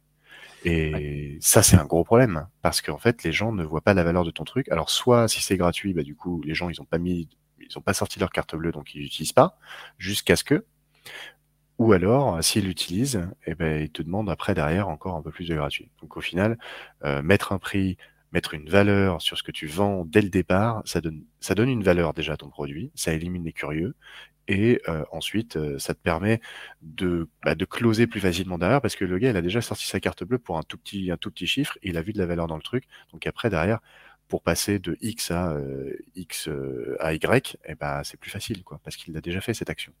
[0.63, 2.47] Et ça, c'est un gros problème.
[2.61, 4.69] Parce qu'en fait, les gens ne voient pas la valeur de ton truc.
[4.69, 7.77] Alors, soit si c'est gratuit, bah, du coup, les gens, ils ont pas mis, ils
[7.77, 9.57] ont pas sorti leur carte bleue, donc ils n'utilisent pas,
[9.97, 10.65] jusqu'à ce que,
[11.81, 15.47] ou alors, s'il l'utilise, eh ben, il te demande après derrière encore un peu plus
[15.47, 15.89] de gratuit.
[15.99, 16.59] Donc au final,
[17.03, 17.97] euh, mettre un prix,
[18.31, 21.69] mettre une valeur sur ce que tu vends dès le départ, ça donne, ça donne
[21.69, 23.95] une valeur déjà à ton produit, ça élimine les curieux,
[24.51, 26.41] et euh, ensuite, euh, ça te permet
[26.81, 29.87] de, bah, de closer plus facilement derrière, parce que le gars, il a déjà sorti
[29.87, 32.17] sa carte bleue pour un tout petit, un tout petit chiffre, il a vu de
[32.17, 32.83] la valeur dans le truc,
[33.13, 33.79] donc après derrière,
[34.27, 35.57] pour passer de X à
[36.15, 36.49] X
[36.99, 39.93] à Y, eh ben, c'est plus facile, quoi, parce qu'il a déjà fait cette action.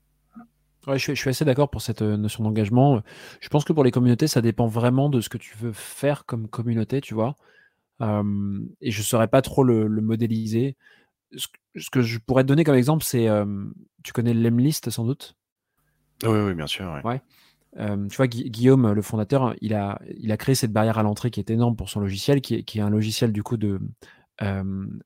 [0.87, 3.01] Ouais, je suis, je suis assez d'accord pour cette notion d'engagement.
[3.39, 6.25] Je pense que pour les communautés, ça dépend vraiment de ce que tu veux faire
[6.25, 7.35] comme communauté, tu vois.
[8.01, 10.75] et je ne saurais pas trop le, modéliser.
[11.35, 13.27] Ce, que je pourrais te donner comme exemple, c'est,
[14.03, 15.35] tu connais l'Emlist sans doute?
[16.23, 16.99] Oui, oui, bien sûr.
[17.03, 17.21] Ouais.
[17.75, 21.39] tu vois, Guillaume, le fondateur, il a, il a créé cette barrière à l'entrée qui
[21.39, 23.79] est énorme pour son logiciel, qui est, qui est un logiciel du coup de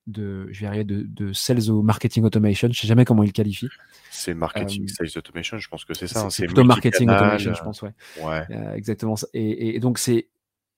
[0.08, 2.70] de, je vais arriver de, de, sales au marketing automation.
[2.72, 3.68] Je sais jamais comment il qualifie.
[4.10, 6.22] C'est marketing sales automation, je pense que c'est ça.
[6.22, 7.92] Hein, c'est plutôt marketing automation, je pense, ouais.
[8.24, 8.46] ouais.
[8.76, 9.16] exactement.
[9.34, 10.28] Et, et, donc c'est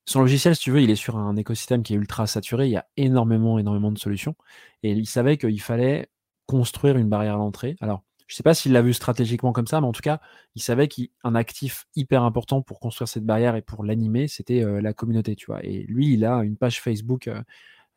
[0.07, 2.67] son logiciel, si tu veux, il est sur un écosystème qui est ultra saturé.
[2.67, 4.35] Il y a énormément, énormément de solutions.
[4.83, 6.09] Et il savait qu'il fallait
[6.47, 7.75] construire une barrière à l'entrée.
[7.81, 10.19] Alors, je ne sais pas s'il l'a vu stratégiquement comme ça, mais en tout cas,
[10.55, 14.93] il savait qu'un actif hyper important pour construire cette barrière et pour l'animer, c'était la
[14.93, 15.63] communauté, tu vois.
[15.63, 17.29] Et lui, il a une page Facebook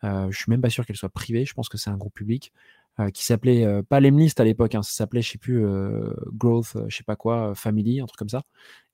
[0.04, 1.44] euh, je suis même pas sûr qu'elle soit privée.
[1.44, 2.52] Je pense que c'est un groupe public
[2.98, 4.74] euh, qui s'appelait euh, pas Lemlist à l'époque.
[4.74, 5.64] Hein, ça s'appelait, je sais plus,
[6.32, 8.42] Growth, je sais pas quoi, Family, un truc comme ça.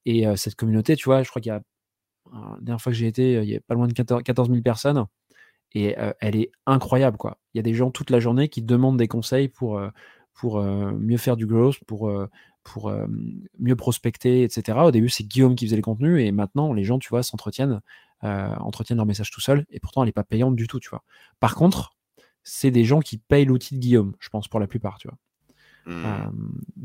[0.04, 1.62] Et cette communauté, tu vois, je crois qu'il y a
[2.32, 5.06] la dernière fois que j'ai été, il y a pas loin de 14 000 personnes.
[5.74, 7.38] Et elle est incroyable, quoi.
[7.52, 9.80] Il y a des gens toute la journée qui demandent des conseils pour,
[10.32, 12.10] pour mieux faire du growth, pour,
[12.62, 12.92] pour
[13.58, 14.78] mieux prospecter, etc.
[14.82, 17.80] Au début, c'est Guillaume qui faisait les contenus, et maintenant, les gens, tu vois, s'entretiennent
[18.24, 20.88] euh, entretiennent leur message tout seul, et pourtant elle n'est pas payante du tout, tu
[20.88, 21.04] vois.
[21.38, 21.94] Par contre,
[22.42, 25.18] c'est des gens qui payent l'outil de Guillaume, je pense, pour la plupart, tu vois.
[25.88, 26.24] Euh,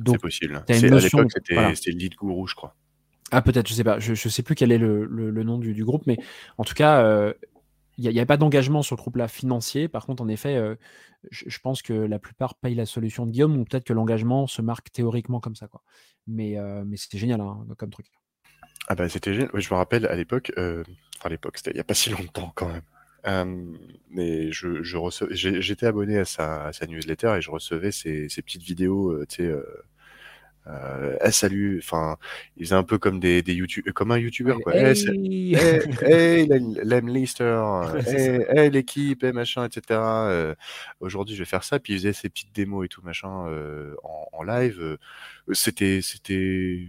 [0.06, 0.64] c'est possible.
[0.68, 1.32] À l'époque,
[1.76, 2.76] c'était Lead Guru, je crois.
[3.32, 4.00] Ah, peut-être, je sais pas.
[4.00, 6.18] Je, je sais plus quel est le, le, nom du, du, groupe, mais
[6.58, 7.34] en tout cas, euh,
[7.98, 9.88] il n'y a, pas d'engagement sur le groupe là financier.
[9.88, 10.60] Par contre, en effet,
[11.30, 14.48] je, je, pense que la plupart payent la solution de Guillaume, ou peut-être que l'engagement
[14.48, 15.82] se marque théoriquement comme ça, quoi.
[16.28, 18.08] Mais, mais c'était génial hein, comme truc.
[18.88, 19.50] Ah bah c'était génial.
[19.54, 20.84] je me rappelle à l'époque, euh,
[21.18, 22.82] enfin à l'époque, c'était il n'y a pas si longtemps quand même.
[23.28, 23.78] Euh,
[24.10, 28.28] mais je, je recevais, j'étais abonné à sa, à sa, newsletter et je recevais ces,
[28.28, 29.54] petites vidéos, euh, tu sais,
[30.68, 32.18] euh, euh, eh, salut, enfin,
[32.58, 34.76] il faisait un peu comme des, des YouTube, comme un YouTuber quoi.
[34.76, 35.56] Hey, hey,
[36.02, 37.62] hey, hey Lister,
[38.08, 40.00] hey, hey l'équipe, hey, machin, etc.
[40.00, 40.56] Euh,
[41.00, 41.80] Aujourd'hui, je vais faire ça.
[41.80, 44.98] Puis il faisait ses petites démos et tout machin euh, en, en, live.
[45.52, 46.88] C'était, c'était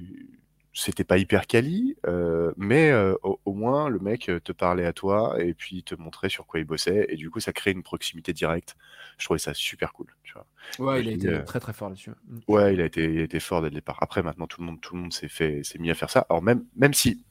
[0.74, 4.92] c'était pas hyper quali, euh, mais euh, au, moins le mec euh, te parlait à
[4.92, 7.82] toi et puis te montrait sur quoi il bossait et du coup ça crée une
[7.82, 8.76] proximité directe.
[9.18, 10.06] Je trouvais ça super cool.
[10.22, 10.46] Tu vois.
[10.78, 12.12] Ouais, il a été très très fort là-dessus.
[12.48, 13.98] Ouais, il a été, il a été fort dès le départ.
[14.00, 16.26] Après maintenant tout le monde, tout le monde s'est fait, s'est mis à faire ça.
[16.30, 17.22] Alors même, même si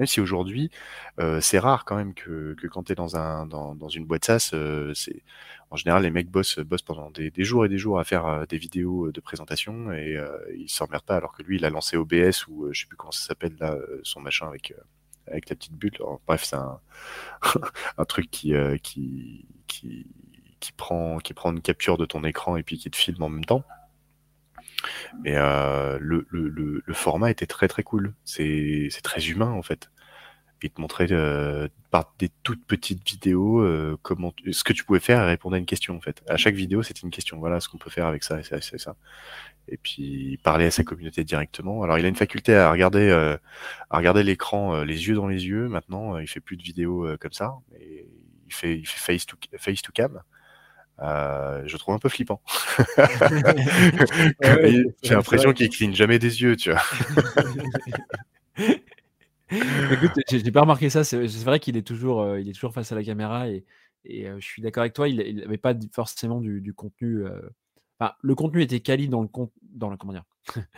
[0.00, 0.70] même si aujourd'hui,
[1.20, 4.06] euh, c'est rare quand même que, que quand tu es dans, un, dans, dans une
[4.06, 5.22] boîte SaaS, euh, c'est
[5.68, 8.46] en général les mecs bossent, bossent pendant des, jours et des jours à faire euh,
[8.46, 11.98] des vidéos de présentation et euh, ils s'emmerdent pas alors que lui il a lancé
[11.98, 14.72] OBS ou je sais plus comment ça s'appelle là, son machin avec
[15.26, 15.98] avec la petite bulle.
[16.26, 16.80] bref, c'est un,
[17.98, 20.06] un truc qui, qui, qui,
[20.60, 23.28] qui, prend, qui prend une capture de ton écran et puis qui te filme en
[23.28, 23.64] même temps.
[25.22, 26.48] Mais euh, le, le,
[26.84, 28.14] le, format était très très cool.
[28.24, 29.90] C'est très humain en fait.
[30.62, 35.00] Il te montrait euh, par des toutes petites vidéos euh, comment ce que tu pouvais
[35.00, 36.22] faire et répondre à une question en fait.
[36.28, 37.38] À chaque vidéo, c'était une question.
[37.38, 38.96] Voilà ce qu'on peut faire avec ça et ça et ça.
[39.68, 41.82] Et puis parler à sa communauté directement.
[41.82, 43.10] Alors il a une faculté à regarder
[43.90, 45.68] à regarder l'écran les yeux dans les yeux.
[45.68, 47.54] Maintenant, il fait plus de vidéos comme ça.
[47.72, 48.06] Mais
[48.46, 50.20] il fait il fait face to face to cam.
[51.02, 52.42] Euh, je trouve un peu flippant.
[55.02, 56.82] J'ai l'impression qu'il cligne jamais des yeux, tu vois.
[59.52, 61.02] Écoute, j'ai pas remarqué ça.
[61.04, 63.64] C'est vrai qu'il est toujours, euh, il est toujours face à la caméra et,
[64.04, 65.08] et euh, je suis d'accord avec toi.
[65.08, 67.24] Il n'avait pas forcément du, du contenu.
[67.24, 67.40] Euh,
[67.98, 69.28] enfin, le contenu était quali dans le
[69.62, 70.24] dans le comment dire.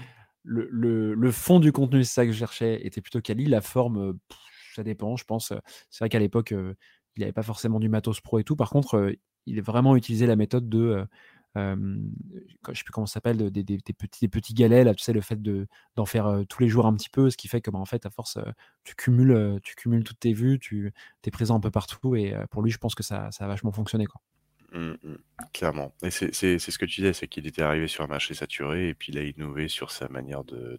[0.43, 3.45] le, le, le, fond du contenu, c'est ça que je cherchais, était plutôt quali.
[3.45, 4.19] La forme,
[4.75, 5.17] ça dépend.
[5.17, 5.53] Je pense.
[5.91, 6.55] C'est vrai qu'à l'époque,
[7.17, 8.57] il n'avait pas forcément du matos pro et tout.
[8.57, 9.15] Par contre,
[9.47, 11.07] il a vraiment utilisé la méthode de,
[11.57, 15.41] je sais plus comment ça s'appelle, des, petits, galets, là, tu sais, le fait
[15.97, 18.07] d'en faire tous les jours un petit peu, ce qui fait que, bah, en fait,
[18.07, 18.39] à force,
[18.85, 20.93] tu, cumules, tu cumules toutes tes vues, tu
[21.25, 24.07] es présent un peu partout, et pour lui, je pense que ça, a vachement fonctionné.
[24.73, 25.17] Mmh, mmh.
[25.53, 25.95] clairement.
[26.03, 28.95] Et c'est ce que tu disais, c'est qu'il était arrivé sur un marché saturé, et
[28.95, 30.79] puis il a innové sur sa manière de,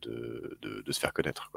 [0.90, 1.52] se faire connaître.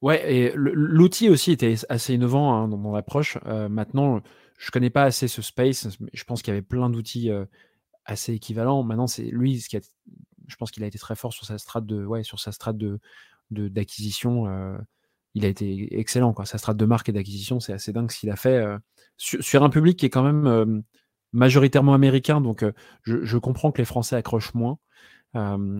[0.00, 3.36] Ouais, et l'outil aussi était assez innovant hein, dans mon approche.
[3.44, 4.22] maintenant,
[4.58, 5.88] je connais pas assez ce space.
[6.12, 7.46] Je pense qu'il y avait plein d'outils euh,
[8.04, 8.82] assez équivalents.
[8.82, 9.80] Maintenant, c'est lui, qui a,
[10.46, 12.76] je pense qu'il a été très fort sur sa strate de, ouais, sur sa strate
[12.76, 13.00] de
[13.50, 14.46] d'acquisition.
[14.48, 14.76] Euh,
[15.34, 16.44] il a été excellent, quoi.
[16.44, 18.78] Sa strate de marque et d'acquisition, c'est assez dingue ce qu'il a fait euh,
[19.16, 20.82] sur, un public qui est quand même
[21.32, 22.40] majoritairement américain.
[22.40, 22.64] Donc,
[23.04, 24.78] je, comprends que les Français accrochent moins.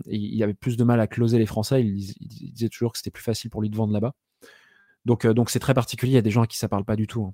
[0.05, 1.83] Il avait plus de mal à closer les Français.
[1.83, 1.95] Il,
[2.53, 4.13] disait toujours que c'était plus facile pour lui de vendre là-bas.
[5.05, 6.13] Donc, donc c'est très particulier.
[6.13, 7.23] Il y a des gens à qui ça parle pas du tout.
[7.25, 7.33] Hein.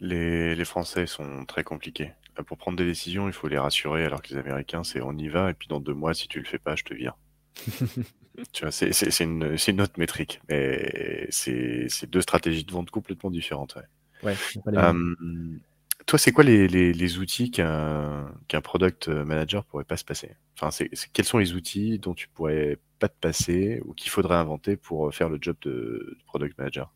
[0.00, 2.12] Les, les, Français sont très compliqués.
[2.38, 5.16] Euh, pour prendre des décisions, il faut les rassurer, alors que les Américains, c'est on
[5.16, 7.16] y va, et puis dans deux mois, si tu le fais pas, je te vire.
[8.52, 13.76] tu vois, c'est une, une, autre métrique, mais c'est deux stratégies de vente complètement différentes.
[14.22, 14.34] Ouais.
[16.08, 18.32] Toi, c'est quoi les, les, les outils qu'un
[18.64, 20.36] product manager pourrait pas se passer?
[20.58, 20.70] Enfin,
[21.12, 25.14] quels sont les outils dont tu pourrais pas te passer ou qu'il faudrait inventer pour
[25.14, 26.94] faire le job de product manager?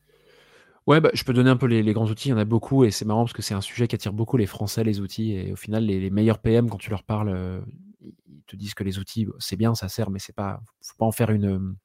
[0.86, 2.28] Ouais, bah, je peux donner un peu les, grands outils.
[2.28, 4.14] Il y en a beaucoup et c'est marrant parce que c'est un sujet qui attire
[4.14, 5.34] beaucoup les Français, les outils.
[5.34, 7.60] Et au final, les, meilleurs PM, quand tu leur parles, euh,
[8.01, 11.05] ils te disent que les outils, c'est bien, ça sert, mais c'est pas, faut pas
[11.05, 11.76] en faire une,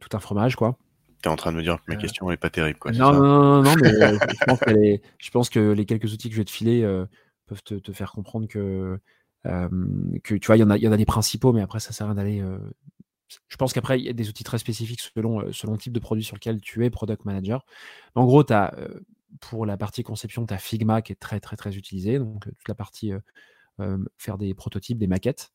[0.00, 0.78] tout un fromage, quoi.
[1.22, 2.92] Tu es en train de me dire que ma euh, question n'est pas terrible, quoi.
[2.92, 3.90] Non, non, non, non, mais
[5.18, 6.82] je, pense que les quelques outils que je vais te filer
[7.46, 8.98] peuvent te, faire comprendre que,
[9.44, 11.92] que tu vois, il y, en a, y en a des principaux, mais après, ça
[11.92, 12.42] sert à rien d'aller
[13.48, 15.92] je pense qu'après, il y a des outils très spécifiques selon, euh, selon le type
[15.92, 17.64] de produit sur lequel tu es product manager.
[18.14, 19.00] En gros, as, euh,
[19.40, 22.18] pour la partie conception, tu as Figma qui est très, très, très utilisé.
[22.18, 23.12] Donc, euh, toute la partie
[24.18, 25.52] faire des prototypes, des maquettes,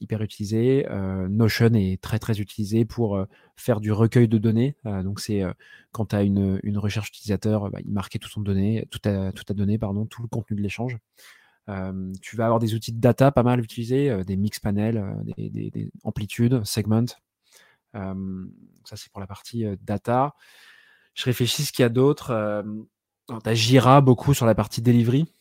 [0.00, 0.86] hyper utilisé.
[1.28, 3.24] Notion est très, très utilisé pour
[3.56, 4.76] faire du recueil de données.
[4.84, 5.42] donc, c'est
[5.92, 9.44] quand tu as une, recherche utilisateur, bah, il marquait tout son données, tout ta, tout
[9.44, 10.98] ta donnée, pardon, tout le contenu de l'échange
[12.20, 15.04] tu vas avoir des outils de data pas mal utilisés, des mix panels,
[15.36, 17.06] des, amplitudes, segment.
[17.92, 20.34] ça, c'est pour la partie data.
[21.14, 22.64] Je réfléchis ce qu'il y a d'autre.
[23.28, 25.32] tu as Jira beaucoup sur la partie delivery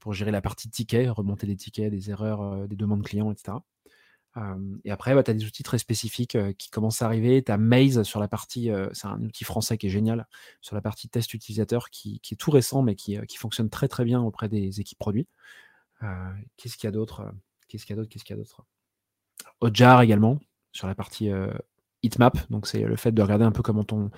[0.00, 3.58] pour gérer la partie ticket, remonter des tickets, des erreurs, des demandes clients, etc
[4.84, 7.42] et après, bah, tu as des outils très spécifiques qui commencent à arriver.
[7.42, 10.26] Tu as Maze sur la partie, c'est un outil français qui est génial,
[10.60, 14.22] sur la partie test utilisateur qui, est tout récent, mais qui, fonctionne très très bien
[14.22, 15.28] auprès des équipes produits.
[16.56, 17.30] Qu'est-ce qu'il y a d'autre
[17.68, 18.64] Qu'est-ce qu'il y a d'autre Qu'est-ce qu'il y a d'autre?
[19.60, 20.38] Ojar également,
[20.72, 21.30] sur la partie
[22.02, 22.50] Heatmap.
[22.50, 24.10] Donc, c'est le fait de regarder un peu comment ton,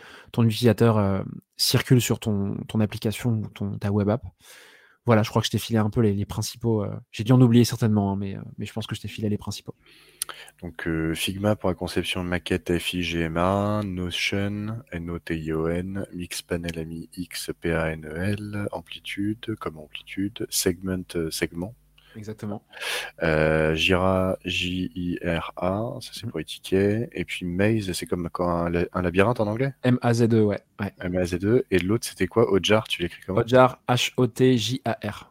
[0.44, 1.24] utilisateur
[1.56, 4.24] circule sur ton, ton application ou ton, ta web app
[5.06, 6.82] voilà, je crois que je t'ai filé un peu les, principaux.
[6.82, 9.08] Euh, j'ai dû en oublier certainement, hein, mais, euh, mais je pense que je t'ai
[9.08, 9.74] filé les principaux.
[10.62, 18.68] Donc euh, Figma pour la conception de maquettes FIGMA, Notion, N-O-T-I-O-N, Mixpanel AMI X, P-A-N-E-L,
[18.72, 21.74] Amplitude comme amplitude, Segment, segment,
[22.16, 22.62] Exactement.
[23.22, 26.30] Euh, Jira, J-I-R-A, ça c'est mm.
[26.30, 27.10] pour les tickets.
[27.12, 29.74] Et puis Maze, c'est comme un, un, labyrinthe en anglais?
[29.82, 30.62] M-A-Z-E, ouais.
[31.00, 31.66] M-A-Z-E.
[31.70, 32.50] Et l'autre, c'était quoi?
[32.50, 33.40] Ojar, tu l'écris comment?
[33.40, 35.30] Ojar, H-O-T-J-A-R.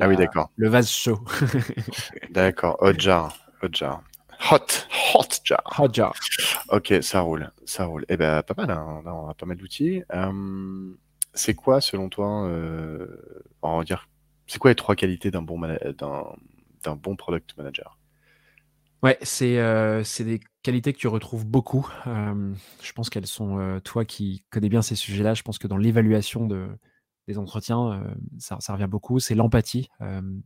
[0.00, 0.50] Ah oui, d'accord.
[0.56, 1.20] Le vase chaud.
[2.30, 3.36] d'accord, Ojar.
[3.62, 4.02] Ojar.
[4.50, 5.62] Hot, hot jar.
[5.78, 6.14] Hot jar.
[6.68, 8.04] Ok, ça roule, ça roule.
[8.08, 9.02] Eh ben, pas mal, hein.
[9.04, 10.02] on a pas mal d'outils.
[10.14, 10.94] Euh,
[11.34, 13.06] c'est quoi, selon toi, euh,
[13.62, 14.08] on va dire
[14.48, 17.98] c'est quoi les trois qualités d'un bon, product manager?
[19.02, 21.88] Ouais, c'est, euh, c'est des qualités que tu retrouves beaucoup.
[22.08, 22.52] Euh,
[22.82, 25.76] je pense qu'elles sont, euh, toi qui connais bien ces sujets-là, je pense que dans
[25.76, 26.66] l'évaluation de,
[27.28, 28.02] des entretiens,
[28.38, 29.20] ça, ça, revient beaucoup.
[29.20, 29.88] C'est l'empathie.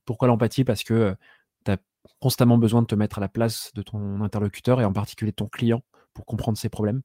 [0.04, 0.64] pourquoi l'empathie?
[0.64, 1.16] Parce que
[1.64, 1.78] tu as
[2.20, 5.36] constamment besoin de te mettre à la place de ton interlocuteur et en particulier de
[5.36, 7.02] ton client pour comprendre ses problèmes.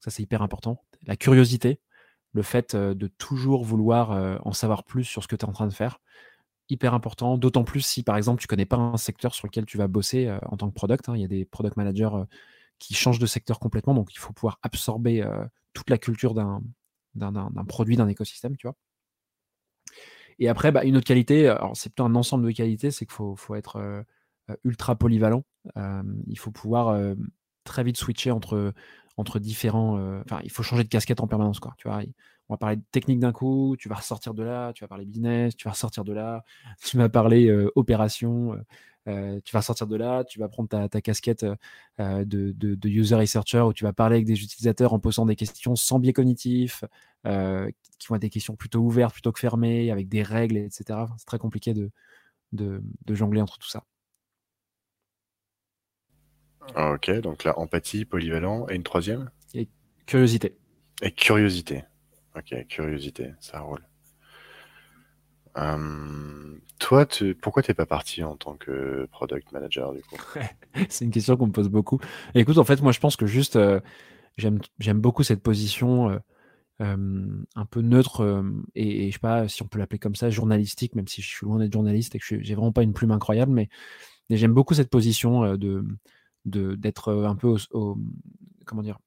[0.00, 0.82] Ça, c'est hyper important.
[1.06, 1.78] La curiosité,
[2.32, 5.66] le fait de toujours vouloir en savoir plus sur ce que tu es en train
[5.66, 6.00] de faire,
[6.68, 9.76] hyper important, d'autant plus si par exemple tu connais pas un secteur sur lequel tu
[9.76, 11.08] vas bosser en tant que product.
[11.08, 11.16] Hein.
[11.16, 12.10] Il y a des product managers
[12.78, 15.26] qui changent de secteur complètement, donc il faut pouvoir absorber
[15.74, 16.62] toute la culture d'un,
[17.68, 18.76] produit, d'un écosystème, tu vois.
[20.38, 23.14] Et après, bah, une autre qualité, alors c'est plutôt un ensemble de qualités, c'est qu'il
[23.14, 24.04] faut, faut, être
[24.64, 25.44] ultra polyvalent.
[25.76, 27.14] il faut pouvoir
[27.64, 28.72] très vite switcher entre,
[29.16, 30.20] entre différents.
[30.24, 31.74] Enfin, il faut changer de casquette en permanence, quoi.
[31.78, 32.00] Tu vois,
[32.48, 35.04] on va parler de technique d'un coup, tu vas ressortir de là, tu vas parler
[35.04, 36.44] business, tu vas ressortir de là,
[36.84, 38.56] tu vas parler opération,
[39.06, 41.46] tu vas sortir de là, tu vas prendre ta, casquette
[41.98, 45.98] de, user researcher où tu vas parler avec des utilisateurs en posant des questions sans
[45.98, 46.84] biais cognitif,
[47.24, 51.06] qui vont être des questions plutôt ouvertes plutôt que fermées, avec des règles, etc.
[51.16, 53.84] c'est très compliqué de, jongler entre tout ça.
[56.76, 59.30] Ok, donc là, empathie, polyvalent, et une troisième?
[59.54, 59.68] Et
[60.06, 60.56] curiosité.
[61.02, 61.84] Et curiosité.
[62.36, 63.84] Ok, curiosité, ça roule.
[66.78, 67.34] toi, tu...
[67.34, 70.16] pourquoi t'es pas parti en tant que product manager du coup?
[70.88, 72.00] C'est une question qu'on me pose beaucoup.
[72.34, 73.80] écoute, en fait, moi, je pense que juste, euh,
[74.36, 76.18] j'aime beaucoup cette position euh,
[77.54, 78.44] un peu neutre
[78.74, 81.46] et, je sais pas si on peut l'appeler comme ça, journalistique, même si je suis
[81.46, 83.68] loin d'être journaliste et que j'ai vraiment pas une plume incroyable, mais,
[84.30, 85.84] j'aime beaucoup cette position euh, de
[86.44, 87.98] d'être un peu au,
[88.64, 88.98] comment dire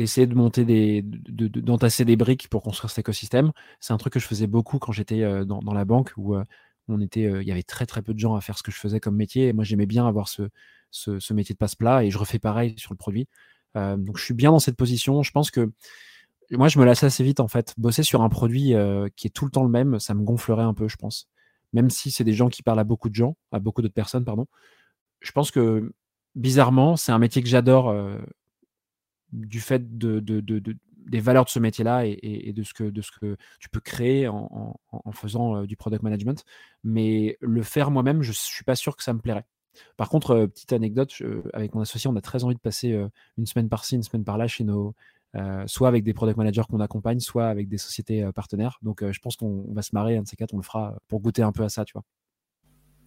[0.00, 3.52] d'essayer de monter des, d'entasser des briques pour construire cet écosystème.
[3.80, 6.44] C'est un truc que je faisais beaucoup quand j'étais euh, dans, la banque où euh,
[6.88, 8.70] on était, euh, il y avait très très peu de gens à faire ce que
[8.70, 9.48] je faisais comme métier.
[9.48, 10.48] Et moi, j'aimais bien avoir ce,
[10.90, 13.28] ce, métier de passe-plat et je refais pareil sur le produit.
[13.74, 15.22] donc, je suis bien dans cette position.
[15.22, 15.70] Je pense que
[16.50, 17.74] moi, je me lasse assez vite en fait.
[17.76, 18.74] Bosser sur un produit
[19.16, 21.28] qui est tout le temps le même, ça me gonflerait un peu, je pense.
[21.74, 24.24] Même si c'est des gens qui parlent à beaucoup de gens, à beaucoup d'autres personnes,
[24.24, 24.46] pardon.
[25.20, 25.92] Je pense que
[26.34, 27.94] bizarrement, c'est un métier que j'adore
[29.32, 30.20] du fait de,
[31.10, 34.78] des valeurs de ce métier-là et, de, ce que, tu peux créer en,
[35.12, 36.44] faisant euh, du product management.
[36.84, 39.44] Mais le faire moi-même, je ne suis pas sûr que ça me plairait.
[39.96, 41.12] Par contre, euh, petite anecdote,
[41.52, 43.08] avec mon associé, on a très envie de passer euh,
[43.38, 44.94] une semaine par-ci, une semaine par-là chez nos,
[45.66, 48.78] soit avec des product managers qu'on accompagne, soit avec des sociétés partenaires.
[48.82, 51.20] Donc, je pense qu'on va se marrer, un de ces quatre, on le fera pour
[51.20, 52.02] goûter un peu à ça, tu vois.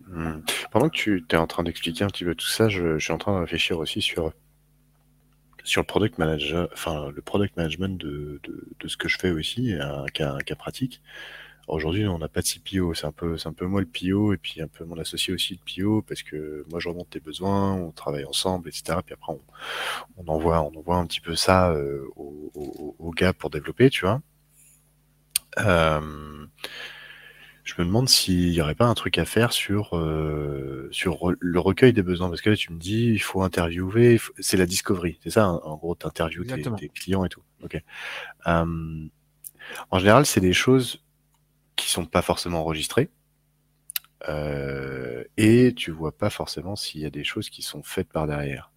[0.08, 0.42] Hmm.
[0.72, 3.18] Pendant que tu es en train d'expliquer un petit peu tout ça, je, suis en
[3.18, 4.34] train de réfléchir aussi sur,
[5.64, 8.42] sur le product manager, enfin le product management de,
[8.80, 11.02] de, ce que je fais aussi, un cas, un cas pratique.
[11.68, 14.34] Aujourd'hui, on n'a pas de CPO, c'est un peu, c'est un peu moi le PO
[14.34, 17.22] et puis un peu mon associé aussi le PO parce que moi je remonte tes
[17.22, 19.00] besoins, on travaille ensemble, etc.
[19.06, 19.34] Puis après
[20.18, 24.22] on, envoie, on envoie un petit peu ça euh, aux, gars pour développer, tu vois.
[25.60, 26.46] Euh,
[27.64, 31.60] je me demande s'il n'y aurait pas un truc à faire sur, euh, sur le
[31.60, 32.30] recueil des besoins.
[32.30, 35.78] Parce que là, tu me dis, il faut interviewer, c'est la discovery, c'est ça, en
[35.78, 37.44] gros, tu interviews tes, clients et tout.
[37.64, 37.82] Ok.
[38.48, 39.08] Euh,
[39.92, 41.04] en général, c'est des choses
[41.78, 43.10] qui sont pas forcément enregistrées.
[44.28, 48.28] Euh, et tu vois pas forcément s'il y a des choses qui sont faites par
[48.28, 48.72] derrière.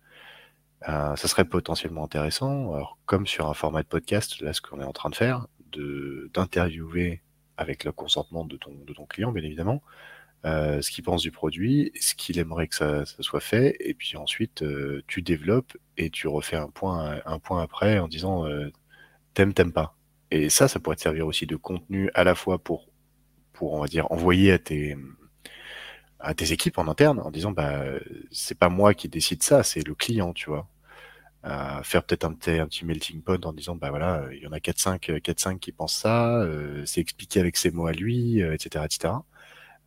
[0.83, 4.85] ça serait potentiellement intéressant, alors, comme sur un format de podcast, là ce qu'on est
[4.85, 7.23] en train de faire, de d'interviewer
[7.57, 9.83] avec le consentement de ton, client, bien évidemment,
[10.45, 14.17] euh, ce qu'il pense du produit, ce qu'il aimerait que ça, soit fait, et puis
[14.17, 18.71] ensuite euh, tu développes et tu refais un point, après en disant euh,
[19.35, 19.97] t'aimes, t'aimes pas.
[20.31, 22.89] Et ça, ça pourrait te servir aussi de contenu à la fois pour,
[23.53, 24.97] pour on va dire, envoyer à tes,
[26.21, 27.85] à tes équipes en interne en disant bah
[28.31, 30.69] c'est pas moi qui décide ça, c'est le client, tu vois
[31.83, 35.21] faire peut-être un, petit melting pot en disant bah voilà il y en a 4-5
[35.21, 39.15] 4-5 qui pensent ça euh, c'est expliqué avec ses mots à lui etc euh, etc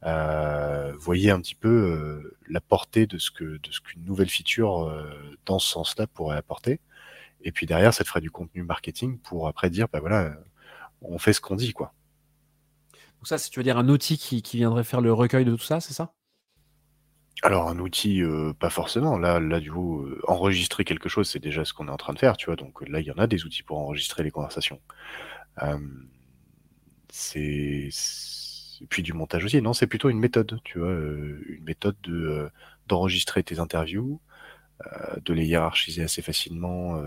[0.05, 4.29] euh, voyez un petit peu euh, la portée de ce que de ce qu'une nouvelle
[4.29, 4.89] feature
[5.45, 6.79] dans ce sens-là pourrait apporter.
[7.41, 10.33] Et puis derrière ça te ferait du contenu marketing pour après dire bah voilà
[11.01, 11.93] on fait ce qu'on dit quoi.
[13.17, 15.63] Donc ça tu veux dire un outil qui, qui viendrait faire le recueil de tout
[15.63, 16.13] ça c'est ça?
[17.41, 19.17] Alors un outil, euh, pas forcément.
[19.17, 22.13] Là là du coup, euh, enregistrer quelque chose, c'est déjà ce qu'on est en train
[22.13, 22.55] de faire, tu vois?
[22.55, 24.81] Donc là, il y en a des outils pour enregistrer les conversations.
[27.09, 27.89] c'est
[28.89, 29.61] puis du montage aussi.
[29.61, 30.87] Non, c'est plutôt une méthode, tu vois?
[30.89, 32.49] Euh, une méthode de,
[32.87, 34.21] d'enregistrer tes interviews,
[35.25, 37.01] de les hiérarchiser assez facilement,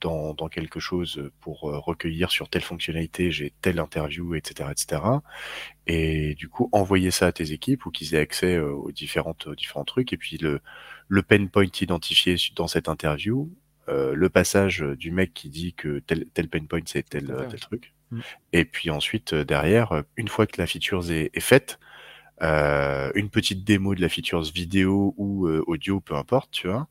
[0.00, 5.02] dans, dans, quelque chose pour euh, recueillir sur telle fonctionnalité, j'ai telle interview, etc., etc.
[5.86, 9.48] Et du coup, envoyer ça à tes équipes ou qu'ils aient accès euh, aux différentes
[9.50, 10.12] différents trucs.
[10.12, 10.60] Et puis le
[11.08, 13.50] le pain point identifié dans cette interview,
[13.88, 17.60] euh, le passage du mec qui dit que tel tel pain point c'est tel tel
[17.60, 17.94] truc.
[18.10, 18.20] Mm.
[18.52, 21.78] Et puis ensuite derrière, une fois que la feature est, est faite,
[22.42, 26.88] euh, une petite démo de la feature vidéo ou audio, peu importe, tu vois.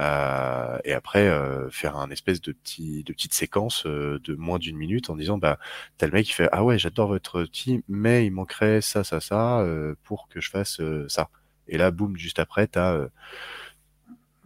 [0.00, 4.58] Euh, et après euh, faire un espèce de petit de petite séquence euh, de moins
[4.58, 5.56] d'une minute en disant bah
[5.98, 9.20] t'as le mec qui fait ah ouais j'adore votre outil mais il manquerait ça ça
[9.20, 9.64] ça
[10.02, 11.28] pour que je fasse ça.
[11.68, 13.06] Et là boum juste après t'as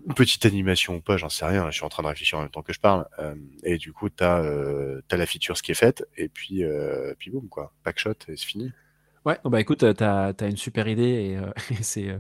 [0.07, 2.43] une petite animation ou pas j'en sais rien je suis en train de réfléchir en
[2.43, 3.07] même temps que je parle
[3.63, 6.63] et du coup t'as as la feature ce qui est faite et puis
[7.19, 7.73] puis boum quoi.
[7.85, 8.71] Packshot et c'est fini
[9.25, 11.51] Ouais, bah écoute, tu as, une super idée et, euh,
[11.81, 12.19] c'est euh,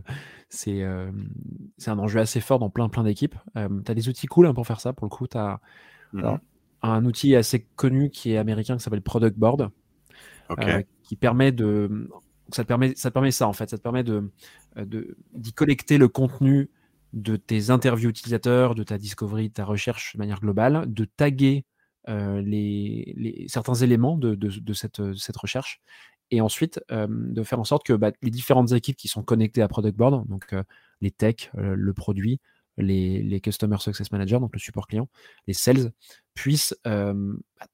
[0.66, 1.12] euh,
[1.86, 3.36] un enjeu assez fort dans plein plein d'équipes.
[3.54, 4.92] tu as des outils cool hein, pour faire ça.
[4.92, 5.60] Pour le coup, tu as
[6.12, 6.36] mmh
[6.80, 9.70] un outil assez connu qui est américain qui s'appelle Product Board,
[11.02, 12.08] qui permet de
[12.50, 14.30] ça te permet ça te permet ça en fait, ça te permet de
[15.34, 16.70] d'y collecter le contenu
[17.14, 21.64] de tes interviews utilisateurs, de ta discovery, de ta recherche de manière globale, de taguer
[22.06, 25.80] les, les, certains éléments de, de, de, cette, de, cette, recherche
[26.30, 29.68] et ensuite de faire en sorte que bah, les différentes équipes qui sont connectées à
[29.68, 30.55] Product Board, donc
[31.00, 32.40] les tech, le produit,
[32.76, 35.09] les, les, Customer Success Managers, donc le support client,
[35.46, 35.92] les sales,
[36.34, 36.76] puissent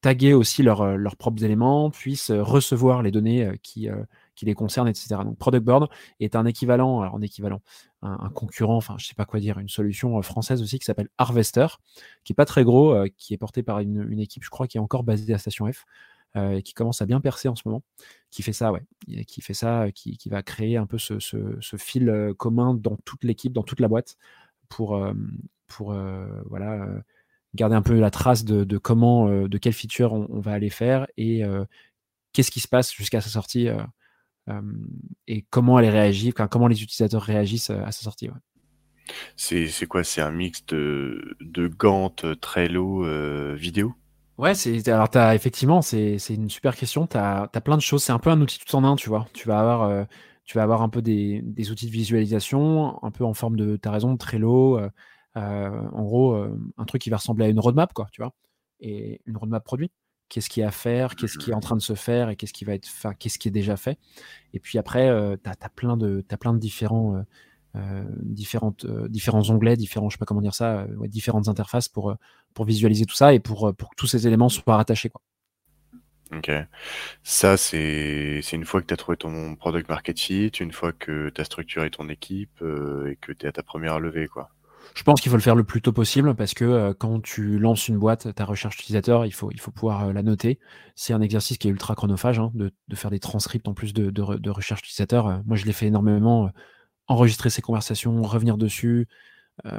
[0.01, 3.89] taguer aussi leurs propres éléments, puissent recevoir les données qui,
[4.35, 5.17] qui les concernent, etc.
[5.25, 5.89] Donc Product Board
[6.21, 7.61] est un équivalent, alors un équivalent,
[8.03, 11.67] un, concurrent, enfin je sais pas quoi dire, une solution française aussi qui s'appelle Harvester,
[12.25, 14.79] qui est pas très gros, qui est porté par une, une, équipe, je crois, qui
[14.79, 15.85] est encore basée à Station F,
[16.37, 17.85] euh, qui commence à bien percer en ce moment,
[18.33, 18.83] qui fait ça, ouais,
[19.25, 22.97] qui fait ça, qui, qui va créer un peu ce, ce, fil euh, commun dans
[23.05, 24.17] toute l'équipe, dans toute la boîte,
[24.69, 25.13] pour, euh,
[25.69, 25.95] pour
[26.47, 26.89] voilà,
[27.55, 31.07] garder un peu la trace de, de comment, de quelle feature on, va aller faire
[31.17, 31.43] et
[32.33, 33.69] qu'est-ce qui se passe jusqu'à sa sortie
[35.29, 38.29] et comment elle réagit, comment les utilisateurs réagissent à sa sortie.
[39.37, 40.03] C'est quoi?
[40.03, 43.05] C'est un mix de, de Gantt, Trello,
[43.55, 43.95] vidéo?
[44.37, 44.53] Ouais,
[44.89, 47.07] alors t'as effectivement, c'est une super question.
[47.07, 48.03] Tu as plein de choses.
[48.03, 49.27] C'est un peu un outil tout en un, tu vois?
[49.33, 50.05] Tu vas avoir, euh,
[50.45, 53.77] tu vas avoir un peu des des outils de visualisation, un peu en forme de
[53.77, 54.91] tu raison, Trello, euh,
[55.37, 56.35] euh, en gros,
[56.77, 58.33] un truc qui va ressembler à une roadmap, quoi, tu vois?
[58.81, 59.91] Et une roadmap produit.
[60.29, 61.15] Qu'est-ce qu'il y a à faire?
[61.17, 62.29] Qu'est-ce qui est en train de se faire?
[62.31, 62.89] Et qu'est-ce qui va être
[63.21, 63.99] qu'est-ce qui est déjà fait?
[64.55, 65.09] Et puis après,
[65.45, 67.25] tu as t'as plein de différents,
[68.23, 72.17] différentes, différents onglets, différents, je sais pas comment dire ça, différentes interfaces pour,
[72.55, 75.11] pour visualiser tout ça et pour, pour que tous ces éléments soient rattachés.
[75.11, 75.21] Quoi.
[76.37, 76.51] Ok.
[77.23, 81.31] Ça, c'est une fois que tu as trouvé ton product market fit, une fois que
[81.31, 84.51] tu as structuré ton équipe et que tu es à ta première levée, quoi.
[84.95, 87.59] Je pense qu'il faut le faire le plus tôt possible parce que euh, quand tu
[87.59, 90.59] lances une boîte, ta recherche utilisateur, il faut, il faut pouvoir euh, la noter.
[90.95, 93.93] C'est un exercice qui est ultra chronophage hein, de, de, faire des transcripts en plus
[93.93, 95.27] de, de, de recherche utilisateur.
[95.27, 96.51] Euh, moi, je l'ai fait énormément.
[97.07, 99.07] Enregistrer ces conversations, revenir dessus,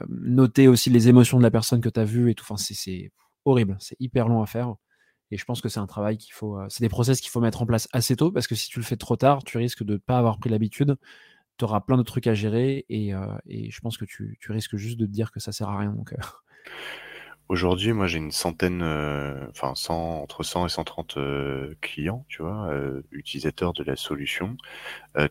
[0.10, 2.46] noter aussi les émotions de la personne que tu as vue et tout.
[2.48, 3.12] Enfin, c'est
[3.46, 3.76] horrible.
[3.80, 4.76] C'est hyper long à faire.
[5.32, 6.58] Et je pense que c'est un travail qu'il faut.
[6.70, 8.86] c'est des process qu'il faut mettre en place assez tôt parce que si tu le
[8.86, 10.98] fais trop tard, tu risques de ne pas avoir pris l'habitude
[11.58, 14.52] tu auras plein de trucs à gérer et, euh, et je pense que tu, tu,
[14.52, 15.92] risques juste de te dire que ça sert à rien.
[15.92, 16.18] Donc, euh.
[17.48, 21.18] Aujourd'hui, moi j'ai une centaine, euh, enfin 100, entre 100 et 130
[21.80, 22.72] clients, tu vois,
[23.12, 24.58] utilisateurs de la solution.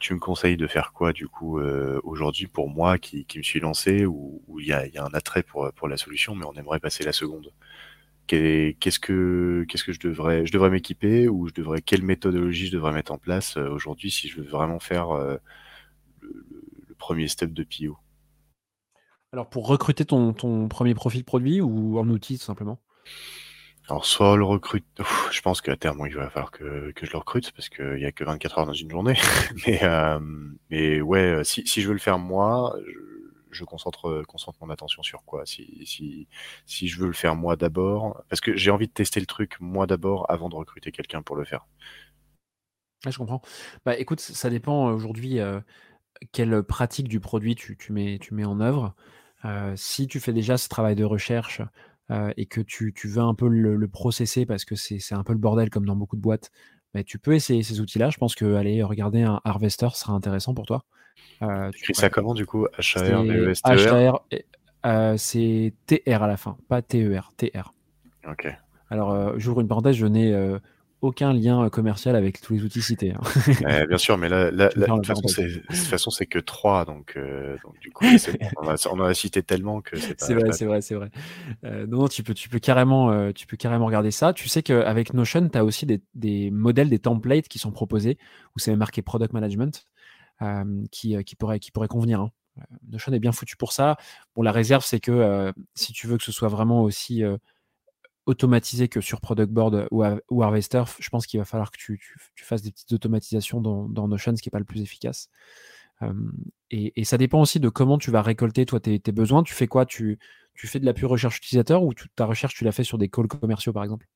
[0.00, 1.60] tu me conseilles de faire quoi du coup
[2.04, 5.12] aujourd'hui pour moi qui, qui, me suis lancé où il y a, y a, un
[5.14, 7.52] attrait pour, pour la solution, mais on aimerait passer la seconde?
[8.26, 12.72] Qu'est-ce que qu'est-ce que je devrais je devrais m'équiper ou je devrais quelle méthodologie je
[12.72, 15.12] devrais mettre en place aujourd'hui si je veux vraiment faire
[16.22, 17.98] le, premier step de PIO
[19.34, 22.78] Alors pour recruter ton, ton premier profil produit ou en outil tout simplement?
[23.88, 24.86] Alors soit le recrute,
[25.32, 28.04] je pense qu'à terme il va falloir que, que je le recrute parce qu'il n'y
[28.04, 29.16] a que 24 heures dans une journée.
[29.66, 30.20] mais, euh,
[30.70, 32.76] mais ouais, si, si je veux le faire moi,
[33.50, 35.44] je, concentre, concentre mon attention sur quoi?
[35.46, 36.28] Si, si,
[36.64, 39.56] si je veux le faire moi d'abord, parce que j'ai envie de tester le truc
[39.58, 41.66] moi d'abord avant de recruter quelqu'un pour le faire.
[43.04, 43.42] je comprends.
[43.84, 45.40] Bah écoute, ça dépend aujourd'hui.
[45.40, 45.58] Euh,
[46.30, 48.94] quelle pratique du produit tu, mets, tu mets en œuvre.
[49.44, 51.60] Euh, si tu fais déjà ce travail de recherche
[52.10, 55.38] euh, et que tu, veux un peu le, processer parce que c'est un peu le
[55.38, 56.50] bordel comme dans beaucoup de boîtes,
[56.94, 58.10] bah, tu peux essayer ces outils-là.
[58.10, 60.84] Je pense que aller regarder un harvester sera intéressant pour toi.
[61.42, 62.66] Euh, tu écris ça comment du coup?
[62.78, 64.24] H-A-R-V-E-S-T-E-R
[64.84, 67.72] e C'est TR à la fin, pas TER, TR.
[68.28, 68.46] Ok.
[68.90, 70.32] Alors, j'ouvre une parenthèse, je n'ai
[71.00, 73.12] aucun lien commercial avec tous les outils cités.
[73.12, 73.86] Hein.
[73.88, 78.06] bien sûr, mais là, de, toute façon, c'est que trois, donc, euh, donc du coup,
[78.56, 81.10] on, en a cité tellement que c'est C'est vrai, c'est vrai, c'est vrai.
[81.64, 84.32] Euh, non, tu peux, tu peux carrément, euh, tu peux carrément regarder ça.
[84.32, 88.18] Tu sais qu'avec Notion, tu as aussi des, des, modèles, des templates qui sont proposés
[88.56, 89.86] où c'est marqué product management
[90.90, 92.20] qui, qui pourrait, qui pourrait convenir.
[92.20, 92.30] Hein.
[92.90, 93.96] Notion est bien foutu pour ça.
[94.34, 97.22] Bon, la réserve, c'est que si tu veux que ce soit vraiment aussi
[98.26, 102.00] automatisé que sur Product Board ou, ou Harvester, je pense qu'il va falloir que tu,
[102.36, 105.28] fasses des petites automatisations dans, Notion, ce qui n'est pas le plus efficace.
[106.70, 109.42] et, ça dépend aussi de comment tu vas récolter toi tes, besoins.
[109.42, 109.86] Tu fais quoi?
[109.86, 110.18] Tu,
[110.54, 113.08] tu, fais de la pure recherche utilisateur ou ta recherche tu la fais sur des
[113.08, 114.06] calls commerciaux par exemple?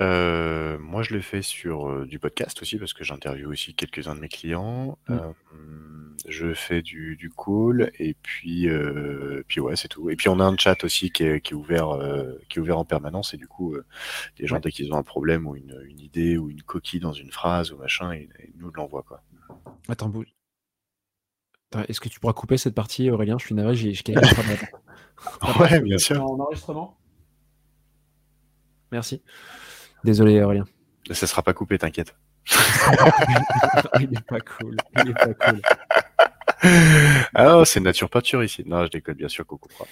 [0.00, 4.14] Euh, moi, je le fais sur euh, du podcast aussi parce que j'interviewe aussi quelques-uns
[4.14, 4.98] de mes clients.
[5.08, 5.12] Mmh.
[5.12, 5.32] Euh,
[6.26, 8.68] je fais du, du call et puis,
[9.48, 10.08] puis ouais, c'est tout.
[10.08, 11.98] Et puis on a un chat aussi qui est, qui est ouvert,
[12.48, 13.76] qui est ouvert en permanence et du coup,
[14.38, 17.12] les gens dès qu'ils ont un problème ou une, une, idée ou une coquille dans
[17.12, 19.22] une phrase ou machin, ils, nous l'envoient quoi.
[19.88, 20.12] Attends,
[21.88, 23.36] Est-ce que tu pourras couper cette partie, Aurélien?
[23.38, 23.92] Je suis navré, j'ai
[25.60, 26.22] Ouais, bien sûr.
[26.22, 26.98] En enregistrement?
[28.92, 29.22] Merci.
[30.04, 30.64] Désolé, Aurélien.
[31.10, 32.14] Ça sera pas coupé, t'inquiète.
[34.00, 34.76] il est pas cool.
[34.96, 35.60] Il est pas cool.
[37.34, 38.62] Ah c'est nature peinture ici.
[38.66, 39.86] Non, je déconne bien sûr qu'on coupera.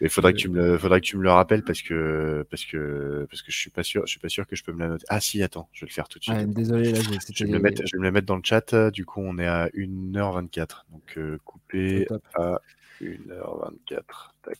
[0.00, 2.64] Il faudrait que tu me le, faudrait que tu me le rappelles parce que parce
[2.64, 4.80] que parce que je suis pas sûr, je suis pas sûr que je peux me
[4.80, 5.04] la noter.
[5.08, 6.50] Ah si, attends, je vais le faire tout de suite.
[6.50, 8.90] désolé, là, je vais, me mettre, je vais me le mettre dans le chat.
[8.90, 10.84] Du coup, on est à 1h24.
[10.90, 12.58] Donc euh, coupé à
[13.02, 14.02] 1h24.
[14.42, 14.58] Tac.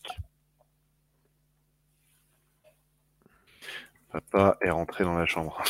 [4.15, 5.61] Papa est rentré dans la chambre.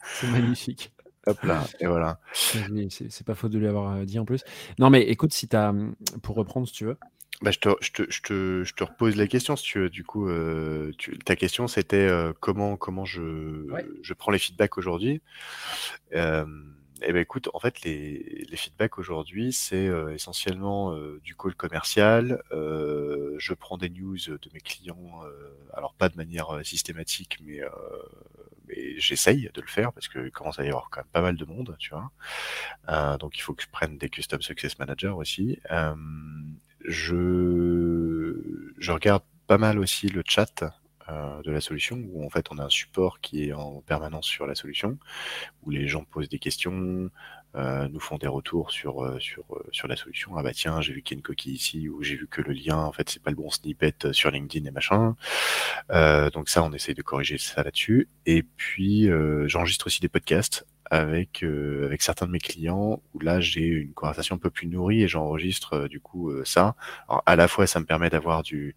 [0.03, 0.93] c'est magnifique.
[1.25, 2.19] Hop là, et voilà.
[2.33, 4.43] C'est pas faute de lui avoir euh, dit en plus.
[4.79, 5.73] Non, mais écoute, si as.
[6.21, 6.97] Pour reprendre, si tu veux.
[7.41, 9.89] Bah, je, te, je, te, je, te, je, te, repose la question si tu veux.
[9.89, 10.91] Du coup, euh,
[11.25, 13.65] ta question c'était euh, comment, comment je,
[14.03, 15.21] je prends les feedbacks aujourd'hui?
[17.03, 21.55] Eh ben écoute, en fait, les, les feedbacks aujourd'hui, c'est euh, essentiellement euh, du call
[21.55, 22.43] commercial.
[22.51, 25.21] Euh, je prends des news de mes clients,
[25.73, 27.61] alors pas de manière systématique, mais,
[28.67, 31.37] mais j'essaye de le faire parce que commence à y avoir quand même pas mal
[31.37, 32.11] de monde, tu vois.
[33.17, 35.59] donc il faut que je prenne des custom success managers aussi.
[36.85, 38.35] je
[38.77, 40.63] je regarde pas mal aussi le chat
[41.09, 44.25] euh, de la solution, où en fait on a un support qui est en permanence
[44.25, 44.97] sur la solution,
[45.63, 47.09] où les gens posent des questions,
[47.55, 50.37] euh, nous font des retours sur euh, sur sur la solution.
[50.37, 52.41] Ah bah tiens, j'ai vu qu'il y a une coquille ici, ou j'ai vu que
[52.41, 55.15] le lien, en fait, c'est pas le bon snippet sur LinkedIn et machin.
[56.33, 58.07] donc ça, on essaye de corriger ça là-dessus.
[58.25, 59.09] Et puis
[59.47, 64.35] j'enregistre aussi des podcasts avec, avec certains de mes clients où là j'ai une conversation
[64.35, 66.75] un peu plus nourrie et j'enregistre du coup ça.
[67.07, 68.75] Alors, à la fois ça me permet d'avoir du,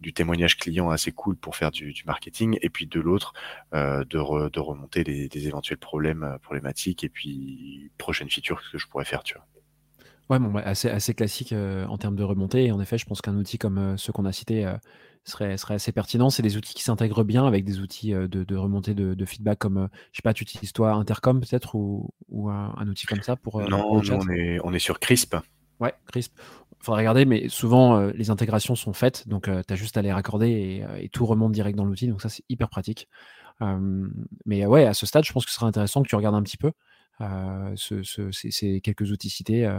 [0.00, 3.32] du témoignage client assez cool pour faire du, marketing, et puis de l'autre,
[3.74, 8.86] euh, de, de, remonter des, éventuels problèmes euh, problématiques, et puis prochaine feature que je
[8.86, 9.46] pourrais faire, tu vois.
[10.30, 12.66] Ouais, bon, bah, assez, assez classique euh, en termes de remontée.
[12.66, 14.72] Et en effet, je pense qu'un outil comme ceux qu'on a cités
[15.24, 16.30] serait, serait assez pertinent.
[16.30, 19.88] C'est des outils qui s'intègrent bien avec des outils de, de, remontée de, feedback comme,
[20.12, 23.60] je sais pas, tu utilises toi Intercom peut-être ou, ou un, outil comme ça pour.
[23.68, 25.34] non, on, est, on est sur Crisp.
[25.80, 26.32] Ouais, Crisp
[26.82, 30.02] faudrait regarder, mais souvent euh, les intégrations sont faites, donc euh, tu as juste à
[30.02, 33.08] les raccorder euh, et, tout remonte direct dans l'outil, donc ça c'est hyper pratique.
[34.46, 36.42] mais ouais, à ce stade, je pense que ce serait intéressant que tu regardes un
[36.42, 36.72] petit peu
[37.76, 39.70] ces, quelques outils cités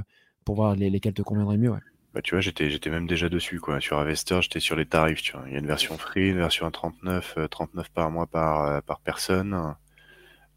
[0.46, 1.74] pour voir lesquels te conviendraient mieux.
[2.14, 3.80] Bah, tu vois, j'étais, j'étais même déjà dessus, quoi.
[3.80, 5.44] Sur Avester, j'étais sur les tarifs, tu vois.
[5.48, 9.00] Il y a une version free, une version à 39, 39 par mois par, par
[9.00, 9.76] personne.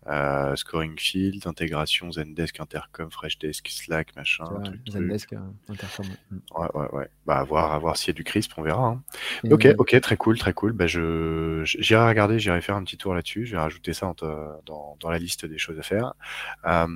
[0.06, 4.44] Euh, scoring Field, intégration Zendesk, Intercom, Freshdesk, Slack, machin.
[4.86, 6.06] Zendesk, euh, Intercom.
[6.31, 6.36] Mm.
[6.56, 7.09] Ouais, ouais, ouais.
[7.26, 8.86] Bah, à voir, à voir s'il y a du crisp, on verra.
[8.89, 9.02] Hein.
[9.51, 10.72] Ok, ok, très cool, très cool.
[10.72, 13.47] Bah, je, j'irai regarder, j'irai faire un petit tour là-dessus.
[13.47, 14.12] Je vais rajouter ça
[14.66, 16.12] dans, dans, la liste des choses à faire.
[16.66, 16.86] Euh,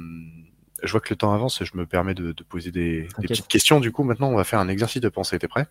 [0.83, 3.49] je vois que le temps avance, je me permets de, de poser des, des, petites
[3.49, 3.81] questions.
[3.81, 5.39] Du coup, maintenant, on va faire un exercice de pensée.
[5.39, 5.67] T'es prêt?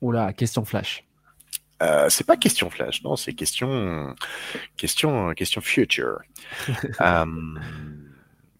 [0.00, 1.04] Oula, question flash.
[1.82, 4.14] Euh, c'est pas question flash, non, c'est question,
[4.76, 6.20] question, question future.
[7.00, 7.24] euh,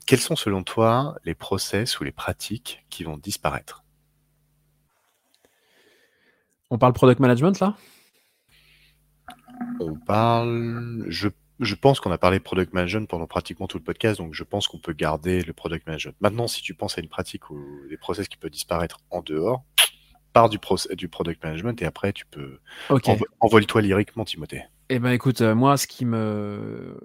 [0.07, 3.85] quels sont selon toi les process ou les pratiques qui vont disparaître?
[6.71, 7.77] On parle product management là?
[9.81, 11.29] On parle, je,
[11.61, 14.69] je pense qu'on a parlé product management pendant pratiquement tout le podcast, donc je pense
[14.69, 16.15] qu'on peut garder le product management.
[16.21, 19.65] Maintenant, si tu penses à une pratique ou des process qui peuvent disparaître en dehors,
[20.49, 20.59] du,
[20.97, 22.59] du product management et après tu peux
[23.41, 24.63] envole-toi lyriquement Timothée.
[24.91, 26.99] Eh ben écoute, euh, moi ce qui me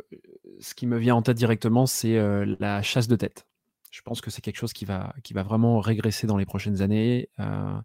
[0.60, 3.46] ce qui me vient en tête directement, c'est euh, la chasse de tête.
[3.92, 6.82] Je pense que c'est quelque chose qui va qui va vraiment régresser dans les prochaines
[6.82, 7.30] années.
[7.40, 7.76] Euh,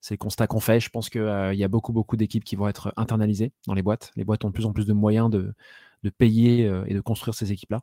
[0.00, 0.80] c'est le constat qu'on fait.
[0.80, 1.20] Je pense qu'il
[1.52, 4.10] il y a beaucoup beaucoup d'équipes qui vont être internalisées dans les boîtes.
[4.16, 5.54] Les boîtes ont de plus en plus de moyens de,
[6.02, 7.82] de payer et de construire ces équipes-là.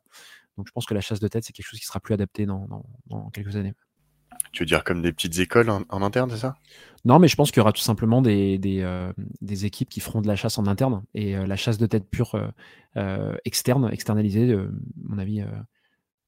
[0.56, 2.44] Donc je pense que la chasse de tête, c'est quelque chose qui sera plus adapté
[2.44, 3.72] dans, dans quelques années.
[4.52, 6.56] Tu veux dire comme des petites écoles en, interne, c'est ça?
[7.04, 9.12] Non, mais je pense qu'il y aura tout simplement des, euh,
[9.42, 12.34] équipes qui feront de la chasse en interne et euh, la chasse de tête pure
[12.96, 14.66] euh, externe, externalisée, à
[15.04, 15.42] mon avis,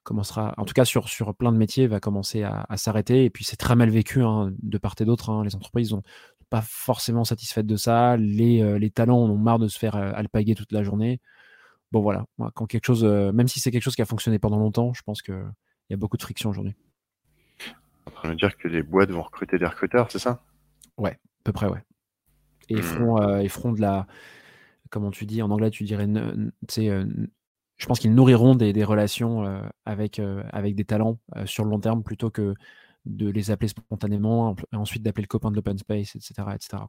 [0.05, 3.24] commencera, en tout cas sur, plein de métiers, va commencer à, s'arrêter.
[3.24, 5.30] Et puis c'est très mal vécu hein, de part et d'autre.
[5.30, 5.44] Hein.
[5.44, 6.02] Les entreprises sont
[6.48, 8.16] pas forcément satisfaites de ça.
[8.16, 11.20] Les, talents en ont marre de se faire alpaguer toute la journée.
[11.90, 12.24] Bon voilà,
[12.55, 15.22] quand quelque chose, même si c'est quelque chose qui a fonctionné pendant longtemps, je pense
[15.22, 15.44] qu'il
[15.90, 16.76] y a beaucoup de friction aujourd'hui
[18.06, 20.42] en train de dire que les boîtes vont recruter des recruteurs, c'est ça?
[20.96, 21.82] Ouais, à peu près, ouais.
[22.68, 22.82] Et ils, hmm.
[22.82, 24.06] feront, euh, feront de la.
[24.90, 26.06] Comment tu dis En anglais, tu dirais.
[26.08, 27.06] Euh,
[27.76, 30.20] je pense qu'ils nourriront des, relations euh, avec,
[30.50, 32.54] avec des talents sur le long terme plutôt que
[33.06, 36.34] de les appeler spontanément, et ensuite d'appeler le copain de l'open space, etc.
[36.54, 36.84] etc.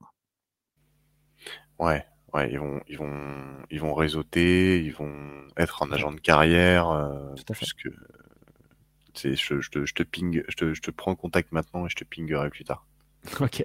[1.79, 6.19] Ouais, ouais, ils vont, ils vont, ils vont réseauter, ils vont être en agent de
[6.19, 7.09] carrière,
[7.51, 7.89] puisque
[9.15, 11.95] je, je, te, je te ping, je te, je te prends contact maintenant et je
[11.95, 12.85] te pingerai plus tard.
[13.39, 13.63] Ok.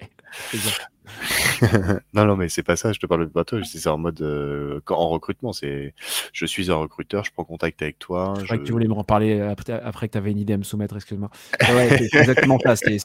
[2.12, 2.92] non, non, mais c'est pas ça.
[2.92, 3.62] Je te parle de bateau.
[3.64, 5.52] C'est en mode euh, en recrutement.
[5.52, 5.94] C'est,
[6.32, 7.24] je suis un recruteur.
[7.24, 8.34] Je prends contact avec toi.
[8.38, 10.58] Je crois que tu voulais me reparler après, après que tu avais une idée à
[10.58, 10.96] me soumettre.
[10.96, 11.30] Excuse-moi.
[11.70, 12.76] Ouais, c'est exactement ça.
[12.76, 12.98] C'est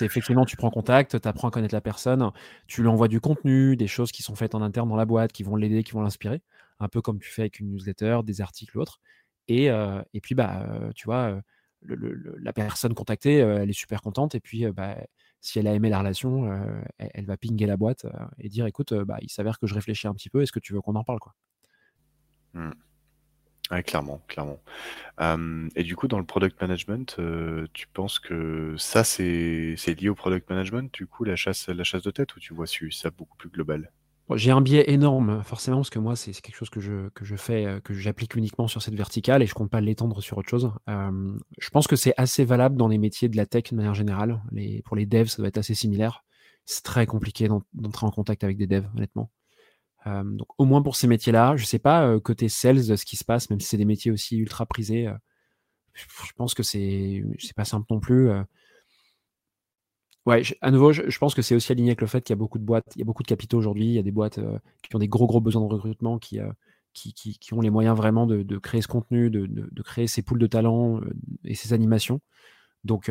[0.00, 2.30] effectivement, tu prends contact, tu apprends à connaître la personne,
[2.66, 5.32] tu lui envoies du contenu, des choses qui sont faites en interne dans la boîte,
[5.32, 6.42] qui vont l'aider, qui vont l'inspirer,
[6.80, 9.00] un peu comme tu fais avec une newsletter, des articles ou autres.
[9.48, 11.40] Et, euh, et puis, bah, euh, tu vois
[11.82, 14.34] la personne contactée, euh, elle est super contente.
[14.34, 14.96] Et puis, euh, bah,
[15.40, 18.06] si elle a aimé la relation, euh, elle, va pinguer la boîte
[18.38, 20.72] et dire écoute, bah, il s'avère que je réfléchis un petit peu, est-ce que tu
[20.72, 21.34] veux qu'on en parle quoi?
[22.52, 22.70] Mmh.
[23.84, 24.60] clairement, clairement.
[25.76, 27.18] et du coup, dans le product management,
[27.72, 32.02] tu penses que ça, c'est lié au product management, du coup, la chasse, la chasse
[32.02, 33.90] de tête, ou tu vois ça beaucoup plus global?
[34.36, 37.36] J'ai un biais énorme, forcément, parce que moi, c'est quelque chose que je, que je
[37.36, 40.48] fais, euh, que j'applique uniquement sur cette verticale et je compte pas l'étendre sur autre
[40.48, 40.70] chose.
[40.86, 44.42] je pense que c'est assez valable dans les métiers de la tech de manière générale.
[44.84, 46.24] Pour les devs, ça doit être assez similaire.
[46.66, 49.30] C'est très compliqué d'entrer en contact avec des devs, honnêtement.
[50.06, 53.24] donc, au moins pour ces métiers-là, je sais pas euh, côté sales ce qui se
[53.24, 55.06] passe, même si c'est des métiers aussi ultra prisés.
[55.08, 55.14] Euh,
[55.94, 57.22] je pense que c'est
[57.56, 58.30] pas simple non plus.
[60.26, 62.36] Ouais, à nouveau, je, pense que c'est aussi aligné avec le fait qu'il y a
[62.36, 64.38] beaucoup de boîtes, il y a beaucoup de capitaux aujourd'hui, il y a des boîtes
[64.38, 66.52] euh, qui ont des gros gros besoins de recrutement, qui, euh,
[67.52, 71.10] ont les moyens vraiment de, créer ce contenu, de, créer ces poules de talents euh,
[71.44, 72.20] et ces animations.
[72.84, 73.10] Donc,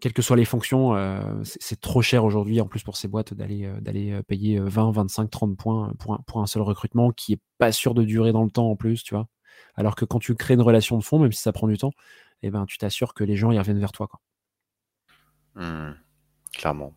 [0.00, 0.94] quelles que soient les fonctions,
[1.42, 5.92] c'est trop cher aujourd'hui en plus pour ces boîtes d'aller payer 20, 25, 30 points
[6.26, 9.02] pour un, seul recrutement qui est pas sûr de durer dans le temps en plus,
[9.02, 9.28] tu vois.
[9.74, 11.92] Alors que quand tu crées une relation de fond, même si ça prend du temps,
[12.42, 14.06] eh ben, tu t'assures que les gens y reviennent vers toi.
[14.06, 14.20] Quoi.
[15.56, 15.94] Mmh.
[16.52, 16.94] Clairement.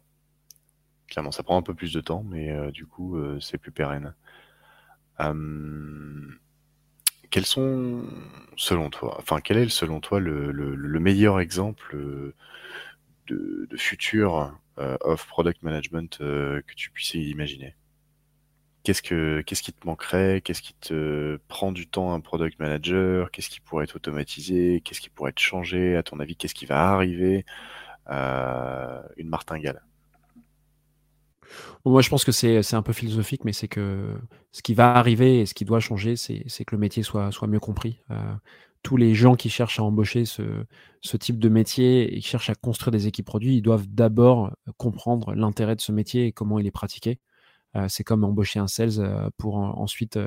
[1.08, 3.72] Clairement, ça prend un peu plus de temps, mais euh, du coup, euh, c'est plus
[3.72, 4.14] pérenne.
[7.32, 8.04] quels sont,
[8.58, 12.36] selon toi, enfin, quel est selon toi le, meilleur exemple euh,
[13.28, 17.76] de, futur of product management que tu puisses imaginer?
[18.84, 20.42] Qu'est-ce que qu'est-ce qui te manquerait?
[20.42, 23.30] Qu'est-ce qui te prend du temps un product manager?
[23.32, 24.82] Qu'est-ce qui pourrait être automatisé?
[24.82, 27.46] Qu'est-ce qui pourrait être changé À ton avis, qu'est-ce qui va arriver?
[28.10, 29.84] Une martingale.
[31.86, 34.16] Moi, je pense que c'est un peu philosophique, mais c'est que
[34.52, 37.60] ce qui va arriver et ce qui doit changer, c'est que le métier soit, mieux
[37.60, 38.02] compris.
[38.12, 38.34] Euh,
[38.84, 40.66] tous les gens qui cherchent à embaucher ce,
[41.18, 45.34] type de métier et qui cherchent à construire des équipes produits, ils doivent d'abord comprendre
[45.34, 47.20] l'intérêt de ce métier et comment il est pratiqué.
[47.76, 50.18] Euh, c'est comme embaucher un sales euh, pour ensuite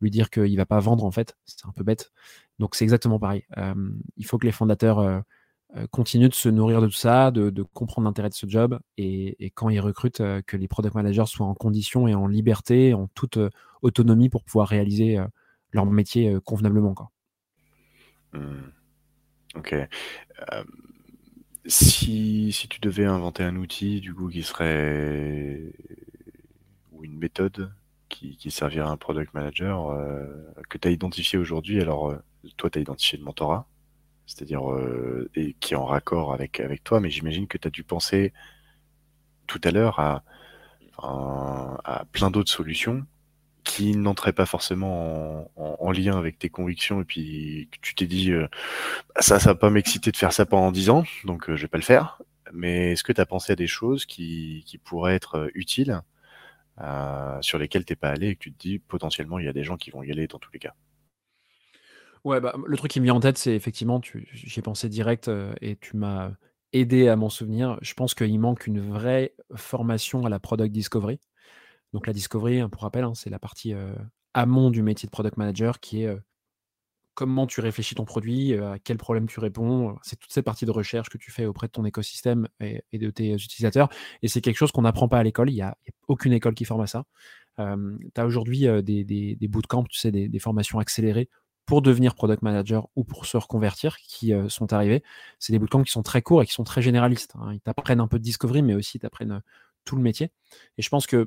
[0.00, 1.36] lui dire qu'il va pas vendre en fait.
[1.46, 2.12] C'est un peu bête.
[2.58, 3.44] Donc c'est exactement pareil.
[4.16, 5.22] il faut que les fondateurs
[5.74, 9.50] euh, continuer de se nourrir de tout ça, de, comprendre l'intérêt de ce job et,
[9.54, 13.06] quand ils recrutent, euh, que les product managers soient en condition et en liberté, en
[13.14, 13.48] toute euh,
[13.80, 15.18] autonomie pour pouvoir réaliser
[15.72, 16.94] leur métier convenablement.
[18.34, 18.38] Mmh.
[19.56, 19.74] Ok.
[21.66, 25.72] si, si, tu devais inventer un outil du coup qui serait
[26.92, 27.72] ou une méthode
[28.08, 29.98] qui, qui servirait à un product manager
[30.68, 32.14] que tu as identifié aujourd'hui, alors
[32.56, 33.66] toi tu as identifié le mentorat,
[34.26, 37.84] c'est-à-dire euh, et qui est en raccord avec, toi, mais j'imagine que tu as dû
[37.84, 38.32] penser
[39.46, 40.22] tout à l'heure à,
[40.98, 43.04] à, plein d'autres solutions
[43.64, 48.32] qui n'entraient pas forcément en, lien avec tes convictions et puis que tu t'es dit
[48.32, 48.48] euh,
[49.14, 51.62] bah, ça, ça va pas m'exciter de faire ça pendant 10 ans, donc euh, je
[51.62, 52.20] vais pas le faire.
[52.52, 56.02] Mais est-ce que tu as pensé à des choses qui, qui pourraient être utiles,
[57.40, 59.64] sur lesquelles t'es pas allé et que tu te dis potentiellement il y a des
[59.64, 60.74] gens qui vont y aller dans tous les cas?
[62.24, 64.00] Ouais, bah, le truc qui me vient en tête, c'est effectivement,
[64.32, 66.30] j'y pensé direct, euh, et tu m'as
[66.72, 67.78] aidé à m'en souvenir.
[67.82, 71.18] Je pense qu'il manque une vraie formation à la product discovery.
[71.92, 73.94] Donc la discovery, hein, pour rappel, hein, c'est la partie, euh,
[74.34, 76.18] amont du métier de product manager qui est, euh,
[77.14, 80.70] comment tu réfléchis ton produit, à quel problème tu réponds, c'est toutes ces parties de
[80.70, 83.90] recherche que tu fais auprès de ton écosystème et de tes utilisateurs
[84.22, 85.50] et c'est quelque chose qu'on n'apprend pas à l'école.
[85.50, 85.76] Il y a
[86.08, 87.04] aucune école qui forme à ça.
[87.58, 87.62] tu
[88.16, 91.28] as aujourd'hui, des des bootcamps, tu sais, des formations accélérées
[91.66, 95.02] pour devenir product manager ou pour se reconvertir qui euh, sont arrivés.
[95.38, 97.34] C'est des bootcamps qui sont très courts et qui sont très généralistes.
[97.38, 97.52] Hein.
[97.52, 99.40] Ils t'apprennent un peu de discovery, mais aussi t'apprennent euh,
[99.84, 100.30] tout le métier.
[100.78, 101.26] Et je pense qu'il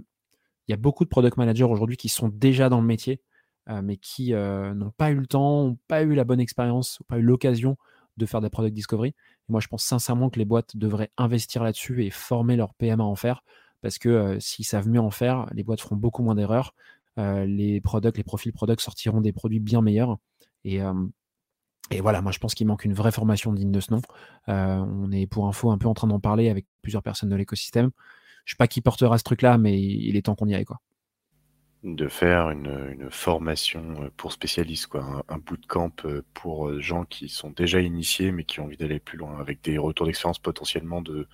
[0.67, 3.21] y a beaucoup de product managers aujourd'hui qui sont déjà dans le métier,
[3.69, 7.05] euh, mais qui n'ont pas eu le temps, n'ont pas eu la bonne expérience, n'ont
[7.07, 7.77] pas eu l'occasion
[8.17, 9.13] de faire des product discovery.
[9.49, 13.03] Moi, je pense sincèrement que les boîtes devraient investir là-dessus et former leur PM à
[13.03, 13.43] en faire,
[13.81, 16.73] parce que s'ils savent mieux en faire, les boîtes feront beaucoup moins d'erreurs
[17.17, 20.17] les products, les profils products sortiront des produits bien meilleurs.
[20.65, 20.93] Et, euh,
[21.91, 24.01] et voilà, moi je pense qu'il manque une vraie formation digne de ce nom.
[24.49, 27.35] Euh, on est pour info un peu en train d'en parler avec plusieurs personnes de
[27.35, 27.91] l'écosystème.
[28.43, 30.65] Je sais pas qui portera ce truc-là, mais il est temps qu'on y aille.
[30.65, 30.81] Quoi.
[31.83, 35.91] De faire une, formation pour spécialistes, quoi, un, bootcamp
[36.33, 39.77] pour gens qui sont déjà initiés mais qui ont envie d'aller plus loin, avec des
[39.77, 41.27] retours d'expérience potentiellement de,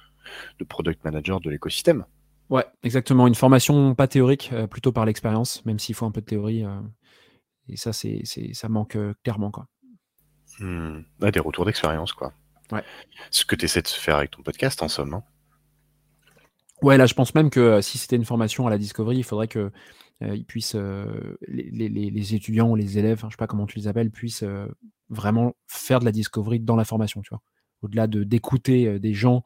[0.59, 2.05] de product manager de l'écosystème.
[2.51, 3.27] Ouais, exactement.
[3.27, 6.65] Une formation pas théorique, euh, plutôt par l'expérience, même s'il faut un peu de théorie.
[6.65, 6.81] Euh,
[7.69, 9.51] et ça, c'est, ça manque euh, clairement.
[9.51, 9.67] Quoi.
[10.59, 11.03] Mmh.
[11.31, 12.33] des retours d'expérience, quoi.
[12.73, 12.83] Ouais.
[13.31, 15.13] Ce que tu essaies de faire avec ton podcast, en somme.
[15.13, 15.23] Hein.
[16.81, 19.47] ouais, là, je pense même que si c'était une formation à la Discovery, il faudrait
[19.47, 19.71] que
[20.21, 20.75] ils puissent,
[21.47, 24.11] les, les, les, étudiants ou les élèves, je je sais pas comment tu les appelles,
[24.11, 24.45] puissent
[25.09, 27.41] vraiment faire de la Discovery dans la formation, tu vois.
[27.81, 29.41] Au-delà de d'écouter des gens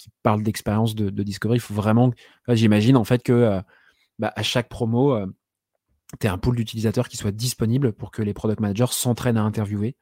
[0.00, 2.10] qui parle d'expérience de, Discovery, il faut vraiment.
[2.48, 3.60] J'imagine en fait que euh,
[4.18, 5.26] bah, à chaque promo, euh,
[6.20, 9.42] tu as un pool d'utilisateurs qui soit disponible pour que les product managers s'entraînent à
[9.42, 9.96] interviewer,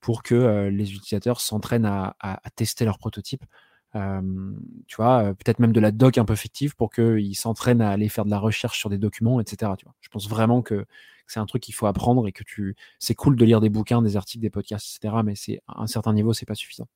[0.00, 2.14] pour que euh, les utilisateurs s'entraînent à,
[2.54, 3.44] tester leurs prototypes.
[3.92, 8.08] tu vois, peut-être même de la doc un peu fictive pour qu'ils s'entraînent à aller
[8.08, 9.72] faire de la recherche sur des documents, etc.
[9.76, 9.94] Tu vois.
[10.00, 10.86] Je pense vraiment que,
[11.26, 14.02] c'est un truc qu'il faut apprendre et que tu, c'est cool de lire des bouquins,
[14.02, 15.22] des articles, des podcasts, etc.
[15.24, 16.88] Mais c'est à un certain niveau, c'est pas suffisant.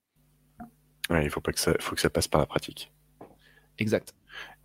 [1.10, 2.92] Ouais, il faut pas que ça, faut que ça passe par la pratique.
[3.78, 4.14] Exact.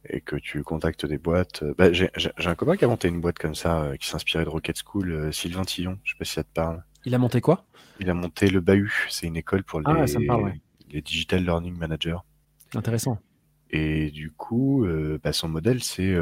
[0.08, 1.64] Et que tu contactes des boîtes.
[1.64, 4.46] Euh, bah, j'ai un copain qui a monté une boîte comme ça, euh, qui s'inspirait
[4.46, 5.98] de Rocket School, euh, Sylvain Tillon.
[6.04, 6.84] Je sais pas si ça te parle.
[7.06, 7.66] Il a monté quoi?
[8.00, 9.08] Il a monté le Bahut.
[9.10, 12.18] C'est une école pour ah, les, les Digital Learning Managers.
[12.74, 13.20] Intéressant.
[13.72, 14.86] Et du coup,
[15.24, 16.16] bah, son modèle, c'est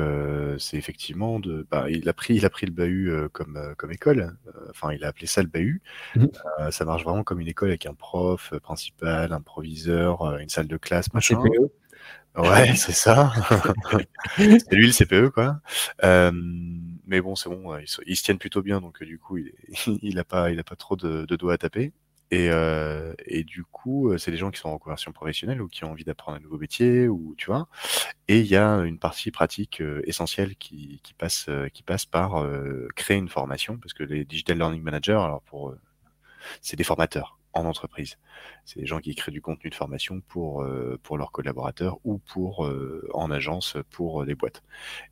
[0.60, 1.66] c'est effectivement de.
[1.72, 4.36] Bah, il a pris il a pris le bahut comme comme école.
[4.70, 5.82] Enfin, il a appelé ça le bahut.
[6.16, 6.26] Mmh.
[6.72, 10.78] ça marche vraiment comme une école avec un prof principal, un proviseur, une salle de
[10.78, 11.42] classe, machin.
[11.42, 11.72] CPE.
[12.38, 13.34] Ouais, c'est ça.
[14.38, 15.60] c'est lui le CPE, quoi.
[17.06, 19.54] mais bon, c'est bon, ils, se tiennent plutôt bien, donc du coup, il,
[20.02, 21.94] il a pas, il a pas trop de, de doigts à taper.
[22.32, 25.86] Et, euh, et du coup, c'est des gens qui sont en conversion professionnelle ou qui
[25.86, 27.68] ont envie d'apprendre un nouveau métier, ou tu vois.
[28.28, 32.46] Et il y a une partie pratique essentielle qui, qui passe, qui passe par
[32.96, 35.74] créer une formation, parce que les digital learning managers, alors pour,
[36.62, 38.18] c'est des formateurs en entreprise.
[38.66, 42.20] C'est des gens qui créent du contenu de formation pour, euh, pour leurs collaborateurs ou
[42.20, 44.64] pour euh, en agence pour des boîtes.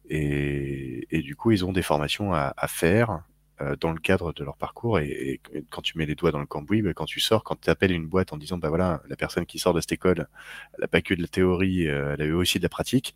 [0.09, 3.23] Et, et, du coup, ils ont des formations à, à faire
[3.61, 4.99] euh, dans le cadre de leur parcours.
[4.99, 7.69] Et, quand tu mets les doigts dans le cambouis, bah, quand tu sors, quand tu
[7.69, 10.27] appelles une boîte en disant, bah voilà, la personne qui sort de cette école,
[10.73, 13.15] elle n'a pas que de la théorie, elle a eu aussi de la pratique,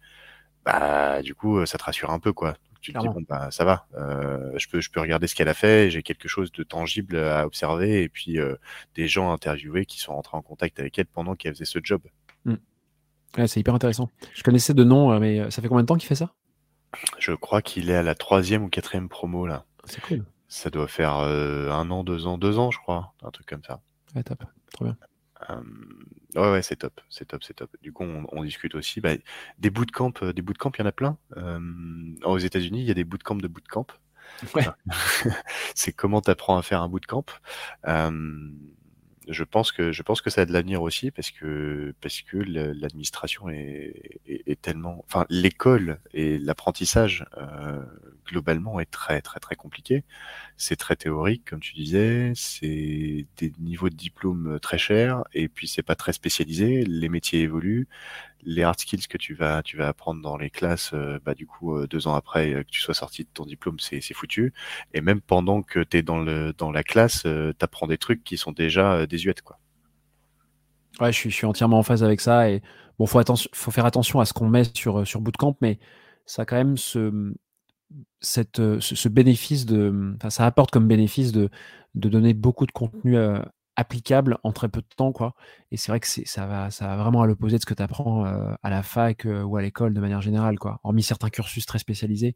[0.66, 3.66] bah du coup, ça te rassure un peu, quoi tu te dis bon bah ça
[3.66, 6.64] va, euh, je peux je peux regarder ce qu'elle a fait, j'ai quelque chose de
[6.64, 8.56] tangible à observer et puis euh,
[8.96, 12.02] des gens interviewés qui sont rentrés en contact avec elle pendant qu'elle faisait ce job.
[12.46, 12.56] Mmh.
[13.48, 14.10] c'est hyper intéressant.
[14.34, 16.34] Je connaissais de nom, euh, mais ça fait combien de temps qu'il fait ça?
[17.20, 19.66] Je crois qu'il est à la troisième ou quatrième promo là.
[19.86, 20.26] C'est cool.
[20.48, 23.82] Ça doit faire un an, deux ans, deux ans, je crois, un truc comme ça.
[24.16, 24.44] Ouais, top,
[24.74, 24.98] trop bien.
[26.36, 27.76] Ouais, ouais, c'est top, c'est top, c'est top.
[27.82, 29.02] Du coup, on, discute aussi.
[29.02, 29.14] Bah,
[29.58, 31.18] des bootcamps, euh, des bootcamps, il y en a plein.
[31.38, 31.60] Euh,
[32.24, 33.88] aux États-Unis, il y a des bootcamps de bootcamp.
[34.54, 34.68] Ouais.
[35.76, 37.26] c'est comment tu apprends à faire un bootcamp.
[39.30, 42.22] Euh, je pense que je pense que ça a de l'avenir aussi parce que parce
[42.22, 47.82] que l'administration est, tellement, enfin l'école et l'apprentissage euh,
[48.26, 50.04] globalement est très très très compliqué.
[50.58, 55.68] C'est très théorique comme tu disais, c'est des niveaux de diplôme très chers et puis
[55.68, 56.84] c'est pas très spécialisé.
[56.86, 57.88] Les métiers évoluent,
[58.44, 61.46] les hard skills que tu vas tu vas apprendre dans les classes, euh, bah du
[61.46, 64.54] coup euh, deux ans après que tu sois sorti de ton diplôme, c'est foutu.
[64.94, 68.24] Et même pendant que tu es dans le dans la classe, tu apprends des trucs
[68.24, 69.60] qui sont déjà désuètes quoi.
[71.00, 72.62] Ouais, je suis, je suis entièrement en phase avec ça et
[72.98, 73.22] bon, faut
[73.54, 75.80] faut faire attention à ce qu'on met sur sur Bootcamp, mais
[76.26, 77.34] ça quand même ce
[78.22, 81.50] cette ce, bénéfice de, ça apporte comme bénéfice de
[81.96, 83.18] de donner beaucoup de contenu
[83.80, 85.36] applicable en très peu de temps, quoi.
[85.72, 87.84] Et c'est vrai que ça va ça va vraiment à l'opposé de ce que tu
[87.84, 90.80] apprends à la fac ou à l'école de manière générale, quoi.
[90.84, 92.36] Hormis certains cursus très spécialisés,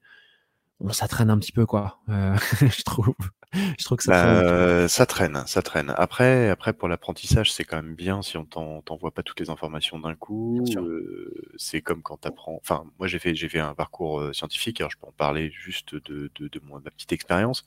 [0.92, 2.00] ça traîne un petit peu, quoi.
[2.10, 3.14] Euh, je trouve.
[3.54, 4.46] Je trouve que ça traîne.
[4.46, 5.94] Bah, ça traîne, ça traîne.
[5.96, 10.00] Après, après pour l'apprentissage, c'est quand même bien si on t'envoie pas toutes les informations
[10.00, 10.66] d'un coup.
[10.76, 12.60] Euh, c'est comme quand tu apprends.
[12.60, 14.82] Enfin, moi j'ai fait j'ai fait un parcours euh, scientifique.
[14.82, 17.64] Alors je peux en parler juste de de, de, ma petite expérience.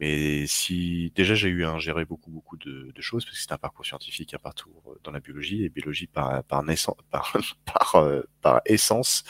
[0.00, 3.52] Mais si déjà j'ai eu à ingérer beaucoup beaucoup de, de choses parce que c'est
[3.52, 8.06] un parcours scientifique, un parcours dans la biologie et biologie par par naissance par par,
[8.42, 9.24] par essence,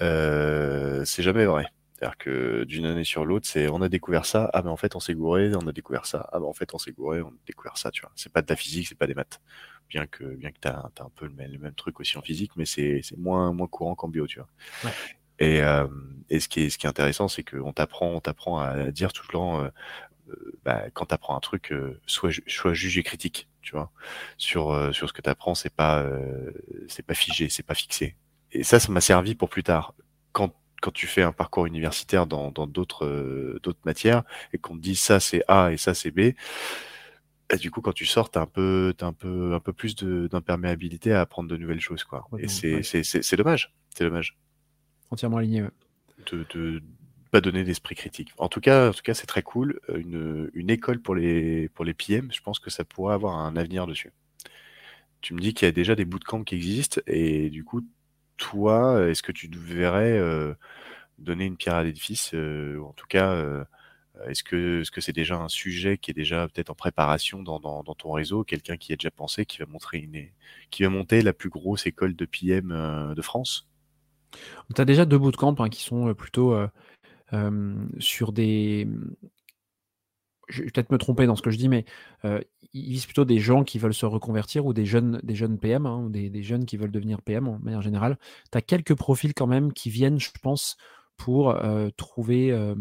[0.00, 1.66] euh, c'est jamais vrai.
[1.98, 4.94] C'est-à-dire que d'une année sur l'autre, c'est on a découvert ça, ah ben en fait
[4.94, 7.28] on s'est gouré, on a découvert ça, ah ben en fait on s'est gouré, on
[7.28, 8.12] a découvert ça, tu vois.
[8.14, 9.40] C'est pas de la physique, c'est pas des maths.
[9.88, 12.22] Bien que bien que t'as as un peu le même, le même, truc aussi en
[12.22, 14.48] physique, mais c'est moins moins courant qu'en bio, tu vois.
[14.84, 14.92] Ouais.
[15.38, 15.86] Et, euh,
[16.30, 19.12] et ce qui est ce qui est intéressant, c'est qu'on t'apprend on t'apprend à dire
[19.12, 19.68] tout le temps, euh,
[20.30, 23.90] euh bah, quand t'apprends un truc, euh, sois sois jugé critique, tu vois.
[24.36, 26.06] Sur euh, sur ce que t'apprends, c'est pas
[26.88, 28.16] c'est pas figé, c'est pas fixé.
[28.52, 29.94] Et ça, ça m'a servi pour plus tard.
[30.32, 34.82] Quand quand tu fais un parcours universitaire dans d'autres euh, d'autres matières et qu'on te
[34.82, 36.34] dit ça c'est A et ça c'est B,
[37.50, 39.96] bah, du coup quand tu sors t'as un peu as un peu un peu plus
[39.96, 42.28] d'imperméabilité à apprendre de nouvelles choses quoi.
[42.38, 44.36] et c'est c'est dommage, c'est dommage.
[45.10, 45.64] Entièrement aligné.
[46.30, 46.82] De, de
[47.30, 48.32] pas donner d'esprit critique.
[48.38, 49.80] En tout cas, en tout cas, c'est très cool.
[49.94, 53.86] Une, école pour les pour les PM, je pense que ça pourrait avoir un avenir
[53.86, 54.12] dessus.
[55.20, 57.82] Tu me dis qu'il y a déjà des bootcamps qui existent et du coup,
[58.36, 60.20] toi, est-ce que tu verrais
[61.18, 63.64] donner une pierre à l'édifice ou en tout cas,
[64.26, 67.60] est-ce que ce que c'est déjà un sujet qui est déjà peut-être en préparation dans,
[67.60, 70.28] dans, ton réseau, quelqu'un qui a déjà pensé, qui va montrer une,
[70.70, 73.68] qui va monter la plus grosse école de PM de France?
[74.74, 76.56] Tu as déjà deux bootcamps hein, qui sont plutôt
[77.98, 78.86] sur des
[80.48, 81.84] je vais peut-être me tromper dans ce que je dis, mais
[82.24, 82.40] euh,
[82.72, 85.20] ils visent plutôt des gens qui veulent se reconvertir ou des jeunes,
[85.60, 88.18] PM, hein, ou des, jeunes qui veulent devenir PM en manière générale.
[88.50, 90.76] Tu as quelques profils quand même qui viennent, je pense,
[91.16, 92.74] pour euh, trouver euh,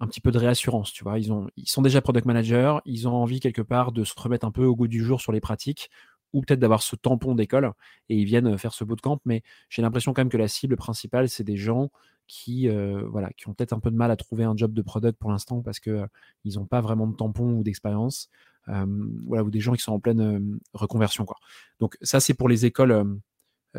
[0.00, 0.92] un petit peu de réassurance.
[1.16, 4.50] Ils, ils sont déjà product managers, ils ont envie quelque part de se remettre un
[4.50, 5.90] peu au goût du jour sur les pratiques
[6.36, 7.72] ou peut-être d'avoir ce tampon d'école
[8.10, 9.20] et ils viennent faire ce bootcamp.
[9.24, 11.90] Mais j'ai l'impression quand même que la cible principale, c'est des gens
[12.26, 14.82] qui, euh, voilà, qui ont peut-être un peu de mal à trouver un job de
[14.82, 16.06] product pour l'instant parce qu'ils euh,
[16.44, 18.28] n'ont pas vraiment de tampon ou d'expérience.
[18.66, 21.24] voilà, ou des gens qui sont en pleine reconversion.
[21.24, 21.36] Quoi.
[21.80, 23.18] Donc ça, c'est pour les écoles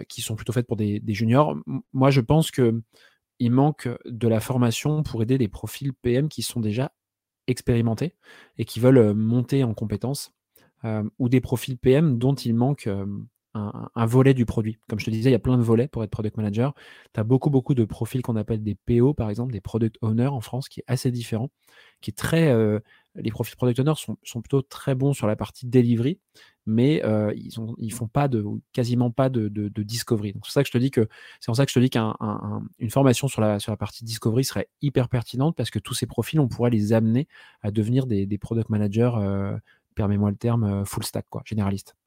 [0.10, 1.56] qui sont plutôt faites pour des, juniors.
[1.94, 2.82] moi, je pense que
[3.40, 6.92] il manque de la formation pour aider des profils PM qui sont déjà
[7.46, 8.16] expérimentés
[8.58, 10.34] et qui veulent monter en compétences,
[10.84, 12.90] ou des profils PM dont il manque
[13.96, 14.78] un, volet du produit.
[14.90, 16.74] Comme je te disais, il y a plein de volets pour être product manager.
[17.14, 20.28] Tu as beaucoup, beaucoup de profils qu'on appelle des PO, par exemple, des product owners
[20.28, 21.50] en France, qui est assez différent,
[22.02, 22.50] qui est très.
[22.50, 22.80] Euh,
[23.16, 26.20] les profils product owners sont, plutôt très bons sur la partie delivery,
[26.68, 29.48] mais euh, ils, ne font pas de, quasiment pas de,
[29.82, 30.36] discovery.
[30.44, 31.08] c'est ça que je te dis que
[31.40, 34.44] c'est pour ça que je te dis qu'une formation sur la, sur la partie discovery
[34.44, 37.28] serait hyper pertinente parce que tous ces profils, on pourrait les amener
[37.62, 39.58] à devenir des, product managers, euh,
[39.98, 41.98] permets-moi le terme, full stack, quoi, généraliste.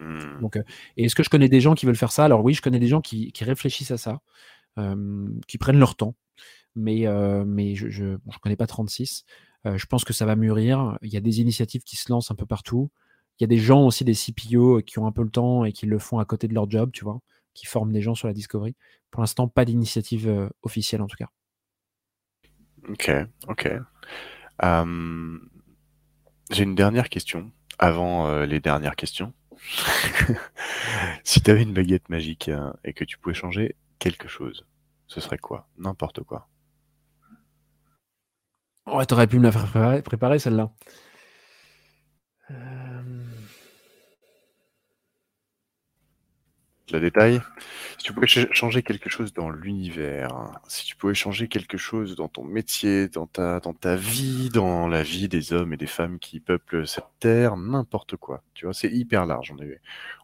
[0.00, 0.40] Mmh.
[0.40, 0.56] Donc,
[0.96, 2.24] et est-ce que je connais des gens qui veulent faire ça?
[2.24, 4.20] Alors oui, je connais des gens qui, réfléchissent à ça,
[5.46, 6.14] qui prennent leur temps,
[6.74, 7.04] mais,
[7.46, 9.24] mais je ne connais pas 36.
[9.64, 10.98] je pense que ça va mûrir.
[11.02, 12.90] Il y a des initiatives qui se lancent un peu partout.
[13.38, 15.72] Il y a des gens aussi, des CPO, qui ont un peu le temps et
[15.72, 17.20] qui le font à côté de leur job, tu vois,
[17.54, 18.74] qui forment des gens sur la discovery.
[19.10, 21.28] Pour l'instant, pas d'initiative officielle en tout cas.
[22.88, 23.10] Ok,
[23.48, 23.68] ok.
[26.50, 29.32] J'ai une dernière question avant les dernières questions.
[31.24, 34.66] si tu avais une baguette magique euh, et que tu pouvais changer quelque chose,
[35.06, 35.68] ce serait quoi?
[35.78, 36.48] N'importe quoi.
[38.86, 40.70] Ouais, t'aurais pu me la faire préparer, celle-là.
[42.50, 42.54] Euh,
[46.92, 47.40] la détail.
[47.98, 50.28] Si tu pouvais changer quelque chose dans l'univers,
[50.68, 54.88] si tu pouvais changer quelque chose dans ton métier, dans ta, dans ta vie, dans
[54.88, 58.42] la vie des hommes et des femmes qui peuplent cette terre, n'importe quoi.
[58.54, 59.52] Tu vois, c'est hyper large.
[59.56, 59.80] On, est,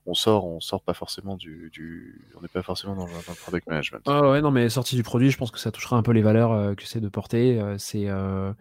[0.07, 3.13] on sort, on sort pas forcément du, du on n'est pas forcément dans, le
[3.43, 4.03] product management.
[4.07, 6.23] Ah ouais, non, mais sortie du produit, je pense que ça touchera un peu les
[6.23, 7.61] valeurs euh, que c'est de porter.
[7.61, 8.53] Euh, c'est, euh,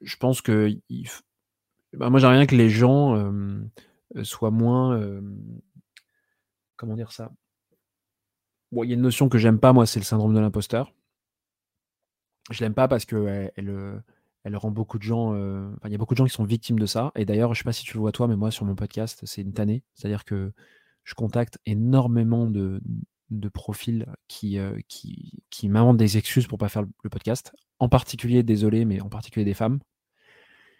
[0.00, 0.70] je pense que
[1.92, 3.32] bah, moi, j'ai rien que les gens
[4.22, 5.00] soient moins
[6.76, 7.32] comment dire ça?
[8.72, 10.92] Il y a une notion que j'aime pas, moi, c'est le syndrome de l'imposteur.
[12.50, 13.98] Je l'aime pas parce que elle, euh,
[14.42, 15.34] elle, rend beaucoup de gens.
[15.34, 17.12] Euh, il y a beaucoup de gens qui sont victimes de ça.
[17.14, 19.20] Et d'ailleurs, je sais pas si tu le vois toi, mais moi, sur mon podcast,
[19.24, 19.84] c'est une tannée.
[19.94, 20.52] C'est-à-dire que
[21.04, 22.80] je contacte énormément de,
[23.52, 27.54] profils qui, euh, qui m'inventent des excuses pour pas faire le podcast.
[27.78, 29.78] En particulier, désolé, mais en particulier des femmes.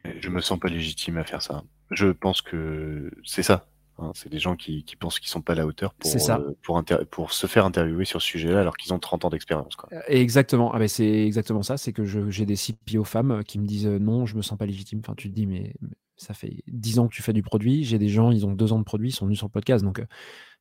[0.04, 1.64] Je me sens pas légitime à faire ça.
[1.90, 3.68] Je pense que c'est ça.
[3.98, 6.82] Hein, c'est des gens qui, pensent qu'ils sont pas à la hauteur pour, euh, pour,
[7.10, 9.76] pour, se faire interviewer sur ce sujet-là alors qu'ils ont 30 ans d'expérience.
[9.92, 10.72] Euh, exactement.
[10.72, 11.76] Ah ben c'est exactement ça.
[11.76, 14.66] C'est que j'ai des CPO femmes euh, qui me disent non, je me sens pas
[14.66, 15.00] légitime.
[15.00, 15.74] Enfin, tu te dis, mais,
[16.16, 17.84] ça fait 10 ans que tu fais du produit.
[17.84, 19.84] J'ai des gens, ils ont 2 ans de produit, ils sont venus sur le podcast.
[19.84, 20.04] Donc,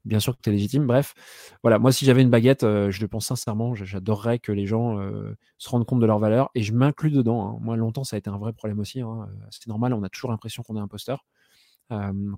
[0.05, 0.85] bien sûr que tu es légitime.
[0.85, 1.15] Bref,
[1.63, 1.79] voilà.
[1.79, 4.99] Moi, si j'avais une baguette, je le pense sincèrement, j'adorerais que les gens
[5.57, 7.47] se rendent compte de leur valeur et je m'inclus dedans.
[7.47, 7.59] Hein.
[7.61, 9.01] Moi, longtemps, ça a été un vrai problème aussi.
[9.01, 9.27] Hein.
[9.51, 11.23] C'est normal, on a toujours l'impression qu'on est imposteur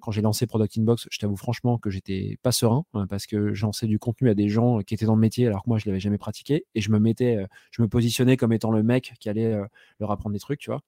[0.02, 3.54] quand j'ai lancé Product Inbox, je t'avoue franchement que j'étais pas serein hein, parce que
[3.54, 5.78] j'en sais du contenu à des gens qui étaient dans le métier alors que moi
[5.78, 9.14] je l'avais jamais pratiqué et je me mettais, je me positionnais comme étant le mec
[9.20, 9.56] qui allait
[10.00, 10.82] leur apprendre des trucs, tu vois.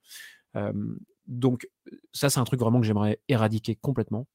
[1.27, 1.67] donc
[2.11, 4.27] ça c'est un truc vraiment que j'aimerais éradiquer complètement.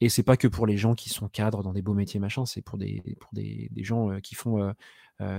[0.00, 2.44] Et c'est pas que pour les gens qui sont cadres dans des beaux métiers machin,
[2.44, 4.74] c'est pour des pour des gens qui font,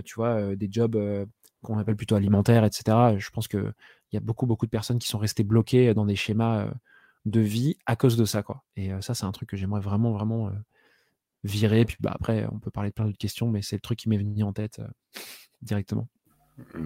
[0.03, 0.98] tu vois, des jobs
[1.61, 3.18] qu'on appelle plutôt alimentaires, etc.
[3.18, 3.74] Je pense que
[4.11, 6.72] il y a beaucoup beaucoup de personnes qui sont restées bloquées dans des schémas
[7.28, 8.64] de vie à cause de ça, quoi.
[8.76, 10.52] Et ça, c'est un truc que j'aimerais vraiment, vraiment
[11.44, 11.86] virer.
[11.86, 14.10] Puis bah, après, on peut parler de plein d'autres questions, mais c'est le truc qui
[14.10, 14.82] m'est venu en tête
[15.62, 16.08] directement.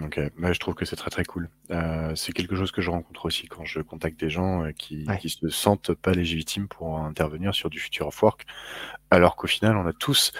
[0.02, 1.48] Ok, bah, je trouve que c'est très très cool.
[2.14, 5.48] c'est quelque chose que je rencontre aussi quand je contacte des gens qui, qui se
[5.48, 8.44] sentent pas légitimes pour intervenir sur du future of work,
[9.10, 10.32] alors qu'au final on a tous,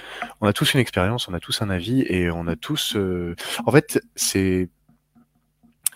[0.42, 2.94] on a tous une expérience, on a tous un avis et on a tous.
[3.64, 4.68] En fait, c'est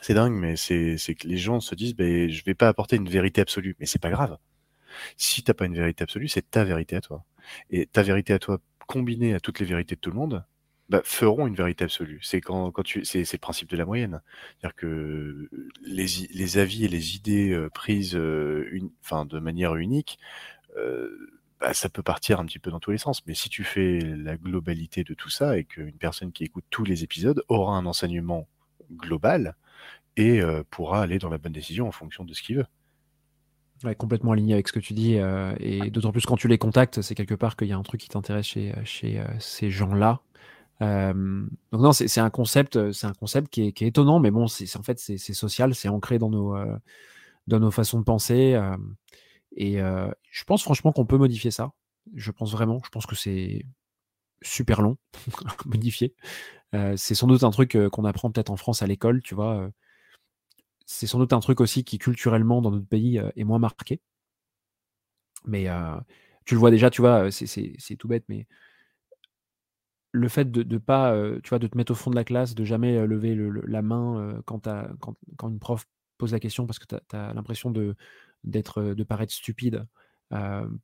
[0.01, 3.09] c'est dingue, mais c'est que les gens se disent, ben, je vais pas apporter une
[3.09, 3.77] vérité absolue.
[3.81, 4.39] Mais c'est pas grave.
[5.16, 7.24] Si t'as pas une vérité absolue, c'est ta vérité à toi.
[7.70, 10.44] Et ta vérité à toi, combinée à toutes les vérités de tout le monde,
[10.89, 12.20] bah, feront une vérité absolue.
[12.23, 14.23] C'est quand, quand tu, c'est le principe de la moyenne.
[14.60, 15.51] C'est-à-dire que
[15.85, 18.90] les, les avis et les idées euh, prises, euh, une,
[19.28, 20.18] de manière unique,
[20.77, 21.09] euh,
[21.60, 23.27] bah, ça peut partir un petit peu dans tous les sens.
[23.27, 26.85] Mais si tu fais la globalité de tout ça et qu'une personne qui écoute tous
[26.85, 28.48] les épisodes aura un enseignement
[28.93, 29.56] global,
[30.17, 30.41] et
[30.71, 32.67] pourra aller dans la bonne décision en fonction de ce qu'il veut.
[33.85, 35.19] Ouais, complètement aligné avec ce que tu dis.
[35.61, 38.01] et d'autant plus quand tu les contactes, c'est quelque part qu'il y a un truc
[38.01, 40.21] qui t'intéresse chez, chez ces gens-là.
[40.81, 44.47] donc non, c'est un concept, c'est un concept qui est, qui est, étonnant, mais bon,
[44.47, 46.57] c'est en fait c'est social, c'est ancré dans nos
[47.47, 48.59] dans nos façons de penser.
[49.57, 51.73] et je pense franchement qu'on peut modifier ça.
[52.15, 52.81] Je pense vraiment.
[52.85, 53.67] Je pense que c'est
[54.43, 54.97] super long
[55.67, 56.15] modifier.
[56.73, 59.71] c'est sans doute un truc qu'on apprend peut-être en France à l'école, tu vois
[60.87, 64.01] c'est sans doute un truc aussi qui culturellement dans notre pays est moins marqué.
[65.45, 65.67] Mais
[66.45, 68.47] tu le vois déjà, tu vois, c'est tout bête, mais
[70.13, 72.55] le fait de, de pas, tu vois, de te mettre au fond de la classe,
[72.55, 73.37] de jamais lever
[73.67, 74.69] la main quand,
[75.01, 75.87] quand, une prof
[76.19, 77.97] pose la question parce que tu as, l'impression de,
[78.45, 79.87] de paraître stupide,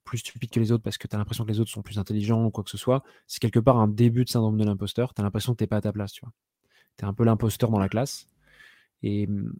[0.05, 1.99] plus stupide que les autres parce que tu as l'impression que les autres sont plus
[1.99, 5.15] intelligents ou quoi que ce soit, c'est quelque part un début de syndrome de l'imposteur.
[5.15, 6.33] Tu as l'impression que tu pas à ta place, tu vois.
[6.99, 8.29] Tu es un peu l'imposteur dans la classe.
[9.03, 9.53] Et mmh,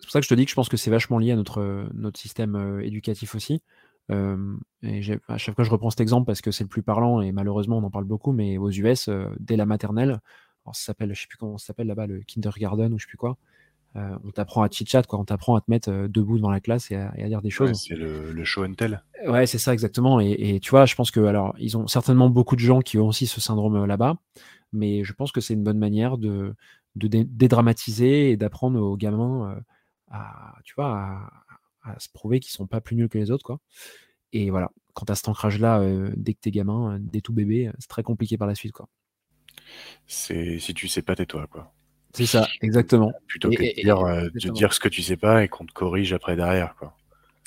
[0.00, 1.36] c'est pour ça que je te dis que je pense que c'est vachement lié à
[1.36, 3.62] notre, notre système éducatif aussi.
[4.10, 7.32] et à chaque fois, je reprends cet exemple parce que c'est le plus parlant et
[7.32, 9.08] malheureusement, on en parle beaucoup, mais aux US,
[9.38, 10.20] dès la maternelle,
[10.64, 13.08] alors ça s'appelle, je sais plus comment ça s'appelle là-bas, le kindergarten ou je sais
[13.08, 13.36] plus quoi,
[13.94, 15.18] on t'apprend à chit-chat, quoi.
[15.18, 17.84] On t'apprend à te mettre debout devant la classe et à, dire des choses.
[17.88, 19.02] c'est le, show and tell.
[19.26, 20.20] Ouais, c'est ça exactement.
[20.20, 23.08] Et, tu vois, je pense que alors ils ont certainement beaucoup de gens qui ont
[23.08, 24.16] aussi ce syndrome là-bas,
[24.72, 26.54] mais je pense que c'est une bonne manière de,
[26.96, 29.56] de dédramatiser et d'apprendre aux gamins
[30.10, 31.30] à, tu vois,
[31.82, 33.60] à, se prouver qu'ils sont pas plus nuls que les autres, quoi.
[34.32, 35.82] Et voilà, quand tu as cet ancrage-là,
[36.16, 38.88] dès que t'es gamin, dès tout bébé, c'est très compliqué par la suite, quoi.
[40.06, 41.72] C'est si tu sais pas, tais-toi, quoi.
[42.12, 43.12] C'est ça, exactement.
[43.26, 45.72] Plutôt que de, dire, euh, de dire ce que tu sais pas et qu'on te
[45.72, 46.96] corrige après derrière, quoi.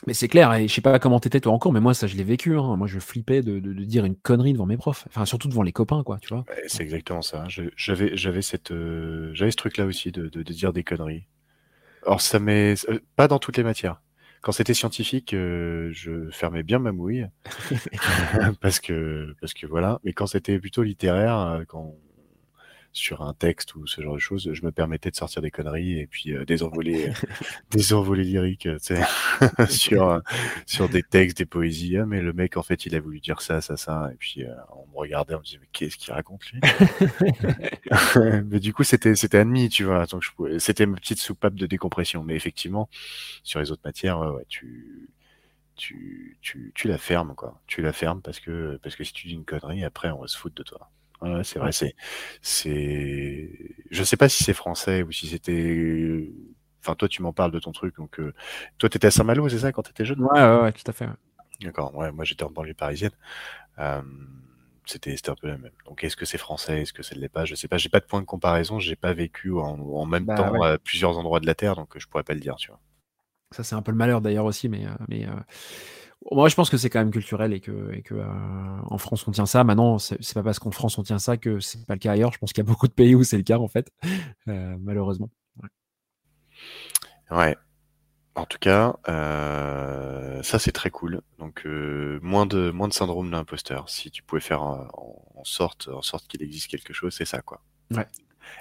[0.06, 2.18] Mais c'est clair, et je sais pas comment t'étais toi encore, mais moi ça je
[2.18, 2.57] l'ai vécu.
[2.57, 2.76] Hein.
[2.76, 5.72] Moi je flippais de, de, dire une connerie devant mes profs, enfin surtout devant les
[5.72, 6.44] copains, quoi, tu vois.
[6.68, 7.45] c'est exactement ça.
[7.77, 11.26] J'avais j'avais cette euh, j'avais ce truc là aussi de, de, dire des conneries.
[12.06, 14.02] Alors ça m'est euh, pas dans toutes les matières.
[14.42, 17.28] Quand c'était scientifique, je fermais bien ma mouille
[18.62, 20.00] parce que parce que voilà.
[20.04, 21.96] Mais quand c'était plutôt littéraire, quand
[22.94, 25.99] sur un texte ou ce genre de choses, je me permettais de sortir des conneries
[25.99, 27.11] et puis euh, des envolées,
[27.72, 29.02] des envolées lyriques, tu sais,
[29.70, 30.20] sur euh,
[30.68, 31.98] sur des textes, des poésies.
[31.98, 34.10] Ah, mais le mec, en fait, il a voulu dire ça, ça, ça.
[34.14, 36.61] Et puis euh, on me regardait, on me disait mais qu'est-ce qu'il raconte lui?
[38.45, 40.06] Mais du coup, c'était c'était admis, tu vois.
[40.06, 42.24] Donc je c'était ma petite soupape de décompression.
[42.24, 42.90] Mais effectivement,
[43.44, 45.10] sur les autres matières, ouais, tu
[45.76, 47.60] tu, tu, tu la fermes, quoi.
[47.65, 50.28] Tu la fermes parce que, parce que si tu dis une connerie, après, on va
[50.28, 50.91] se foutre de toi
[51.44, 51.95] c'est vrai, c'est,
[52.41, 53.50] c'est,
[53.91, 56.28] je sais pas si c'est français ou si c'était,
[56.82, 58.34] enfin, toi, tu m'en parles de ton truc, donc, euh,
[58.78, 60.22] toi, t'étais à Saint-Malo, c'est ça, quand t'étais jeune?
[60.22, 61.08] Ouais, ouais, ouais, tout à fait.
[61.62, 63.12] D'accord, ouais, moi, j'étais en banlieue parisienne.
[64.86, 65.72] c'était, c'était un peu la même.
[65.86, 67.45] Donc, est-ce que c'est français, est-ce que ça ne l'est pas?
[67.45, 70.36] Je sais pas, j'ai pas de point de comparaison, j'ai pas vécu en, même bah,
[70.36, 72.80] temps à plusieurs endroits de la Terre, donc je pourrais pas le dire, tu vois.
[73.54, 75.32] Ça, c'est un peu le malheur d'ailleurs aussi, mais, euh, mais euh,
[76.32, 78.26] moi, je pense que c'est quand même culturel et que, et que euh,
[78.86, 79.64] en France on tient ça.
[79.64, 82.32] Maintenant, c'est pas parce qu'en France on tient ça que c'est pas le cas ailleurs.
[82.34, 83.91] Je pense qu'il y a beaucoup de pays où c'est le cas en fait,
[84.48, 85.30] euh, malheureusement.
[87.32, 87.58] Ouais.
[88.36, 91.22] En tout cas, euh, ça c'est très cool.
[91.40, 91.66] Donc
[92.22, 93.90] moins de moins de syndrome de l'imposteur.
[93.90, 97.62] Si tu pouvais faire en, sorte en sorte qu'il existe quelque chose, c'est ça quoi.
[97.91, 98.08] Ouais.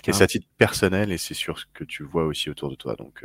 [0.06, 2.74] Et c'est à titre personnel et c'est sur ce que tu vois aussi autour de
[2.74, 2.96] toi.
[2.96, 3.24] Donc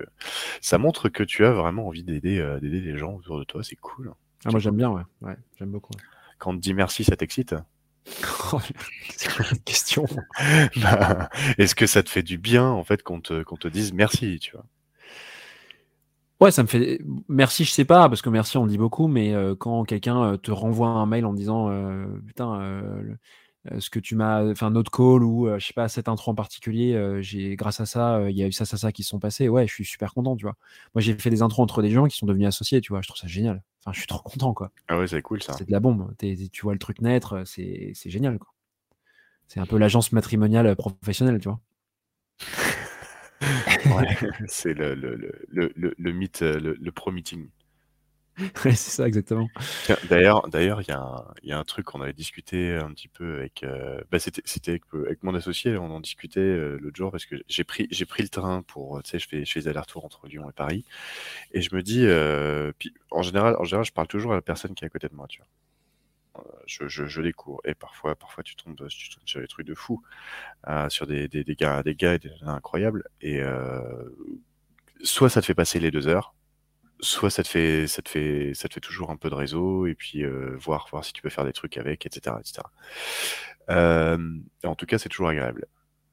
[0.62, 3.64] ça montre que tu as vraiment envie d'aider d'aider les gens autour de toi.
[3.64, 4.14] C'est cool.
[4.46, 5.04] Ah, moi j'aime bien, ouais.
[5.22, 5.94] ouais j'aime beaucoup.
[6.40, 7.56] Quand on te dit merci, ça t'excite?
[9.18, 10.06] C'est une question.
[10.78, 13.94] Bah, est-ce que ça te fait du bien en fait qu'on te, qu'on te dise
[13.94, 14.66] merci, tu vois?
[16.40, 17.02] Ouais, ça me fait.
[17.28, 20.34] Merci, je sais pas, parce que merci, on le dit beaucoup, mais euh, quand quelqu'un
[20.34, 22.62] euh, te renvoie un mail en disant euh, putain,
[23.80, 27.20] ce que tu m'as, enfin notre call ou je sais pas cette intro en particulier,
[27.22, 29.50] j'ai grâce à ça, il y a eu ça, ça, ça qui se sont passés.
[29.50, 30.56] Ouais, je suis super content, tu vois.
[30.96, 33.02] Moi, j'ai fait des intros entre des gens qui sont devenus associés, tu vois.
[33.02, 33.64] Je trouve ça génial.
[33.84, 34.72] Enfin, je suis trop content, quoi.
[34.88, 35.54] Ah ouais, c'est cool ça.
[35.54, 36.14] C'est de la bombe.
[36.18, 38.54] tu vois le truc naître, c'est génial, quoi.
[39.48, 41.60] C'est un peu l'agence matrimoniale professionnelle, tu vois.
[43.96, 44.18] ouais,
[44.48, 45.16] c'est le, le,
[45.50, 47.48] le, le, mythe, le, pro-meeting.
[48.64, 49.50] c'est ça, exactement.
[50.10, 53.64] D'ailleurs, il y, a un truc qu'on avait discuté un petit peu avec.
[53.64, 57.36] Euh, bah, c'était, c'était avec, mon associé, on en discutait euh, l'autre jour parce que
[57.48, 60.54] j'ai pris, le train pour, tu sais, je fais, je les allers-retours entre Lyon et
[60.54, 60.86] Paris,
[61.52, 62.72] et je me dis, euh,
[63.10, 65.16] en général, en général, je parle toujours à la personne qui est à côté de
[65.16, 65.48] moi, tu vois.
[66.68, 67.22] Je, je,
[67.66, 68.88] et parfois parfois tu tombes,
[69.26, 70.04] sur des trucs de fou
[70.90, 73.42] sur des, des, des, gars des gars et des incroyables et
[75.02, 76.36] soit ça te fait passer les deux heures
[77.00, 79.86] soit ça te fait ça te fait ça te fait toujours un peu de réseau
[79.86, 82.64] et puis euh, voir voir si tu peux faire des trucs avec etc etc
[83.70, 84.18] euh,
[84.64, 85.66] en tout cas c'est toujours agréable.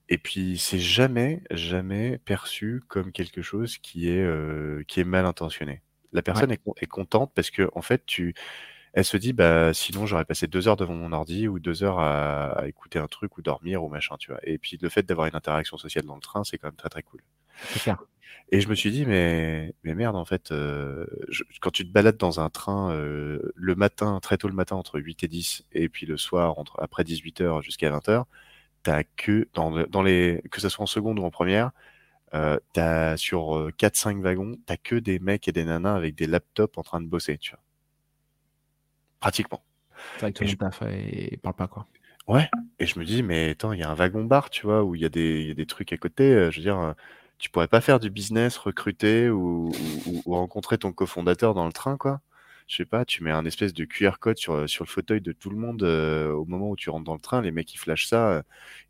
[0.09, 5.27] Et puis c'est jamais jamais perçu comme quelque chose qui est euh, qui est mal
[5.27, 5.83] intentionné.
[6.13, 8.35] La personne est, est, contente parce que en fait tu
[8.93, 11.99] elle se dit bah sinon j'aurais passé deux heures devant mon ordi ou deux heures
[12.01, 14.41] à, à, écouter un truc ou dormir ou machin tu vois.
[14.45, 16.91] Et puis le fait d'avoir une interaction sociale dans le train c'est quand même très
[16.91, 17.21] très cool
[17.83, 17.99] clair
[18.51, 21.07] et je me suis dit, mais, mais merde, en fait, euh,
[21.61, 25.01] quand tu te balades dans un train euh, le matin, très tôt le matin, entre
[25.01, 28.25] 8 et 10, et puis le soir, entre, après 18 h jusqu'à 20 h
[28.83, 31.71] t'as que, dans, dans les, que ce soit en seconde ou en première,
[32.35, 36.77] euh, t'as sur 4-5 wagons, t'as que des mecs et des nanas avec des laptops
[36.77, 37.63] en train de bosser, tu vois.
[39.21, 39.65] Pratiquement.
[40.17, 41.87] C'est vrai que tout le monde et parle pas, quoi.
[42.29, 42.49] Ouais,
[42.79, 44.95] et je me dis, mais attends, il y a un wagon bar, tu vois, où
[44.95, 46.95] il y, a des, y a des trucs à côté, je veux dire
[47.45, 49.71] tu pourrais pas faire du business, recruter ou,
[50.25, 52.23] rencontrer ton cofondateur dans le train, quoi.
[52.69, 55.33] je sais pas, tu mets un espèce de QR code sur, sur le fauteuil de
[55.33, 57.43] tout le monde euh, au moment où tu rentres dans le train.
[57.43, 58.43] Les mecs, ils flashent ça, euh,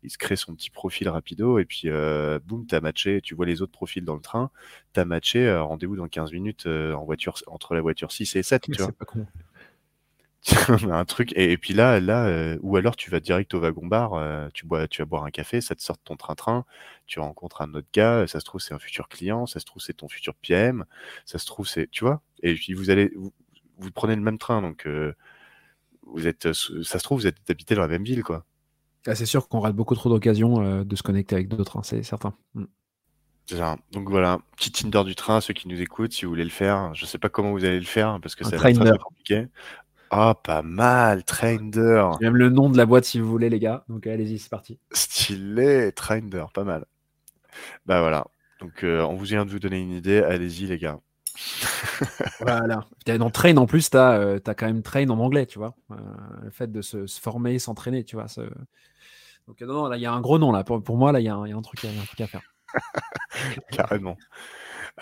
[0.03, 3.19] ils se créent son petit profil rapido et puis euh, boum, t'as matché.
[3.19, 4.49] Tu vois les autres profils dans le train,
[4.93, 5.45] t'as matché.
[5.45, 8.71] euh, Rendez-vous dans 15 minutes euh, en voiture, entre la voiture 6 et 7, tu
[8.77, 8.85] vois.
[8.85, 9.27] C'est pas con.
[10.91, 13.87] un truc et, et puis là là euh, ou alors tu vas direct au wagon
[13.87, 16.65] bar euh, tu bois tu vas boire un café ça te sort de ton train-train
[17.07, 19.81] tu rencontres un autre gars ça se trouve c'est un futur client ça se trouve
[19.81, 20.85] c'est ton futur PM
[21.25, 23.33] ça se trouve c'est tu vois et puis vous allez vous,
[23.79, 25.13] vous prenez le même train donc euh,
[26.05, 28.45] vous êtes ça se trouve vous êtes habité dans la même ville quoi
[29.07, 32.03] Ah, c'est sûr qu'on rate beaucoup trop d'occasions de se connecter avec d'autres, hein, c'est
[32.03, 32.35] certain.
[32.53, 32.65] Mm.
[33.47, 33.77] C'est ça.
[33.91, 36.95] donc voilà petit Tinder du train ceux qui nous écoutent si vous voulez le faire
[36.95, 39.47] je sais pas comment vous allez le faire parce que être très compliqué
[40.11, 43.59] ah pas mal Trainer J'ai Même le nom de la boîte si vous voulez, les
[43.59, 43.83] gars.
[43.89, 44.79] Donc allez-y, c'est parti.
[44.91, 46.85] Stylé, Trinder, pas mal.
[47.85, 48.25] Bah voilà.
[48.59, 50.99] Donc euh, on vous vient de vous donner une idée, allez-y les gars.
[52.39, 52.85] Voilà.
[53.05, 55.75] Dans Train, en plus, tu as, quand même Train en anglais, tu vois.
[55.91, 55.95] Euh,
[56.43, 58.27] le fait de se, se former, s'entraîner, tu vois.
[59.47, 60.63] Donc, euh, non, non, là, il y a un gros nom, là.
[60.63, 62.41] Pour, pour moi, là, il y, a un- il y a un truc à- faire.
[63.71, 64.17] Carrément.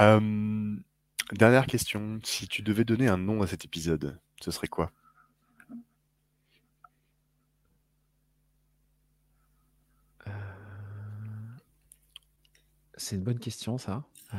[0.01, 0.75] Euh,
[1.31, 4.91] dernière question, si tu devais donner un nom à cet épisode, ce serait quoi?
[10.27, 10.31] Euh,
[12.95, 14.03] C'est une bonne question, ça.
[14.33, 14.37] Euh,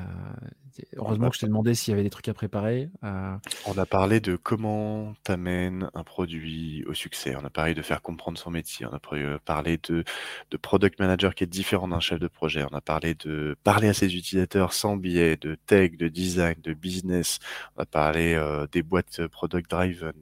[0.97, 2.91] heureusement que je t'ai demandé s'il y avait des trucs à préparer.
[3.05, 7.37] Euh, On a parlé de comment t'amènes un produit au succès.
[7.37, 8.87] On a parlé de faire comprendre son métier.
[8.87, 10.05] On a euh, parlé de,
[10.51, 12.65] de product manager qui est différent d'un chef de projet.
[12.71, 16.75] On a parlé de parler à ses utilisateurs sans biais, de tech, de design, de
[16.75, 17.39] business.
[17.77, 18.41] On a parlé
[18.73, 20.13] des boîtes product driven,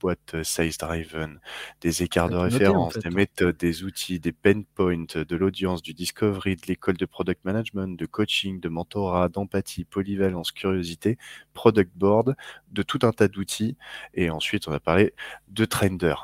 [0.00, 1.38] boîtes euh, sales driven,
[1.80, 3.16] des écarts de en référence, fait, des toi.
[3.16, 7.98] méthodes, des outils, des pain points, de l'audience, du discovery, de l'école de product management,
[7.98, 11.18] de coaching, de mentorat, d'empathie, polyvalence, curiosité,
[11.52, 12.34] product board,
[12.72, 13.76] de tout un tas d'outils.
[14.14, 15.14] Et ensuite, on a parlé
[15.48, 16.14] de Trender.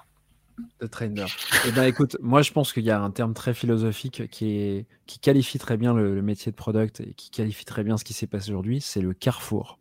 [0.81, 1.27] de trainer.
[1.67, 4.87] Eh ben, écoute, moi, je pense qu'il y a un terme très philosophique qui, est,
[5.07, 8.05] qui qualifie très bien le, le métier de product et qui qualifie très bien ce
[8.05, 8.81] qui s'est passé aujourd'hui.
[8.81, 9.79] C'est le carrefour.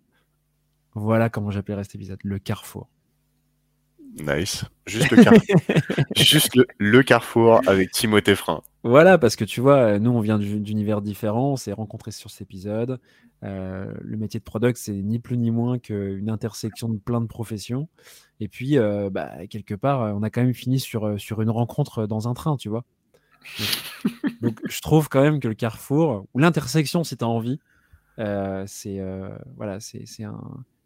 [0.94, 2.90] Voilà comment j'appellerais cet épisode, le carrefour.
[4.16, 4.64] Nice.
[4.88, 5.56] Juste le carrefour,
[6.16, 8.62] Juste le, le carrefour avec Timothée Frein.
[8.84, 12.30] Voilà, parce que tu vois, nous, on vient du- d'univers différents, on s'est rencontrés sur
[12.30, 13.00] cet épisode.
[13.44, 17.26] Euh, le métier de product, c'est ni plus ni moins qu'une intersection de plein de
[17.28, 17.90] professions.
[18.40, 21.42] Et puis, euh, bah, quelque part, euh, on a quand même fini sur, euh, sur
[21.42, 22.86] une rencontre dans un train, tu vois.
[23.60, 23.70] Donc,
[24.42, 27.60] donc, je trouve quand même que le carrefour, ou l'intersection, si tu as envie,
[28.20, 30.40] euh, c'est euh, voilà, c'est c'est un,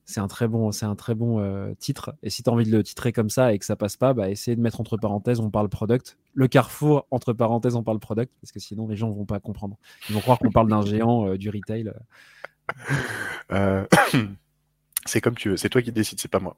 [0.10, 2.16] c'est un très bon, c'est un très bon euh, titre.
[2.24, 4.16] Et si tu as envie de le titrer comme ça et que ça passe pas,
[4.16, 6.18] bah, essaye de mettre entre parenthèses, on parle product.
[6.34, 9.78] Le carrefour, entre parenthèses, on parle product, parce que sinon les gens vont pas comprendre.
[10.10, 11.94] Ils vont croire qu'on parle d'un géant euh, du retail.
[13.52, 13.86] Euh,
[15.06, 15.58] c'est comme tu veux.
[15.58, 16.58] C'est toi qui décides, c'est pas moi.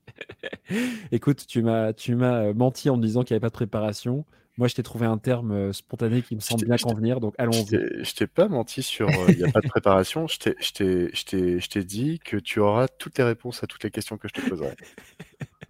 [1.12, 4.26] Écoute, tu m'as, tu m'as menti en me disant qu'il n'y avait pas de préparation.
[4.58, 7.42] Moi, je t'ai trouvé un terme euh, spontané qui me semble bien convenir, donc Je
[7.42, 7.66] allons-y.
[7.66, 10.26] t'ai- je t'ai pas menti sur euh, il n'y a pas de préparation.
[10.26, 14.32] Je t'ai- dit que tu auras toutes les réponses à toutes les questions que je
[14.34, 14.72] te poserai.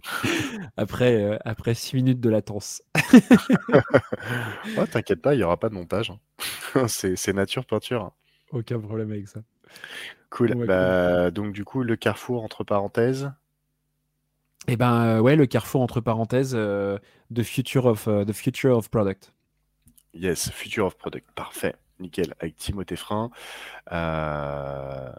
[0.77, 2.83] Après, euh, après six minutes de latence.
[4.77, 6.11] Oh, T'inquiète pas, il n'y aura pas de montage.
[6.75, 6.87] hein.
[6.89, 8.13] C'est nature peinture.
[8.53, 9.41] Aucun problème avec ça.
[10.31, 10.55] Cool.
[10.55, 13.33] Ouais, Bah, Donc du coup, le carrefour entre parenthèses.
[14.69, 16.99] Et ben euh, ouais, le carrefour entre parenthèses, euh,
[17.35, 19.33] the future of euh, the future of product.
[20.15, 21.27] Yes, Future of Product.
[21.35, 21.75] Parfait.
[22.01, 22.35] Nickel.
[22.41, 23.31] Avec Timothée Frein,
[23.93, 25.11] euh,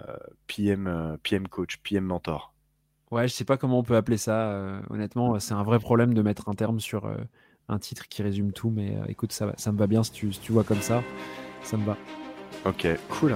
[0.47, 2.53] PM, euh, PM coach, PM mentor.
[3.11, 4.49] Ouais, je sais pas comment on peut appeler ça.
[4.51, 7.15] euh, honnêtement, c'est un vrai problème de mettre un terme sur euh,
[7.69, 8.69] un titre qui résume tout.
[8.69, 11.03] Mais euh, écoute, ça, ça me va bien si tu, si tu vois comme ça.
[11.63, 11.95] Ça me va.
[12.65, 13.35] Ok, cool.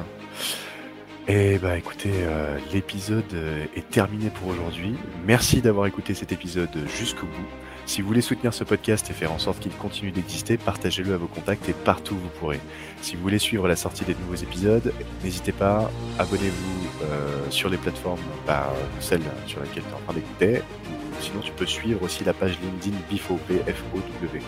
[1.33, 4.97] Et bah écoutez, euh, l'épisode euh, est terminé pour aujourd'hui.
[5.25, 7.47] Merci d'avoir écouté cet épisode jusqu'au bout.
[7.85, 11.17] Si vous voulez soutenir ce podcast et faire en sorte qu'il continue d'exister, partagez-le à
[11.17, 12.59] vos contacts et partout où vous pourrez.
[13.01, 14.93] Si vous voulez suivre la sortie des nouveaux épisodes,
[15.23, 15.89] n'hésitez pas,
[16.19, 20.61] abonnez-vous euh, sur les plateformes, bah, celle sur laquelle tu es en train d'écouter.
[20.89, 24.41] Ou Sinon, tu peux suivre aussi la page LinkedIn BIFOP, F-O-W,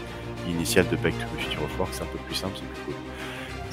[0.50, 2.94] initiale de Back to the Future of Work, c'est un peu plus simple, c'est plus
[2.94, 3.13] cool.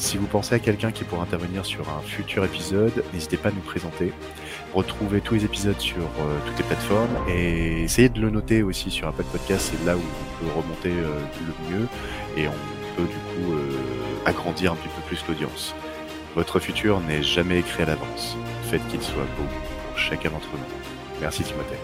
[0.01, 3.53] Si vous pensez à quelqu'un qui pourrait intervenir sur un futur épisode, n'hésitez pas à
[3.53, 4.15] nous présenter.
[4.73, 8.91] Retrouvez tous les épisodes sur euh, toutes les plateformes et essayez de le noter aussi
[8.91, 11.89] sur Apple Podcast, c'est là où on peut remonter euh, le mieux
[12.39, 13.79] et on peut du coup euh,
[14.25, 15.75] agrandir un petit peu plus l'audience.
[16.35, 18.39] Votre futur n'est jamais écrit à l'avance.
[18.71, 19.45] Faites qu'il soit beau
[19.87, 21.21] pour chacun d'entre nous.
[21.21, 21.79] Merci Timothée.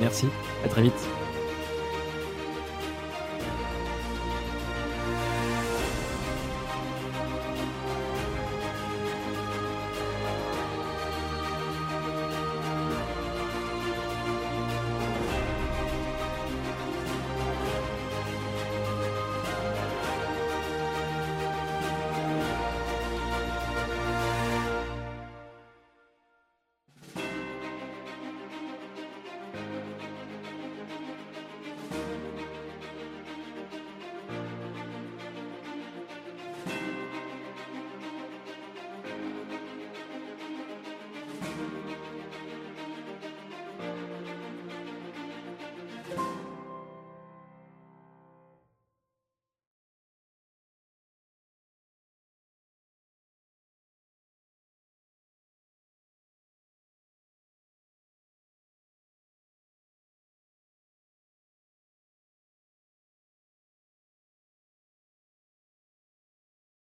[0.00, 0.26] Merci.
[0.64, 1.21] À très vite.